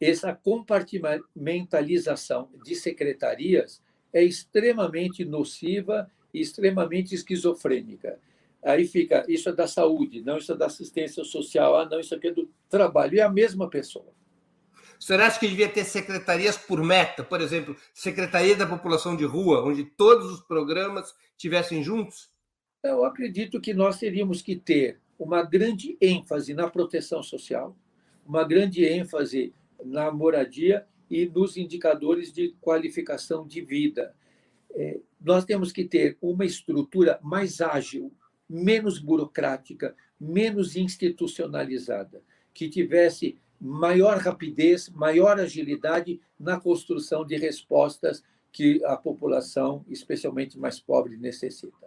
Essa 0.00 0.34
compartimentalização 0.34 2.48
de 2.64 2.74
secretarias 2.74 3.82
é 4.16 4.24
extremamente 4.24 5.26
nociva 5.26 6.10
e 6.32 6.40
extremamente 6.40 7.14
esquizofrênica. 7.14 8.18
Aí 8.64 8.86
fica, 8.86 9.26
isso 9.28 9.50
é 9.50 9.52
da 9.52 9.68
saúde, 9.68 10.22
não 10.22 10.38
isso 10.38 10.52
é 10.52 10.56
da 10.56 10.66
assistência 10.66 11.22
social, 11.22 11.78
ah, 11.78 11.84
não, 11.84 12.00
isso 12.00 12.14
aqui 12.14 12.28
é 12.28 12.32
do 12.32 12.50
trabalho. 12.66 13.14
E 13.14 13.20
é 13.20 13.22
a 13.22 13.28
mesma 13.28 13.68
pessoa. 13.68 14.06
O 14.98 15.04
senhor 15.04 15.20
acha 15.20 15.38
que 15.38 15.46
devia 15.46 15.68
ter 15.68 15.84
secretarias 15.84 16.56
por 16.56 16.82
meta? 16.82 17.22
Por 17.22 17.42
exemplo, 17.42 17.76
Secretaria 17.92 18.56
da 18.56 18.66
População 18.66 19.14
de 19.14 19.26
Rua, 19.26 19.62
onde 19.62 19.84
todos 19.84 20.32
os 20.32 20.40
programas 20.40 21.14
tivessem 21.36 21.82
juntos? 21.82 22.30
Eu 22.82 23.04
acredito 23.04 23.60
que 23.60 23.74
nós 23.74 23.98
teríamos 23.98 24.40
que 24.40 24.56
ter 24.56 24.98
uma 25.18 25.42
grande 25.42 25.98
ênfase 26.00 26.54
na 26.54 26.70
proteção 26.70 27.22
social, 27.22 27.76
uma 28.24 28.44
grande 28.44 28.82
ênfase 28.82 29.52
na 29.84 30.10
moradia 30.10 30.86
e 31.10 31.26
nos 31.26 31.56
indicadores 31.56 32.32
de 32.32 32.54
qualificação 32.60 33.46
de 33.46 33.60
vida. 33.60 34.14
É, 34.74 35.00
nós 35.20 35.44
temos 35.44 35.72
que 35.72 35.84
ter 35.84 36.16
uma 36.20 36.44
estrutura 36.44 37.18
mais 37.22 37.60
ágil, 37.60 38.12
menos 38.48 38.98
burocrática, 38.98 39.94
menos 40.20 40.76
institucionalizada, 40.76 42.22
que 42.52 42.68
tivesse 42.68 43.38
maior 43.60 44.18
rapidez, 44.18 44.88
maior 44.90 45.38
agilidade 45.40 46.20
na 46.38 46.60
construção 46.60 47.24
de 47.24 47.36
respostas 47.36 48.22
que 48.52 48.82
a 48.84 48.96
população, 48.96 49.84
especialmente 49.88 50.58
mais 50.58 50.80
pobre, 50.80 51.16
necessita. 51.16 51.86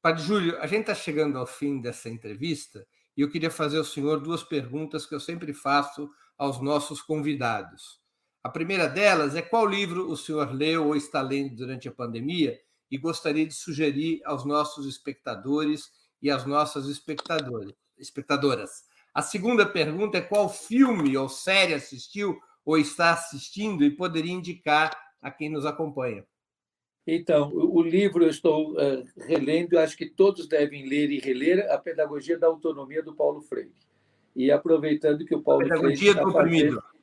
Padre 0.00 0.22
Júlio, 0.22 0.58
a 0.58 0.66
gente 0.66 0.82
está 0.82 0.94
chegando 0.94 1.38
ao 1.38 1.46
fim 1.46 1.80
dessa 1.80 2.08
entrevista 2.08 2.86
e 3.16 3.20
eu 3.20 3.30
queria 3.30 3.50
fazer 3.50 3.78
ao 3.78 3.84
senhor 3.84 4.20
duas 4.20 4.42
perguntas 4.42 5.04
que 5.04 5.14
eu 5.14 5.20
sempre 5.20 5.52
faço 5.52 6.10
aos 6.36 6.60
nossos 6.60 7.02
convidados. 7.02 8.00
A 8.42 8.48
primeira 8.48 8.88
delas 8.88 9.34
é 9.34 9.42
qual 9.42 9.66
livro 9.66 10.08
o 10.08 10.16
senhor 10.16 10.52
leu 10.52 10.86
ou 10.86 10.96
está 10.96 11.20
lendo 11.20 11.56
durante 11.56 11.88
a 11.88 11.92
pandemia 11.92 12.58
e 12.90 12.96
gostaria 12.96 13.46
de 13.46 13.54
sugerir 13.54 14.20
aos 14.24 14.44
nossos 14.44 14.86
espectadores 14.86 15.90
e 16.22 16.30
às 16.30 16.46
nossas 16.46 16.86
espectadoras. 16.86 18.84
A 19.12 19.22
segunda 19.22 19.66
pergunta 19.66 20.18
é 20.18 20.22
qual 20.22 20.48
filme 20.48 21.16
ou 21.16 21.28
série 21.28 21.74
assistiu 21.74 22.38
ou 22.64 22.78
está 22.78 23.12
assistindo 23.12 23.84
e 23.84 23.90
poderia 23.90 24.32
indicar 24.32 24.96
a 25.20 25.30
quem 25.30 25.50
nos 25.50 25.66
acompanha. 25.66 26.24
Então, 27.06 27.50
o 27.52 27.82
livro 27.82 28.22
eu 28.22 28.28
estou 28.28 28.72
uh, 28.72 29.04
relendo, 29.16 29.78
acho 29.78 29.96
que 29.96 30.06
todos 30.06 30.46
devem 30.46 30.86
ler 30.86 31.10
e 31.10 31.18
reler, 31.18 31.66
A 31.72 31.78
Pedagogia 31.78 32.38
da 32.38 32.46
Autonomia 32.46 33.02
do 33.02 33.14
Paulo 33.14 33.40
Freire. 33.40 33.72
E 34.36 34.50
aproveitando 34.50 35.24
que 35.24 35.34
o 35.34 35.42
Paulo 35.42 35.62
a 35.62 35.64
Pedagogia 35.64 36.12
Freire 36.12 36.20
do 36.20 36.28
Oprimido. 36.28 36.82
Fazendo... 36.82 36.97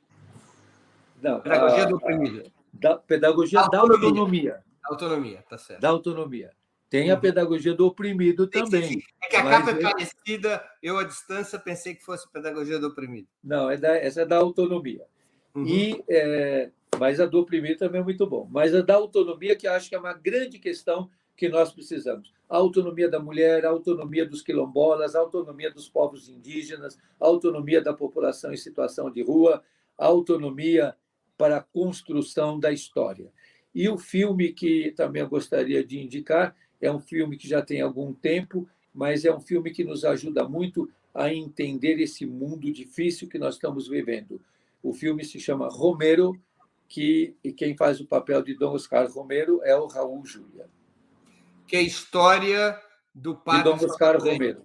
Não, 1.22 1.40
pedagogia 1.40 1.84
a, 1.84 1.86
do 1.86 1.96
Oprimido. 1.96 2.52
Da, 2.72 2.96
pedagogia 2.96 3.60
autonomia. 3.60 3.88
da 3.98 4.04
Autonomia. 4.04 4.64
Autonomia, 4.84 5.44
tá 5.48 5.58
certo. 5.58 5.80
Da 5.80 5.88
Autonomia. 5.88 6.50
Tem 6.88 7.10
a 7.10 7.14
uhum. 7.14 7.20
pedagogia 7.20 7.74
do 7.74 7.86
oprimido 7.86 8.46
também. 8.46 9.02
É 9.22 9.28
que 9.28 9.36
a 9.36 9.42
capa 9.42 9.72
é 9.72 9.74
parecida, 9.74 10.64
eu 10.80 10.96
à 10.96 11.02
distância 11.02 11.58
pensei 11.58 11.94
que 11.94 12.04
fosse 12.04 12.30
pedagogia 12.30 12.78
do 12.78 12.86
oprimido. 12.86 13.26
Não, 13.42 13.68
é 13.68 13.76
da, 13.76 13.96
essa 13.96 14.22
é 14.22 14.24
da 14.24 14.36
autonomia. 14.36 15.04
Uhum. 15.52 15.66
E 15.66 16.04
é, 16.08 16.70
mas 16.98 17.20
a 17.20 17.26
do 17.26 17.40
oprimido 17.40 17.78
também 17.78 18.00
é 18.00 18.04
muito 18.04 18.26
bom. 18.26 18.46
Mas 18.50 18.74
a 18.74 18.82
da 18.82 18.94
autonomia, 18.94 19.56
que 19.56 19.66
eu 19.66 19.72
acho 19.72 19.88
que 19.88 19.94
é 19.94 19.98
uma 19.98 20.12
grande 20.12 20.58
questão 20.58 21.10
que 21.36 21.48
nós 21.48 21.72
precisamos. 21.72 22.32
A 22.48 22.56
autonomia 22.56 23.10
da 23.10 23.18
mulher, 23.18 23.66
a 23.66 23.70
autonomia 23.70 24.24
dos 24.24 24.40
quilombolas, 24.40 25.14
a 25.14 25.20
autonomia 25.20 25.70
dos 25.70 25.88
povos 25.88 26.28
indígenas, 26.28 26.96
a 27.20 27.26
autonomia 27.26 27.82
da 27.82 27.92
população 27.92 28.52
em 28.52 28.56
situação 28.56 29.10
de 29.10 29.22
rua, 29.22 29.62
a 29.98 30.06
autonomia 30.06 30.94
para 31.36 31.58
a 31.58 31.62
construção 31.62 32.58
da 32.58 32.72
história. 32.72 33.30
E 33.74 33.88
o 33.88 33.98
filme 33.98 34.52
que 34.52 34.92
também 34.96 35.22
eu 35.22 35.28
gostaria 35.28 35.84
de 35.84 36.00
indicar 36.00 36.56
é 36.80 36.90
um 36.90 37.00
filme 37.00 37.36
que 37.36 37.48
já 37.48 37.62
tem 37.62 37.80
algum 37.80 38.12
tempo, 38.12 38.68
mas 38.92 39.24
é 39.24 39.34
um 39.34 39.40
filme 39.40 39.70
que 39.70 39.84
nos 39.84 40.04
ajuda 40.04 40.48
muito 40.48 40.90
a 41.14 41.32
entender 41.32 42.00
esse 42.00 42.26
mundo 42.26 42.70
difícil 42.70 43.28
que 43.28 43.38
nós 43.38 43.54
estamos 43.54 43.88
vivendo. 43.88 44.40
O 44.82 44.92
filme 44.92 45.24
se 45.24 45.40
chama 45.40 45.68
Romero, 45.68 46.38
que 46.88 47.34
e 47.42 47.52
quem 47.52 47.76
faz 47.76 48.00
o 48.00 48.06
papel 48.06 48.42
de 48.42 48.54
Dom 48.54 48.74
Oscar 48.74 49.10
Romero 49.10 49.60
é 49.64 49.76
o 49.76 49.86
Raul 49.86 50.24
Júlia. 50.24 50.68
Que 51.66 51.76
é 51.76 51.78
a 51.80 51.82
história 51.82 52.80
do 53.14 53.34
padre 53.34 53.72
de 53.72 53.78
Dom 53.80 53.90
Oscar 53.90 54.18
Romero. 54.18 54.64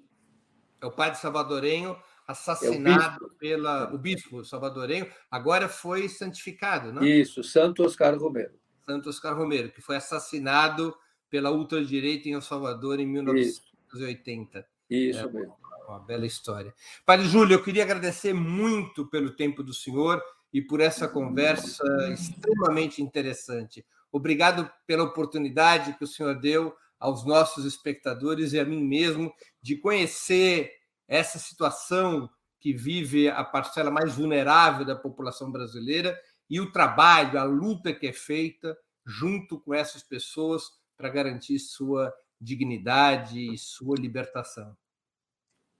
É 0.81 0.85
o 0.85 0.91
padre 0.91 1.19
salvadorenho 1.19 1.97
assassinado 2.27 3.25
é 3.25 3.39
pela 3.39 3.93
o 3.93 3.97
bispo 3.97 4.43
salvadorenho, 4.43 5.07
agora 5.29 5.67
foi 5.67 6.07
santificado, 6.07 6.93
não? 6.93 7.03
Isso, 7.03 7.43
Santo 7.43 7.83
Oscar 7.83 8.17
Romero. 8.17 8.53
Santo 8.85 9.09
Oscar 9.09 9.37
Romero, 9.37 9.71
que 9.71 9.81
foi 9.81 9.95
assassinado 9.95 10.95
pela 11.29 11.51
ultradireita 11.51 12.27
em 12.27 12.33
El 12.33 12.41
Salvador 12.41 12.99
em 12.99 13.07
1980. 13.07 14.59
Isso, 14.89 15.19
Isso 15.19 15.19
é, 15.19 15.31
mesmo. 15.31 15.55
Uma 15.87 15.99
bela 15.99 16.25
história. 16.25 16.73
Padre 17.05 17.27
Júlio, 17.27 17.55
eu 17.55 17.63
queria 17.63 17.83
agradecer 17.83 18.33
muito 18.33 19.05
pelo 19.07 19.31
tempo 19.31 19.63
do 19.63 19.73
senhor 19.73 20.21
e 20.53 20.61
por 20.61 20.79
essa 20.79 21.07
conversa 21.07 21.83
extremamente 22.13 23.01
interessante. 23.01 23.85
Obrigado 24.11 24.69
pela 24.85 25.03
oportunidade 25.03 25.97
que 25.97 26.03
o 26.03 26.07
senhor 26.07 26.39
deu 26.39 26.73
aos 26.99 27.25
nossos 27.25 27.65
espectadores 27.65 28.53
e 28.53 28.59
a 28.59 28.65
mim 28.65 28.83
mesmo 28.83 29.33
de 29.61 29.75
conhecer 29.77 30.71
essa 31.11 31.37
situação 31.37 32.29
que 32.57 32.71
vive 32.71 33.27
a 33.27 33.43
parcela 33.43 33.91
mais 33.91 34.15
vulnerável 34.15 34.85
da 34.85 34.95
população 34.95 35.51
brasileira 35.51 36.17
e 36.49 36.61
o 36.61 36.71
trabalho, 36.71 37.37
a 37.37 37.43
luta 37.43 37.93
que 37.93 38.07
é 38.07 38.13
feita 38.13 38.77
junto 39.05 39.59
com 39.59 39.73
essas 39.73 40.01
pessoas 40.01 40.63
para 40.95 41.09
garantir 41.09 41.59
sua 41.59 42.13
dignidade 42.39 43.53
e 43.53 43.57
sua 43.57 43.97
libertação. 43.99 44.77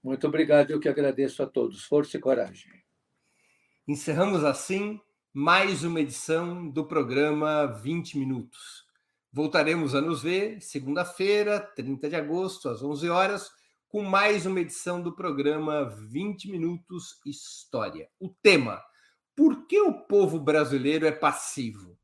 Muito 0.02 0.26
obrigado, 0.26 0.70
eu 0.70 0.78
que 0.78 0.88
agradeço 0.88 1.42
a 1.42 1.46
todos. 1.46 1.82
Força 1.82 2.18
e 2.18 2.20
coragem. 2.20 2.70
Encerramos 3.88 4.44
assim 4.44 5.00
mais 5.32 5.82
uma 5.82 6.00
edição 6.00 6.68
do 6.68 6.84
programa 6.84 7.64
20 7.66 8.18
Minutos. 8.18 8.84
Voltaremos 9.32 9.94
a 9.94 10.00
nos 10.02 10.22
ver 10.22 10.60
segunda-feira, 10.60 11.58
30 11.58 12.10
de 12.10 12.16
agosto, 12.16 12.68
às 12.68 12.82
11 12.82 13.08
horas, 13.08 13.61
com 13.92 14.02
mais 14.02 14.46
uma 14.46 14.58
edição 14.58 15.02
do 15.02 15.14
programa 15.14 15.84
20 15.84 16.50
Minutos 16.50 17.20
História. 17.26 18.08
O 18.18 18.30
tema: 18.30 18.82
Por 19.36 19.66
que 19.66 19.82
o 19.82 19.92
povo 20.06 20.40
brasileiro 20.40 21.06
é 21.06 21.12
passivo? 21.12 21.98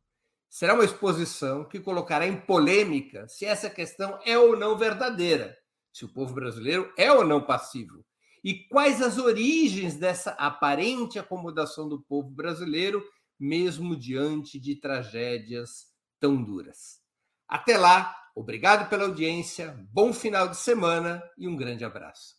Será 0.51 0.75
uma 0.75 0.85
exposição 0.85 1.65
que 1.65 1.81
colocará 1.81 2.27
em 2.27 2.39
polêmica 2.39 3.27
se 3.27 3.47
essa 3.47 3.71
questão 3.71 4.21
é 4.27 4.37
ou 4.39 4.55
não 4.55 4.77
verdadeira, 4.77 5.57
se 5.91 6.05
o 6.05 6.13
povo 6.13 6.35
brasileiro 6.35 6.93
é 6.95 7.11
ou 7.11 7.25
não 7.25 7.41
passivo 7.41 8.05
e 8.45 8.69
quais 8.69 9.01
as 9.01 9.17
origens 9.17 9.95
dessa 9.95 10.33
aparente 10.33 11.19
acomodação 11.19 11.89
do 11.89 12.03
povo 12.03 12.29
brasileiro, 12.29 13.03
mesmo 13.41 13.97
diante 13.97 14.61
de 14.61 14.77
tragédias 14.77 15.87
tão 16.21 16.45
duras. 16.45 17.01
Até 17.49 17.79
lá, 17.79 18.15
obrigado 18.39 18.89
pela 18.89 19.05
audiência, 19.05 19.77
bom 19.93 20.13
final 20.13 20.49
de 20.49 20.57
semana 20.57 21.23
e 21.37 21.49
um 21.49 21.57
grande 21.57 21.85
abraço. 21.85 22.37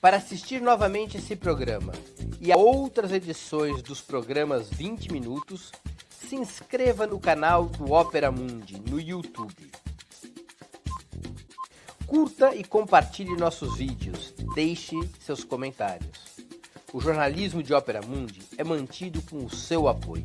Para 0.00 0.16
assistir 0.16 0.62
novamente 0.62 1.18
esse 1.18 1.36
programa 1.36 1.92
e 2.40 2.50
a 2.50 2.56
outras 2.56 3.12
edições 3.12 3.82
dos 3.82 4.00
programas 4.00 4.70
20 4.70 5.12
Minutos, 5.12 5.70
se 6.08 6.36
inscreva 6.36 7.06
no 7.06 7.20
canal 7.20 7.66
do 7.66 7.92
Opera 7.92 8.32
Mundi 8.32 8.80
no 8.80 8.98
YouTube. 8.98 9.70
Curta 12.06 12.54
e 12.54 12.64
compartilhe 12.64 13.36
nossos 13.36 13.76
vídeos. 13.76 14.32
Deixe 14.54 14.96
seus 15.20 15.44
comentários. 15.44 16.30
O 16.94 17.00
jornalismo 17.00 17.62
de 17.62 17.74
Ópera 17.74 18.00
Mundi 18.00 18.40
é 18.56 18.64
mantido 18.64 19.20
com 19.22 19.44
o 19.44 19.50
seu 19.50 19.86
apoio. 19.86 20.24